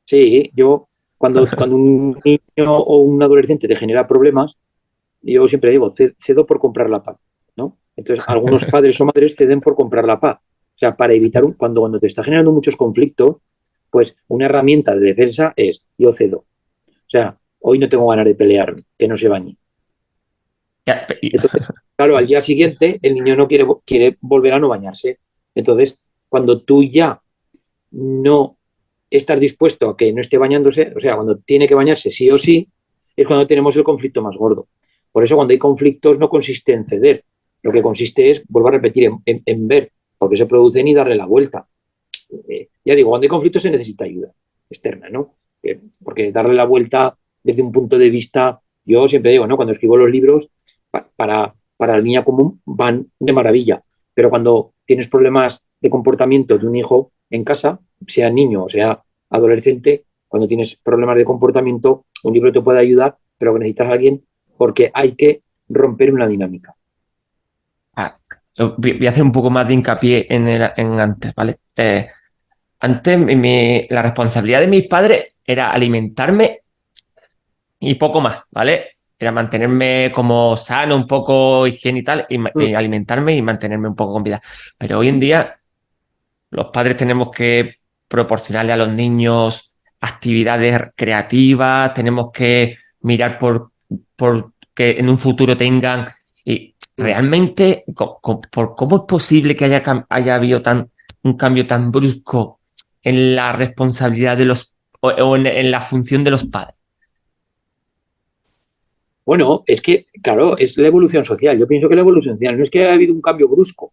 Sí, 0.07 0.51
yo 0.55 0.89
cuando, 1.19 1.47
cuando 1.55 1.77
un 1.77 2.19
niño 2.25 2.79
o 2.79 3.01
un 3.01 3.23
adolescente 3.23 3.69
te 3.69 3.77
genera 3.77 4.07
problemas, 4.07 4.57
yo 5.33 5.49
siempre 5.49 5.71
digo, 5.71 5.93
cedo 6.19 6.47
por 6.47 6.59
comprar 6.59 6.91
la 6.91 7.03
paz, 7.03 7.17
¿no? 7.57 7.79
Entonces, 7.97 8.25
algunos 8.29 8.65
padres 8.67 9.01
o 9.01 9.05
madres 9.05 9.35
ceden 9.37 9.61
por 9.61 9.75
comprar 9.75 10.05
la 10.05 10.21
paz. 10.21 10.39
O 10.39 10.79
sea, 10.79 10.97
para 10.97 11.15
evitar, 11.15 11.45
un, 11.45 11.53
cuando, 11.53 11.81
cuando 11.81 12.01
te 12.01 12.09
está 12.09 12.23
generando 12.25 12.53
muchos 12.53 12.77
conflictos, 12.77 13.41
pues 13.91 14.17
una 14.29 14.47
herramienta 14.47 14.95
de 14.95 15.01
defensa 15.01 15.53
es, 15.57 15.83
yo 15.97 16.13
cedo. 16.13 16.45
O 16.89 17.11
sea, 17.11 17.39
hoy 17.61 17.79
no 17.79 17.89
tengo 17.89 18.09
ganas 18.09 18.27
de 18.27 18.35
pelear, 18.35 18.75
que 18.99 19.07
no 19.07 19.17
se 19.17 19.29
bañe. 19.29 19.57
Entonces, 21.23 21.63
claro, 21.97 22.17
al 22.17 22.27
día 22.27 22.41
siguiente 22.41 22.99
el 23.03 23.15
niño 23.15 23.37
no 23.37 23.47
quiere, 23.47 23.67
quiere 23.85 24.19
volver 24.21 24.55
a 24.55 24.59
no 24.59 24.69
bañarse. 24.69 25.19
Entonces, 25.55 25.99
cuando 26.29 26.63
tú 26.63 26.83
ya 26.83 27.23
no 27.93 28.59
estar 29.09 29.39
dispuesto 29.39 29.91
a 29.91 29.97
que 29.97 30.13
no 30.13 30.21
esté 30.21 30.39
bañándose, 30.39 30.93
o 30.95 31.01
sea, 31.01 31.15
cuando 31.15 31.39
tiene 31.39 31.69
que 31.69 31.75
bañarse 31.75 32.11
sí 32.11 32.31
o 32.31 32.39
sí, 32.39 32.69
es 33.17 33.27
cuando 33.27 33.47
tenemos 33.47 33.77
el 33.77 33.85
conflicto 33.85 34.21
más 34.23 34.37
gordo. 34.37 34.67
Por 35.15 35.23
eso 35.23 35.37
cuando 35.37 35.53
hay 35.53 35.59
conflictos 35.59 36.19
no 36.19 36.29
consiste 36.29 36.73
en 36.73 36.87
ceder, 36.87 37.25
lo 37.63 37.71
que 37.71 37.83
consiste 37.83 38.33
es, 38.33 38.45
vuelvo 38.49 38.67
a 38.67 38.73
repetir, 38.73 39.13
en, 39.25 39.69
ver 39.69 39.93
por 40.19 40.29
qué 40.29 40.35
se 40.35 40.47
producen 40.47 40.89
y 40.89 40.93
darle 40.93 41.15
la 41.15 41.25
vuelta. 41.25 41.69
Eh, 42.49 42.67
ya 42.85 42.97
digo, 42.97 43.11
cuando 43.11 43.25
hay 43.25 43.29
conflictos 43.29 43.63
se 43.63 43.71
necesita 43.71 44.07
ayuda 44.07 44.33
externa, 44.69 45.09
¿no? 45.09 45.37
Porque 46.03 46.33
darle 46.33 46.55
la 46.55 46.65
vuelta 46.65 47.17
desde 47.45 47.63
un 47.63 47.71
punto 47.71 47.97
de 47.97 48.11
vista, 48.11 48.61
yo 48.85 49.07
siempre 49.07 49.31
digo, 49.31 49.47
¿no? 49.47 49.55
Cuando 49.55 49.71
escribo 49.71 49.97
los 49.97 50.11
libros, 50.11 50.49
para, 51.15 51.55
para 51.77 51.97
la 51.97 52.03
niña 52.03 52.25
común 52.25 52.61
van 52.65 53.07
de 53.21 53.33
maravilla, 53.33 53.85
pero 54.15 54.31
cuando 54.31 54.73
tienes 54.85 55.09
problemas 55.09 55.63
de 55.81 55.91
comportamiento 55.91 56.59
de 56.59 56.67
un 56.67 56.75
hijo 56.75 57.13
en 57.31 57.45
casa, 57.45 57.79
sea 58.05 58.31
niño 58.31 58.65
o 58.65 58.69
sea 58.69 59.01
adolescente, 59.31 60.07
cuando 60.27 60.49
tienes 60.49 60.75
problemas 60.75 61.17
de 61.19 61.25
comportamiento, 61.25 62.07
un 62.25 62.35
libro 62.35 62.51
te 62.51 62.61
puede 62.61 62.81
ayudar, 62.81 63.17
pero 63.39 63.57
necesitas 63.57 63.89
a 63.89 63.93
alguien 63.93 64.25
porque 64.57 64.91
hay 64.93 65.13
que 65.13 65.43
romper 65.69 66.13
una 66.13 66.27
dinámica. 66.27 66.75
Ah, 67.97 68.17
voy 68.77 69.07
a 69.07 69.11
hacer 69.11 69.23
un 69.23 69.33
poco 69.33 69.51
más 69.51 69.67
de 69.67 69.75
hincapié 69.75 70.27
en, 70.29 70.49
en 70.49 71.01
antes, 71.01 71.35
¿vale? 71.35 71.59
Eh, 71.77 72.09
antes 72.81 73.89
la 73.91 74.03
responsabilidad 74.03 74.61
de 74.61 74.67
mis 74.67 74.87
padres 74.87 75.35
era 75.45 75.71
alimentarme 75.71 76.61
y 77.81 77.95
poco 77.95 78.21
más, 78.21 78.43
¿vale? 78.51 78.97
Era 79.19 79.33
mantenerme 79.33 80.11
como 80.15 80.57
sano, 80.57 80.97
un 80.97 81.07
poco 81.07 81.67
higiene 81.67 82.01
y 82.01 82.05
tal, 82.05 82.27
y, 82.29 82.39
mm. 82.39 82.51
alimentarme 82.77 83.37
y 83.37 83.43
mantenerme 83.43 83.89
un 83.89 83.97
poco 83.97 84.15
con 84.15 84.23
vida. 84.23 84.43
Pero 84.77 84.99
hoy 84.99 85.09
en 85.09 85.21
día 85.21 85.59
los 86.51 86.67
padres 86.67 86.97
tenemos 86.97 87.31
que 87.31 87.77
proporcionarle 88.09 88.73
a 88.73 88.77
los 88.77 88.89
niños 88.89 89.73
actividades 90.01 90.93
creativas, 90.95 91.95
tenemos 91.95 92.31
que 92.33 92.77
mirar 93.01 93.39
por, 93.39 93.71
por 94.17 94.53
que 94.75 94.99
en 94.99 95.09
un 95.09 95.19
futuro 95.19 95.57
tengan 95.57 96.09
y 96.45 96.75
realmente 96.97 97.85
por 97.95 98.75
cómo 98.75 98.97
es 98.97 99.03
posible 99.09 99.55
que 99.55 99.67
haya, 99.67 99.83
haya 100.09 100.35
habido 100.35 100.63
tan, 100.63 100.91
un 101.23 101.37
cambio 101.37 101.67
tan 101.67 101.91
brusco 101.91 102.61
en 103.03 103.37
la 103.37 103.53
responsabilidad 103.53 104.37
de 104.37 104.47
los 104.47 104.75
o, 105.01 105.37
en, 105.37 105.71
la 105.71 105.81
función 105.83 106.25
de 106.25 106.31
los 106.31 106.45
padres. 106.45 106.77
Bueno, 109.27 109.63
es 109.67 109.81
que, 109.81 110.07
claro, 110.23 110.57
es 110.57 110.77
la 110.79 110.89
evolución 110.89 111.25
social. 111.25 111.59
Yo 111.59 111.67
pienso 111.67 111.89
que 111.89 111.95
la 111.95 112.01
evolución 112.01 112.37
social 112.37 112.57
no 112.57 112.65
es 112.65 112.71
que 112.71 112.81
haya 112.81 112.95
habido 112.95 113.13
un 113.13 113.23
cambio 113.23 113.49
brusco. 113.49 113.93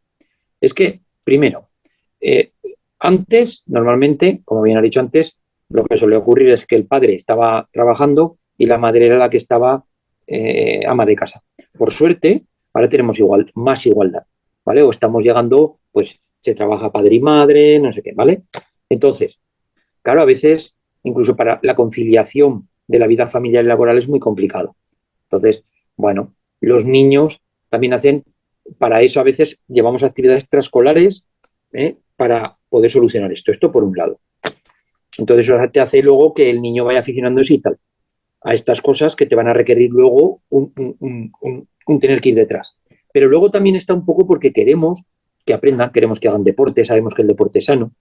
Es 0.59 0.73
que, 0.73 1.01
primero, 1.23 1.69
eh, 2.19 2.51
antes, 2.99 3.63
normalmente, 3.67 4.41
como 4.45 4.61
bien 4.61 4.77
ha 4.77 4.81
dicho 4.81 4.99
antes, 4.99 5.37
lo 5.69 5.85
que 5.85 5.97
suele 5.97 6.17
ocurrir 6.17 6.51
es 6.51 6.65
que 6.65 6.75
el 6.75 6.85
padre 6.85 7.15
estaba 7.15 7.67
trabajando 7.71 8.37
y 8.57 8.65
la 8.65 8.77
madre 8.77 9.07
era 9.07 9.17
la 9.17 9.29
que 9.29 9.37
estaba 9.37 9.83
eh, 10.27 10.81
ama 10.87 11.05
de 11.05 11.15
casa. 11.15 11.43
Por 11.77 11.91
suerte, 11.91 12.43
ahora 12.73 12.89
tenemos 12.89 13.19
igual, 13.19 13.51
más 13.55 13.85
igualdad, 13.85 14.23
¿vale? 14.63 14.81
O 14.81 14.91
estamos 14.91 15.23
llegando, 15.23 15.79
pues 15.91 16.19
se 16.39 16.55
trabaja 16.55 16.91
padre 16.91 17.15
y 17.15 17.19
madre, 17.19 17.79
no 17.79 17.91
sé 17.91 18.01
qué, 18.01 18.13
¿vale? 18.13 18.43
Entonces, 18.89 19.39
claro, 20.01 20.21
a 20.21 20.25
veces, 20.25 20.75
incluso 21.03 21.35
para 21.35 21.59
la 21.63 21.75
conciliación 21.75 22.69
de 22.87 22.99
la 22.99 23.07
vida 23.07 23.27
familiar 23.27 23.63
y 23.63 23.67
laboral 23.67 23.97
es 23.97 24.07
muy 24.07 24.19
complicado. 24.19 24.75
Entonces, 25.23 25.65
bueno, 25.95 26.33
los 26.59 26.85
niños 26.85 27.41
también 27.69 27.93
hacen, 27.93 28.23
para 28.77 29.01
eso 29.01 29.19
a 29.19 29.23
veces 29.23 29.59
llevamos 29.67 30.03
actividades 30.03 30.43
extraescolares 30.43 31.25
¿eh? 31.73 31.97
para 32.15 32.57
poder 32.69 32.89
solucionar 32.89 33.31
esto. 33.31 33.51
Esto 33.51 33.71
por 33.71 33.83
un 33.83 33.95
lado. 33.95 34.19
Entonces 35.17 35.49
eso 35.49 35.57
te 35.71 35.79
hace 35.79 36.01
luego 36.01 36.33
que 36.33 36.49
el 36.49 36.61
niño 36.61 36.85
vaya 36.85 36.99
aficionándose 36.99 37.55
y 37.55 37.59
tal 37.59 37.77
a 38.43 38.53
estas 38.53 38.81
cosas 38.81 39.15
que 39.15 39.25
te 39.25 39.35
van 39.35 39.47
a 39.47 39.53
requerir 39.53 39.91
luego 39.91 40.41
un, 40.49 40.73
tener 41.99 42.21
que 42.21 42.29
ir 42.29 42.35
detrás. 42.35 42.77
Pero 43.13 43.27
luego 43.27 43.51
también 43.51 43.75
está 43.75 43.93
un 43.93 44.05
poco 44.05 44.25
porque 44.25 44.53
queremos 44.53 45.03
que 45.45 45.53
aprendan, 45.53 45.91
queremos 45.91 46.19
que 46.19 46.27
hagan 46.27 46.43
deporte, 46.43 46.85
sabemos 46.85 47.13
que 47.13 47.21
el 47.21 47.27
deporte 47.27 47.59
es 47.59 47.65
sano, 47.65 47.91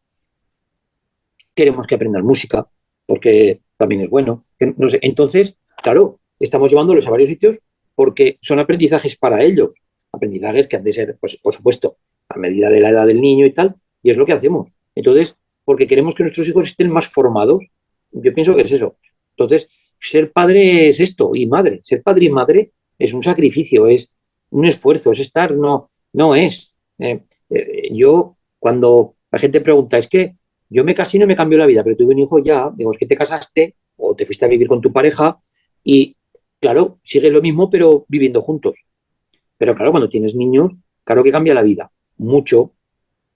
queremos 1.55 1.87
que 1.87 1.95
aprendan 1.95 2.25
música, 2.25 2.67
porque 3.07 3.61
también 3.77 4.03
es 4.03 4.11
bueno. 4.11 4.45
Entonces, 4.59 5.59
claro, 5.83 6.21
estamos 6.39 6.71
llevándolos 6.71 7.07
a 7.07 7.11
varios 7.11 7.31
sitios 7.31 7.59
porque 7.95 8.39
son 8.41 8.61
aprendizajes 8.61 9.17
para 9.17 9.43
ellos, 9.43 9.81
aprendizajes 10.13 10.69
que 10.69 10.77
han 10.77 10.85
de 10.85 10.93
ser, 10.93 11.19
pues, 11.21 11.37
por 11.37 11.55
supuesto, 11.55 11.97
a 12.29 12.39
medida 12.39 12.71
de 12.71 12.81
la 12.81 12.91
edad 12.91 13.07
del 13.07 13.21
niño 13.21 13.45
y 13.45 13.53
tal, 13.53 13.75
y 14.03 14.11
es 14.11 14.17
lo 14.17 14.25
que 14.25 14.33
hacemos. 14.33 14.71
Entonces, 14.95 15.37
porque 15.65 15.87
queremos 15.87 16.15
que 16.15 16.23
nuestros 16.23 16.49
hijos 16.49 16.69
estén 16.69 16.91
más 16.91 17.09
formados, 17.09 17.67
yo 18.13 18.33
pienso 18.33 18.55
que 18.55 18.63
es 18.63 18.73
eso. 18.73 18.97
Entonces, 19.37 19.69
ser 20.01 20.33
padre 20.33 20.89
es 20.89 21.01
esto, 21.01 21.35
y 21.35 21.47
madre. 21.47 21.81
Ser 21.83 22.03
padre 22.03 22.25
y 22.27 22.31
madre 22.31 22.73
es 22.99 23.13
un 23.13 23.23
sacrificio, 23.23 23.87
es 23.87 24.11
un 24.51 24.67
esfuerzo, 24.67 25.13
es 25.13 25.21
estar, 25.21 25.55
no, 25.55 25.91
no 26.15 26.35
es. 26.35 26.75
Eh, 26.99 27.21
eh, 27.51 27.89
yo, 27.93 28.37
cuando 28.59 29.15
la 29.31 29.39
gente 29.39 29.61
pregunta, 29.61 29.99
es 29.99 30.09
que 30.09 30.35
yo 30.69 30.85
me 30.85 30.95
casé 30.95 31.19
y 31.19 31.21
no 31.21 31.27
me 31.27 31.37
cambió 31.37 31.59
la 31.59 31.67
vida, 31.67 31.85
pero 31.85 31.97
tuve 31.97 32.15
un 32.15 32.21
hijo 32.21 32.39
ya, 32.39 32.71
digo, 32.75 32.93
es 32.93 32.99
que 32.99 33.07
te 33.07 33.17
casaste 33.17 33.77
o 33.97 34.15
te 34.15 34.25
fuiste 34.25 34.45
a 34.45 34.49
vivir 34.49 34.69
con 34.69 34.81
tu 34.81 34.93
pareja 34.93 35.39
y, 35.85 36.17
claro, 36.61 36.99
sigue 37.03 37.31
lo 37.31 37.43
mismo, 37.43 37.69
pero 37.69 38.07
viviendo 38.09 38.43
juntos. 38.43 38.79
Pero 39.59 39.75
claro, 39.75 39.91
cuando 39.91 40.09
tienes 40.09 40.35
niños, 40.35 40.73
claro 41.05 41.23
que 41.23 41.33
cambia 41.33 41.55
la 41.55 41.63
vida, 41.63 41.91
mucho. 42.17 42.73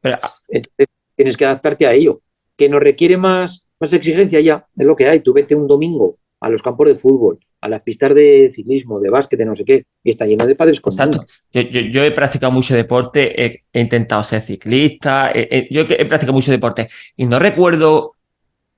Pero, 0.00 0.18
Entonces, 0.48 0.88
tienes 1.14 1.36
que 1.36 1.44
adaptarte 1.44 1.86
a 1.86 1.92
ello. 1.92 2.22
Que 2.56 2.68
nos 2.68 2.80
requiere 2.80 3.16
más, 3.16 3.66
más 3.80 3.92
exigencia 3.92 4.40
ya, 4.40 4.66
es 4.76 4.86
lo 4.86 4.96
que 4.96 5.08
hay. 5.08 5.20
Tú 5.20 5.32
vete 5.32 5.54
un 5.54 5.66
domingo 5.66 6.18
a 6.44 6.50
los 6.50 6.62
campos 6.62 6.86
de 6.86 6.98
fútbol, 6.98 7.38
a 7.62 7.68
las 7.68 7.80
pistas 7.80 8.14
de 8.14 8.52
ciclismo, 8.54 9.00
de 9.00 9.08
básquet, 9.08 9.38
de 9.38 9.46
no 9.46 9.56
sé 9.56 9.64
qué, 9.64 9.86
y 10.02 10.10
está 10.10 10.26
lleno 10.26 10.44
de 10.44 10.54
padres 10.54 10.78
con 10.78 10.92
Exacto. 10.92 11.24
Yo, 11.50 12.04
he 12.04 12.10
practicado 12.10 12.52
mucho 12.52 12.74
deporte, 12.74 13.64
he, 13.72 13.80
intentado 13.80 14.22
ser 14.22 14.42
ciclista, 14.42 15.32
yo 15.70 15.86
he 15.88 16.04
practicado 16.04 16.34
mucho 16.34 16.50
deporte 16.50 16.88
y 17.16 17.24
no 17.24 17.38
recuerdo, 17.38 18.12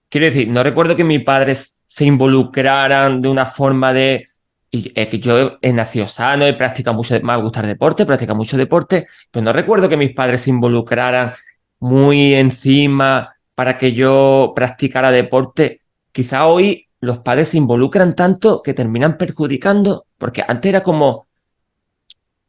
quiero 0.09 0.27
decir, 0.27 0.49
no 0.49 0.63
recuerdo 0.63 0.95
que 0.95 1.03
mis 1.03 1.25
padres 1.25 1.81
se 1.89 2.05
involucraran 2.05 3.21
de 3.21 3.29
una 3.29 3.47
forma 3.47 3.93
de... 3.93 4.29
Y 4.71 4.91
que 4.91 5.19
yo 5.19 5.59
he 5.63 5.73
nacido 5.73 6.07
sano, 6.07 6.45
he 6.45 6.55
practicado 6.55 6.95
mucho, 6.95 7.19
me 7.21 7.37
gusta 7.41 7.61
el 7.61 7.69
deporte, 7.69 8.03
he 8.03 8.07
practicado 8.07 8.37
mucho 8.37 8.57
deporte, 8.57 9.07
pero 9.31 9.45
no 9.45 9.53
recuerdo 9.53 9.89
que 9.89 9.97
mis 9.97 10.13
padres 10.13 10.43
se 10.43 10.51
involucraran 10.51 11.33
muy 11.81 12.35
encima 12.35 13.35
para 13.55 13.79
que 13.79 13.93
yo 13.93 14.53
practicara 14.55 15.11
deporte. 15.11 15.81
Quizá 16.13 16.47
hoy 16.47 16.86
los 17.01 17.19
padres 17.19 17.49
se 17.49 17.59
involucran 17.59 18.15
tanto 18.15 18.63
que 18.63 18.75
terminan 18.75 19.19
perjudicando, 19.19 20.07
porque 20.19 20.43
antes 20.47 20.69
era 20.69 20.83
como... 20.83 21.27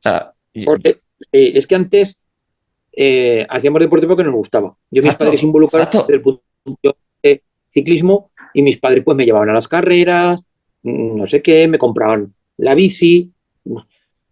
Ah, 0.06 0.32
porque, 0.66 1.02
eh, 1.32 1.52
es 1.56 1.68
que 1.68 1.76
antes 1.76 2.18
eh, 2.92 3.46
hacíamos 3.50 3.82
deporte 3.82 4.08
porque 4.08 4.24
nos 4.24 4.34
gustaba. 4.34 4.76
Yo 4.90 5.04
mis 5.04 5.16
padres 5.16 5.40
se 5.40 5.46
involucraron 5.46 5.90
desde 5.92 6.14
el 6.14 6.22
punto 6.22 6.42
de 7.22 7.44
ciclismo 7.70 8.32
y 8.54 8.62
mis 8.62 8.78
padres 8.80 9.04
pues 9.04 9.18
me 9.18 9.26
llevaban 9.26 9.50
a 9.50 9.54
las 9.54 9.68
carreras, 9.68 10.46
mm, 10.84 11.18
no 11.18 11.28
sé 11.28 11.42
qué, 11.42 11.68
me 11.68 11.78
compraban 11.78 12.34
la 12.58 12.74
bici, 12.74 13.32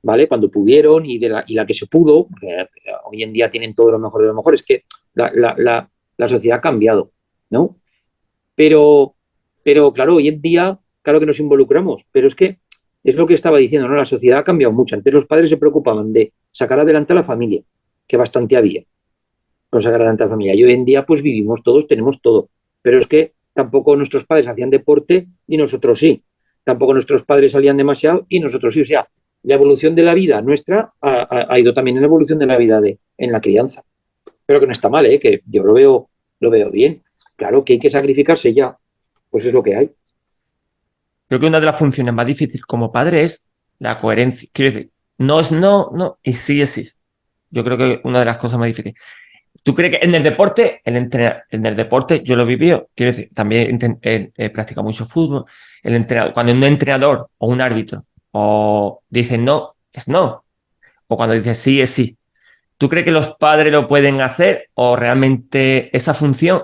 ¿vale? 0.01 0.27
Cuando 0.27 0.49
pudieron 0.49 1.05
y, 1.05 1.17
de 1.19 1.29
la, 1.29 1.43
y 1.45 1.53
la 1.53 1.65
que 1.65 1.73
se 1.73 1.87
pudo, 1.87 2.27
porque 2.27 2.67
hoy 3.05 3.23
en 3.23 3.33
día 3.33 3.51
tienen 3.51 3.75
todo 3.75 3.91
lo 3.91 3.99
mejor 3.99 4.21
de 4.21 4.27
lo 4.27 4.33
mejor, 4.33 4.53
es 4.53 4.63
que 4.63 4.85
la, 5.13 5.31
la, 5.33 5.89
la 6.17 6.27
sociedad 6.27 6.57
ha 6.59 6.61
cambiado, 6.61 7.11
¿no? 7.49 7.77
Pero 8.55 9.14
pero 9.65 9.91
claro, 9.93 10.17
hoy 10.17 10.27
en 10.27 10.43
día, 10.43 10.77
claro 11.01 11.19
que 11.19 11.25
nos 11.25 11.39
involucramos, 11.39 12.05
pero 12.11 12.27
es 12.27 12.35
que 12.35 12.59
es 13.03 13.15
lo 13.15 13.25
que 13.25 13.33
estaba 13.33 13.57
diciendo, 13.57 13.87
¿no? 13.87 13.95
La 13.95 14.05
sociedad 14.05 14.37
ha 14.37 14.43
cambiado 14.43 14.71
mucho. 14.71 14.95
Antes 14.95 15.11
los 15.11 15.25
padres 15.25 15.49
se 15.49 15.57
preocupaban 15.57 16.13
de 16.13 16.33
sacar 16.51 16.79
adelante 16.79 17.13
a 17.13 17.15
la 17.15 17.23
familia, 17.23 17.63
que 18.05 18.15
bastante 18.15 18.55
había 18.55 18.83
con 19.71 19.81
sacar 19.81 20.01
adelante 20.01 20.21
a 20.21 20.27
la 20.27 20.33
familia. 20.33 20.53
Y 20.53 20.63
hoy 20.63 20.71
en 20.71 20.85
día, 20.85 21.03
pues 21.03 21.23
vivimos 21.23 21.63
todos, 21.63 21.87
tenemos 21.87 22.21
todo. 22.21 22.49
Pero 22.83 22.99
es 22.99 23.07
que 23.07 23.33
tampoco 23.53 23.95
nuestros 23.95 24.23
padres 24.23 24.45
hacían 24.47 24.69
deporte 24.69 25.27
y 25.47 25.57
nosotros 25.57 25.97
sí. 25.97 26.21
Tampoco 26.63 26.93
nuestros 26.93 27.23
padres 27.23 27.53
salían 27.53 27.75
demasiado 27.75 28.27
y 28.29 28.39
nosotros 28.39 28.71
sí. 28.71 28.81
O 28.81 28.85
sea, 28.85 29.09
la 29.41 29.55
evolución 29.55 29.95
de 29.95 30.03
la 30.03 30.13
vida 30.13 30.41
nuestra 30.43 30.93
ha, 31.01 31.59
ido 31.59 31.73
también 31.73 31.97
en 31.97 32.03
la 32.03 32.07
evolución 32.07 32.37
de 32.37 32.45
la 32.45 32.57
vida 32.57 32.79
de, 32.81 32.99
en 33.17 33.31
la 33.31 33.41
crianza. 33.41 33.83
Pero 34.45 34.59
que 34.59 34.67
no 34.67 34.73
está 34.73 34.89
mal, 34.89 35.07
¿eh? 35.07 35.19
que 35.19 35.41
yo 35.47 35.63
lo 35.63 35.73
veo, 35.73 36.09
lo 36.39 36.49
veo 36.51 36.69
bien. 36.69 37.01
Claro 37.35 37.65
que 37.65 37.73
hay 37.73 37.79
que 37.79 37.89
sacrificarse 37.89 38.53
ya, 38.53 38.77
pues 39.35 39.43
es 39.43 39.53
lo 39.53 39.61
que 39.61 39.75
hay. 39.75 39.91
Creo 41.27 41.41
que 41.41 41.45
una 41.45 41.59
de 41.59 41.65
las 41.65 41.77
funciones 41.77 42.13
más 42.13 42.25
difíciles 42.25 42.65
como 42.65 42.89
padre 42.89 43.23
es 43.23 43.45
la 43.79 43.97
coherencia. 43.97 44.47
Quiero 44.53 44.71
decir, 44.71 44.91
no 45.17 45.41
es 45.41 45.51
no, 45.51 45.91
no, 45.93 46.19
y 46.23 46.31
sí 46.35 46.61
es 46.61 46.69
sí. 46.69 46.89
Yo 47.49 47.61
creo 47.65 47.77
que 47.77 47.99
una 48.05 48.19
de 48.19 48.23
las 48.23 48.37
cosas 48.37 48.57
más 48.57 48.67
difíciles. 48.67 48.97
¿Tú 49.61 49.75
crees 49.75 49.91
que 49.91 50.05
en 50.05 50.15
el 50.15 50.23
deporte, 50.23 50.79
el 50.85 50.95
en 50.95 51.65
el 51.65 51.75
deporte 51.75 52.21
yo 52.23 52.37
lo 52.37 52.45
vivido? 52.45 52.87
Quiero 52.95 53.11
decir, 53.11 53.29
también 53.33 53.77
he, 54.01 54.49
practicado 54.51 54.85
mucho 54.85 55.05
fútbol. 55.05 55.43
El 55.83 55.95
entrenador, 55.95 56.33
cuando 56.33 56.53
un 56.53 56.63
entrenador 56.63 57.29
o 57.37 57.47
un 57.47 57.59
árbitro 57.59 58.05
o 58.31 59.01
dice 59.09 59.37
no, 59.37 59.75
es 59.91 60.07
no. 60.07 60.45
O 61.07 61.17
cuando 61.17 61.35
dice 61.35 61.55
sí, 61.55 61.81
es 61.81 61.89
sí. 61.89 62.17
¿Tú 62.77 62.87
crees 62.87 63.03
que 63.03 63.11
los 63.11 63.35
padres 63.35 63.73
lo 63.73 63.85
pueden 63.85 64.21
hacer 64.21 64.69
o 64.75 64.95
realmente 64.95 65.89
esa 65.93 66.13
función 66.13 66.61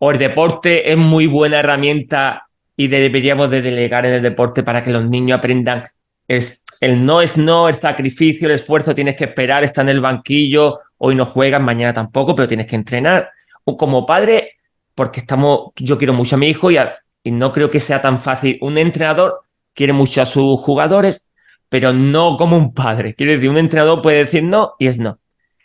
o 0.00 0.10
el 0.10 0.18
deporte 0.18 0.90
es 0.90 0.96
muy 0.96 1.26
buena 1.26 1.60
herramienta 1.60 2.46
y 2.76 2.88
deberíamos 2.88 3.50
de 3.50 3.62
delegar 3.62 4.06
en 4.06 4.14
el 4.14 4.22
deporte 4.22 4.62
para 4.62 4.82
que 4.82 4.90
los 4.90 5.08
niños 5.08 5.38
aprendan 5.38 5.84
es 6.28 6.62
el 6.80 7.04
no 7.04 7.22
es 7.22 7.36
no, 7.36 7.68
el 7.68 7.76
sacrificio, 7.76 8.46
el 8.46 8.54
esfuerzo, 8.54 8.94
tienes 8.94 9.16
que 9.16 9.24
esperar, 9.24 9.64
está 9.64 9.82
en 9.82 9.88
el 9.90 10.00
banquillo, 10.00 10.80
hoy 10.98 11.14
no 11.14 11.24
juegas, 11.24 11.60
mañana 11.60 11.94
tampoco, 11.94 12.34
pero 12.34 12.48
tienes 12.48 12.66
que 12.66 12.76
entrenar. 12.76 13.30
O 13.64 13.76
como 13.76 14.04
padre, 14.04 14.56
porque 14.94 15.20
estamos, 15.20 15.72
yo 15.76 15.96
quiero 15.96 16.12
mucho 16.12 16.36
a 16.36 16.38
mi 16.38 16.48
hijo 16.48 16.70
y, 16.70 16.76
y 17.22 17.30
no 17.30 17.52
creo 17.52 17.70
que 17.70 17.80
sea 17.80 18.02
tan 18.02 18.20
fácil. 18.20 18.58
Un 18.60 18.76
entrenador 18.76 19.44
quiere 19.72 19.92
mucho 19.92 20.20
a 20.20 20.26
sus 20.26 20.60
jugadores, 20.60 21.26
pero 21.68 21.92
no 21.92 22.36
como 22.36 22.56
un 22.56 22.74
padre. 22.74 23.14
Quiere 23.14 23.34
decir, 23.34 23.48
un 23.48 23.58
entrenador 23.58 24.02
puede 24.02 24.18
decir 24.18 24.42
no 24.42 24.74
y 24.78 24.86
es 24.86 24.98
no. 24.98 25.18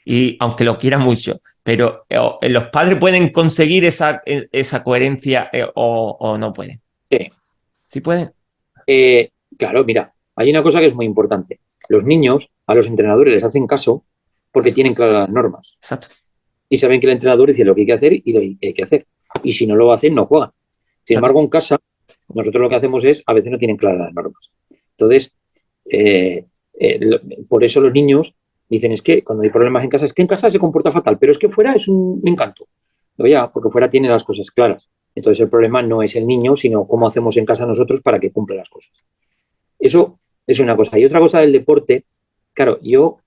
Y 0.06 0.38
aunque 0.40 0.64
lo 0.64 0.78
quiera 0.78 0.98
mucho, 0.98 1.42
pero 1.64 2.06
eh, 2.10 2.18
eh, 2.42 2.50
los 2.50 2.66
padres 2.70 2.98
pueden 3.00 3.30
conseguir 3.32 3.86
esa, 3.86 4.22
e, 4.26 4.48
esa 4.52 4.84
coherencia 4.84 5.50
eh, 5.52 5.66
o, 5.76 6.18
o, 6.20 6.38
no 6.38 6.54
pueden. 6.54 6.82
Sí. 7.10 7.32
¿Sí 7.86 8.02
pueden? 8.02 8.32
Eh, 8.86 9.30
claro, 9.58 9.84
mira, 9.84 10.14
hay 10.36 10.50
una 10.50 10.64
cosa 10.64 10.80
que 10.80 10.88
es 10.88 10.96
muy 10.96 11.06
importante. 11.06 11.60
Los 11.90 12.04
niños 12.04 12.50
a 12.68 12.76
los 12.76 12.88
entrenadores 12.88 13.34
les 13.34 13.44
hacen 13.44 13.68
caso 13.68 14.04
porque 14.52 14.72
tienen 14.72 14.94
claras 14.94 15.22
las 15.22 15.30
normas. 15.30 15.78
Exacto. 15.82 16.08
Y 16.70 16.78
saben 16.78 17.00
que 17.00 17.08
el 17.08 17.14
entrenador 17.14 17.50
dice 17.50 17.66
lo 17.66 17.74
que 17.74 17.82
hay 17.82 17.88
que 17.88 17.94
hacer 17.94 18.14
y 18.14 18.34
lo 18.34 18.40
que 18.40 18.68
hay 18.68 18.74
que 18.74 18.84
hacer. 18.84 19.06
Y 19.44 19.52
si 19.52 19.68
no 19.68 19.76
lo 19.76 19.92
hacen, 19.92 20.14
no 20.16 20.26
juegan. 20.26 20.52
Sin 21.04 21.18
embargo, 21.18 21.40
en 21.40 21.48
casa, 21.48 21.78
nosotros 22.34 22.62
lo 22.62 22.70
que 22.70 22.76
hacemos 22.76 23.04
es, 23.06 23.24
a 23.26 23.34
veces 23.34 23.52
no 23.52 23.58
tienen 23.58 23.78
claras 23.78 24.00
las 24.00 24.14
normas. 24.14 24.50
Entonces, 24.92 25.34
eh, 25.86 26.46
eh, 26.80 27.00
por 27.48 27.64
eso 27.64 27.82
los 27.82 27.92
niños 27.92 28.36
dicen, 28.70 28.92
es 28.92 29.02
que 29.02 29.24
cuando 29.24 29.44
hay 29.44 29.50
problemas 29.50 29.84
en 29.84 29.90
casa, 29.90 30.06
es 30.06 30.14
que 30.14 30.22
en 30.22 30.28
casa 30.28 30.50
se 30.50 30.60
comporta 30.60 30.92
fatal, 30.92 31.18
pero 31.18 31.32
es 31.32 31.38
que 31.38 31.50
fuera 31.50 31.74
es 31.74 31.88
un 31.88 32.22
encanto. 32.24 32.68
No, 33.18 33.28
ya, 33.28 33.52
porque 33.52 33.70
fuera 33.70 33.90
tiene 33.90 34.08
las 34.08 34.24
cosas 34.24 34.52
claras. 34.52 34.90
Entonces 35.16 35.42
el 35.42 35.50
problema 35.50 35.82
no 35.82 36.02
es 36.02 36.16
el 36.16 36.26
niño, 36.26 36.56
sino 36.56 36.88
cómo 36.88 37.08
hacemos 37.08 37.36
en 37.38 37.46
casa 37.46 37.66
nosotros 37.66 38.02
para 38.02 38.20
que 38.20 38.32
cumpla 38.32 38.56
las 38.56 38.70
cosas. 38.70 38.94
Eso 39.78 40.20
es 40.46 40.60
una 40.60 40.76
cosa. 40.76 40.98
Y 40.98 41.06
otra 41.06 41.20
cosa 41.20 41.40
del 41.40 41.52
deporte, 41.52 42.06
claro, 42.54 42.80
yo 42.82 43.18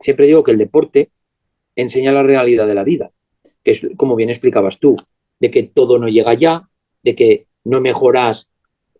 siempre 0.00 0.26
digo 0.26 0.42
que 0.42 0.52
el 0.52 0.58
deporte 0.58 1.10
enseña 1.76 2.12
la 2.12 2.22
realidad 2.22 2.66
de 2.66 2.74
la 2.74 2.84
vida, 2.84 3.10
que 3.62 3.72
es 3.72 3.86
como 3.96 4.16
bien 4.16 4.30
explicabas 4.30 4.78
tú, 4.78 4.96
de 5.40 5.50
que 5.50 5.64
todo 5.64 5.98
no 5.98 6.08
llega 6.08 6.34
ya, 6.34 6.68
de 7.02 7.14
que 7.14 7.46
no 7.64 7.80
mejoras 7.80 8.48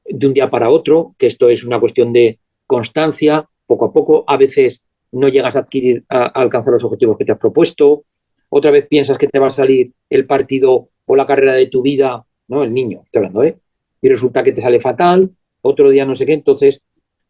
de 0.04 0.26
un 0.26 0.34
día 0.34 0.50
para 0.50 0.70
otro, 0.70 1.14
que 1.18 1.26
esto 1.26 1.48
es 1.48 1.64
una 1.64 1.80
cuestión 1.80 2.12
de 2.12 2.38
constancia, 2.66 3.48
poco 3.66 3.86
a 3.86 3.92
poco, 3.92 4.24
a 4.26 4.36
veces 4.36 4.82
no 5.12 5.28
llegas 5.28 5.56
a 5.56 5.60
adquirir, 5.60 6.04
a, 6.08 6.26
alcanzar 6.26 6.72
los 6.72 6.84
objetivos 6.84 7.16
que 7.16 7.24
te 7.24 7.32
has 7.32 7.38
propuesto, 7.38 8.04
otra 8.48 8.70
vez 8.70 8.86
piensas 8.86 9.18
que 9.18 9.28
te 9.28 9.38
va 9.38 9.48
a 9.48 9.50
salir 9.50 9.92
el 10.08 10.26
partido 10.26 10.88
o 11.06 11.16
la 11.16 11.26
carrera 11.26 11.54
de 11.54 11.66
tu 11.66 11.82
vida, 11.82 12.24
¿no? 12.48 12.62
El 12.62 12.72
niño, 12.72 13.04
hablando, 13.14 13.42
¿eh? 13.42 13.58
Y 14.00 14.08
resulta 14.08 14.42
que 14.42 14.52
te 14.52 14.60
sale 14.60 14.80
fatal, 14.80 15.30
otro 15.62 15.90
día 15.90 16.04
no 16.04 16.16
sé 16.16 16.24
qué, 16.24 16.34
entonces, 16.34 16.80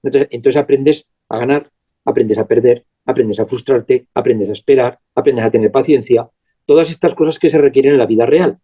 entonces, 0.03 0.29
entonces 0.31 0.63
aprendes 0.63 1.07
a 1.29 1.39
ganar, 1.39 1.71
aprendes 2.05 2.39
a 2.39 2.47
perder, 2.47 2.85
aprendes 3.05 3.41
a 3.41 3.47
frustrarte, 3.47 4.07
aprendes 4.15 4.51
a 4.51 4.53
esperar, 4.53 4.99
aprendes 5.15 5.45
a 5.45 5.51
tener 5.51 5.71
paciencia, 5.71 6.29
todas 6.67 6.91
estas 6.91 7.15
cosas 7.15 7.39
que 7.39 7.49
se 7.49 7.59
requieren 7.59 7.93
en 7.93 7.99
la 7.99 8.07
vida 8.07 8.27
real. 8.27 8.59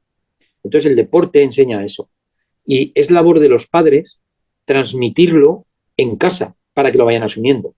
Entonces 0.62 0.90
el 0.90 0.96
deporte 0.96 1.42
enseña 1.42 1.84
eso. 1.84 2.10
Y 2.66 2.92
es 2.94 3.10
labor 3.10 3.40
de 3.40 3.48
los 3.48 3.66
padres 3.66 4.20
transmitirlo 4.64 5.66
en 5.96 6.16
casa 6.16 6.56
para 6.72 6.90
que 6.90 6.98
lo 6.98 7.04
vayan 7.04 7.22
asumiendo. 7.22 7.74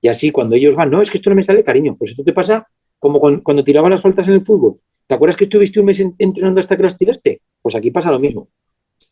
Y 0.00 0.08
así 0.08 0.30
cuando 0.30 0.56
ellos 0.56 0.76
van, 0.76 0.90
no, 0.90 1.02
es 1.02 1.10
que 1.10 1.18
esto 1.18 1.30
no 1.30 1.36
me 1.36 1.42
sale, 1.42 1.64
cariño, 1.64 1.96
pues 1.96 2.12
esto 2.12 2.22
te 2.24 2.32
pasa 2.32 2.66
como 2.98 3.20
cuando, 3.20 3.64
tiraba 3.64 3.88
las 3.88 4.02
faltas 4.02 4.26
en 4.28 4.34
el 4.34 4.44
fútbol. 4.44 4.80
¿Te 5.06 5.14
acuerdas 5.14 5.36
que 5.36 5.44
estuviste 5.44 5.80
un 5.80 5.86
mes 5.86 6.00
entrenando 6.18 6.60
hasta 6.60 6.76
que 6.76 6.82
las 6.82 6.96
tiraste? 6.96 7.40
Pues 7.62 7.74
aquí 7.76 7.90
pasa 7.90 8.10
lo 8.10 8.18
mismo. 8.18 8.48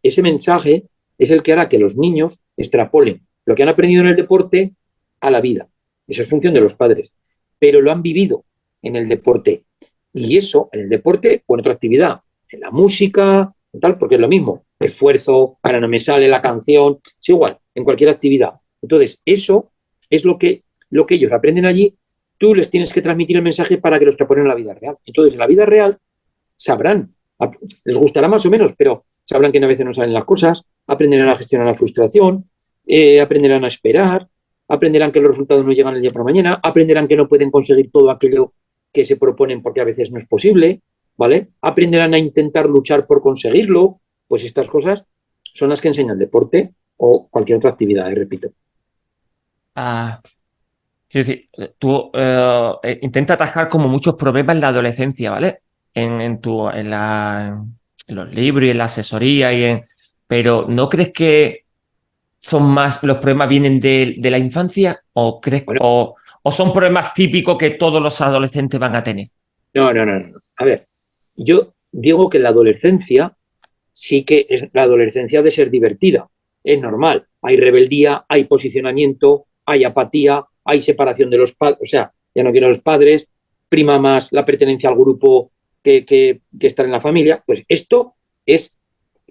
Ese 0.03 0.23
mensaje 0.23 0.85
es 1.19 1.31
el 1.31 1.43
que 1.43 1.53
hará 1.53 1.69
que 1.69 1.79
los 1.79 1.97
niños 1.97 2.39
extrapolen 2.57 3.27
lo 3.47 3.55
que 3.55 3.63
han 3.63 3.69
aprendido 3.69 4.03
en 4.03 4.09
el 4.09 4.17
deporte 4.17 4.73
a 5.21 5.31
la 5.31 5.41
vida. 5.41 5.69
Eso 6.07 6.23
es 6.23 6.29
función 6.29 6.55
de 6.55 6.61
los 6.61 6.75
padres. 6.75 7.15
Pero 7.59 7.81
lo 7.81 7.93
han 7.93 8.03
vivido 8.03 8.45
en 8.83 8.97
el 8.97 9.09
deporte. 9.09 9.65
Y 10.13 10.37
eso, 10.37 10.69
en 10.73 10.81
el 10.81 10.89
deporte 10.89 11.43
o 11.47 11.55
en 11.55 11.61
otra 11.61 11.73
actividad, 11.73 12.21
en 12.49 12.61
la 12.61 12.71
música, 12.71 13.55
tal, 13.81 13.99
porque 13.99 14.17
es 14.17 14.21
lo 14.21 14.29
mismo. 14.29 14.65
Esfuerzo, 14.79 15.59
ahora 15.63 15.81
no 15.81 15.89
me 15.89 15.99
sale 15.99 16.29
la 16.29 16.43
canción, 16.43 16.99
es 17.03 17.29
igual, 17.29 17.59
en 17.75 17.85
cualquier 17.85 18.11
actividad. 18.11 18.55
Entonces, 18.83 19.19
eso 19.25 19.73
es 20.11 20.25
lo 20.25 20.39
que, 20.39 20.64
lo 20.95 21.07
que 21.07 21.17
ellos 21.17 21.33
aprenden 21.33 21.67
allí 21.67 21.95
tú 22.39 22.55
les 22.55 22.71
tienes 22.71 22.93
que 22.93 23.03
transmitir 23.03 23.37
el 23.37 23.43
mensaje 23.43 23.79
para 23.79 23.99
que 23.99 24.05
los 24.05 24.13
extrapolen 24.15 24.45
en 24.45 24.49
la 24.49 24.55
vida 24.55 24.75
real. 24.75 24.97
Entonces, 25.05 25.35
en 25.35 25.41
la 25.41 25.47
vida 25.47 25.67
real 25.67 25.99
sabrán, 26.57 27.15
les 27.85 27.97
gustará 27.97 28.29
más 28.29 28.47
o 28.47 28.51
menos, 28.51 28.75
pero 28.77 29.05
sabrán 29.25 29.53
que 29.53 29.59
a 29.59 29.67
veces 29.67 29.85
no 29.85 29.93
salen 29.93 30.15
las 30.15 30.25
cosas, 30.25 30.65
aprenderán 30.87 31.29
a 31.29 31.37
gestionar 31.37 31.67
la 31.67 31.75
frustración, 31.75 32.49
eh, 32.87 33.21
aprenderán 33.21 33.65
a 33.65 33.69
esperar, 33.69 34.29
aprenderán 34.69 35.13
que 35.13 35.21
los 35.21 35.33
resultados 35.33 35.65
no 35.65 35.73
llegan 35.73 35.95
el 35.97 36.03
día 36.03 36.11
por 36.11 36.25
mañana, 36.25 36.61
aprenderán 36.63 37.09
que 37.09 37.17
no 37.17 37.29
pueden 37.29 37.51
conseguir 37.51 37.91
todo 37.91 38.11
aquello 38.11 38.53
que 38.93 39.05
se 39.05 39.17
proponen 39.17 39.63
porque 39.63 39.81
a 39.81 39.85
veces 39.85 40.11
no 40.11 40.19
es 40.19 40.27
posible, 40.27 40.81
¿vale? 41.17 41.49
Aprenderán 41.61 42.15
a 42.15 42.19
intentar 42.19 42.69
luchar 42.69 43.07
por 43.07 43.21
conseguirlo, 43.21 44.01
pues 44.29 44.45
estas 44.45 44.69
cosas 44.69 45.05
son 45.43 45.71
las 45.71 45.81
que 45.81 45.89
enseña 45.89 46.13
el 46.13 46.19
deporte 46.19 46.75
o 46.97 47.29
cualquier 47.29 47.59
otra 47.59 47.71
actividad, 47.71 48.11
repito. 48.13 48.51
Ah, 49.75 50.21
Quiero 51.15 51.29
decir, 51.29 51.49
tú 51.79 52.11
eh, 52.13 52.73
eh, 52.83 52.99
intenta 53.03 53.35
atajar 53.35 53.69
como 53.69 53.87
muchos 53.87 54.17
problemas 54.17 54.57
en 54.57 54.63
la 54.63 54.69
adolescencia, 54.69 55.31
¿vale? 55.31 55.61
En, 55.95 56.21
en, 56.21 56.41
tu, 56.41 56.69
en, 56.69 56.91
la, 56.91 57.57
en 58.09 58.15
los 58.17 58.35
libros 58.35 58.67
y 58.67 58.71
en 58.71 58.79
la 58.79 58.87
asesoría, 58.87 59.53
y 59.53 59.63
en, 59.63 59.85
pero 60.27 60.67
¿no 60.69 60.89
crees 60.89 61.13
que 61.13 61.67
son 62.41 62.65
más, 62.65 63.01
los 63.05 63.19
problemas 63.19 63.49
vienen 63.49 63.79
de, 63.79 64.17
de 64.19 64.29
la 64.29 64.39
infancia? 64.39 65.01
¿O, 65.13 65.41
crees, 65.41 65.65
Bueno. 65.65 65.83
o, 65.85 66.17
o 66.43 66.51
son 66.51 66.73
problemas 66.73 67.15
típicos 67.15 67.57
que 67.59 67.71
todos 67.71 68.03
los 68.03 68.21
adolescentes 68.21 68.81
van 68.81 68.97
a 68.97 69.03
tener? 69.05 69.29
No, 69.73 69.95
no, 69.95 70.05
no, 70.05 70.19
no. 70.19 70.39
A 70.57 70.65
ver, 70.65 70.89
yo 71.37 71.75
digo 71.93 72.29
que 72.29 72.41
la 72.41 72.49
adolescencia 72.49 73.37
sí 73.93 74.25
que 74.25 74.47
es 74.49 74.69
la 74.73 74.83
adolescencia 74.83 75.43
de 75.43 75.53
ser 75.53 75.71
divertida. 75.71 76.29
Es 76.65 76.81
normal. 76.81 77.25
Hay 77.41 77.57
rebeldía, 77.57 78.25
hay 78.29 78.47
posicionamiento, 78.47 79.47
hay 79.65 79.85
apatía, 79.85 80.45
hay 80.65 80.81
separación 80.81 81.31
de 81.31 81.39
los 81.39 81.55
padres, 81.55 81.79
o 81.83 81.87
sea, 81.87 82.13
ya 82.35 82.43
no 82.43 82.51
quiero 82.51 82.67
a 82.67 82.71
los 82.71 82.81
padres, 82.81 83.29
prima 83.69 83.99
más 83.99 84.33
la 84.33 84.45
pertenencia 84.45 84.89
al 84.89 84.97
grupo 84.97 85.53
que, 85.83 86.05
que, 86.05 86.41
que 86.59 86.67
estar 86.67 86.85
en 86.87 86.93
la 86.93 87.01
familia. 87.01 87.43
Pues 87.47 87.63
esto 87.69 88.15
es 88.47 88.77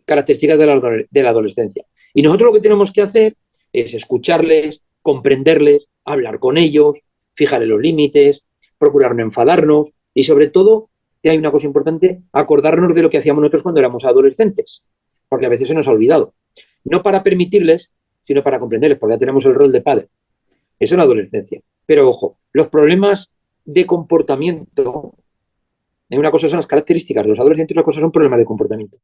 característica 0.05 0.57
de 0.57 0.65
la, 0.65 0.79
de 1.09 1.23
la 1.23 1.29
adolescencia. 1.29 1.85
Y 2.13 2.21
nosotros 2.21 2.49
lo 2.49 2.53
que 2.53 2.61
tenemos 2.61 2.91
que 2.91 3.01
hacer 3.01 3.35
es 3.71 3.93
escucharles, 3.93 4.83
comprenderles, 5.01 5.89
hablar 6.05 6.39
con 6.39 6.57
ellos, 6.57 7.01
fijarle 7.35 7.67
los 7.67 7.81
límites, 7.81 8.43
procurar 8.77 9.15
no 9.15 9.23
enfadarnos 9.23 9.89
y 10.13 10.23
sobre 10.23 10.47
todo, 10.47 10.89
que 11.21 11.29
hay 11.29 11.37
una 11.37 11.51
cosa 11.51 11.67
importante, 11.67 12.21
acordarnos 12.33 12.95
de 12.95 13.01
lo 13.01 13.09
que 13.09 13.17
hacíamos 13.17 13.41
nosotros 13.41 13.63
cuando 13.63 13.79
éramos 13.79 14.05
adolescentes, 14.05 14.83
porque 15.29 15.45
a 15.45 15.49
veces 15.49 15.69
se 15.69 15.73
nos 15.73 15.87
ha 15.87 15.91
olvidado. 15.91 16.33
No 16.83 17.01
para 17.01 17.23
permitirles, 17.23 17.91
sino 18.23 18.43
para 18.43 18.59
comprenderles, 18.59 18.99
porque 18.99 19.15
ya 19.15 19.19
tenemos 19.19 19.45
el 19.45 19.55
rol 19.55 19.71
de 19.71 19.81
padre. 19.81 20.07
Eso 20.79 20.95
en 20.95 21.01
adolescencia. 21.01 21.61
Pero 21.85 22.09
ojo, 22.09 22.37
los 22.51 22.67
problemas 22.67 23.31
de 23.65 23.85
comportamiento, 23.85 25.13
una 26.09 26.31
cosa 26.31 26.47
son 26.47 26.57
las 26.57 26.67
características 26.67 27.23
de 27.23 27.29
los 27.29 27.39
adolescentes, 27.39 27.75
otra 27.75 27.83
cosa 27.83 28.01
son 28.01 28.11
problemas 28.11 28.39
de 28.39 28.45
comportamiento. 28.45 28.97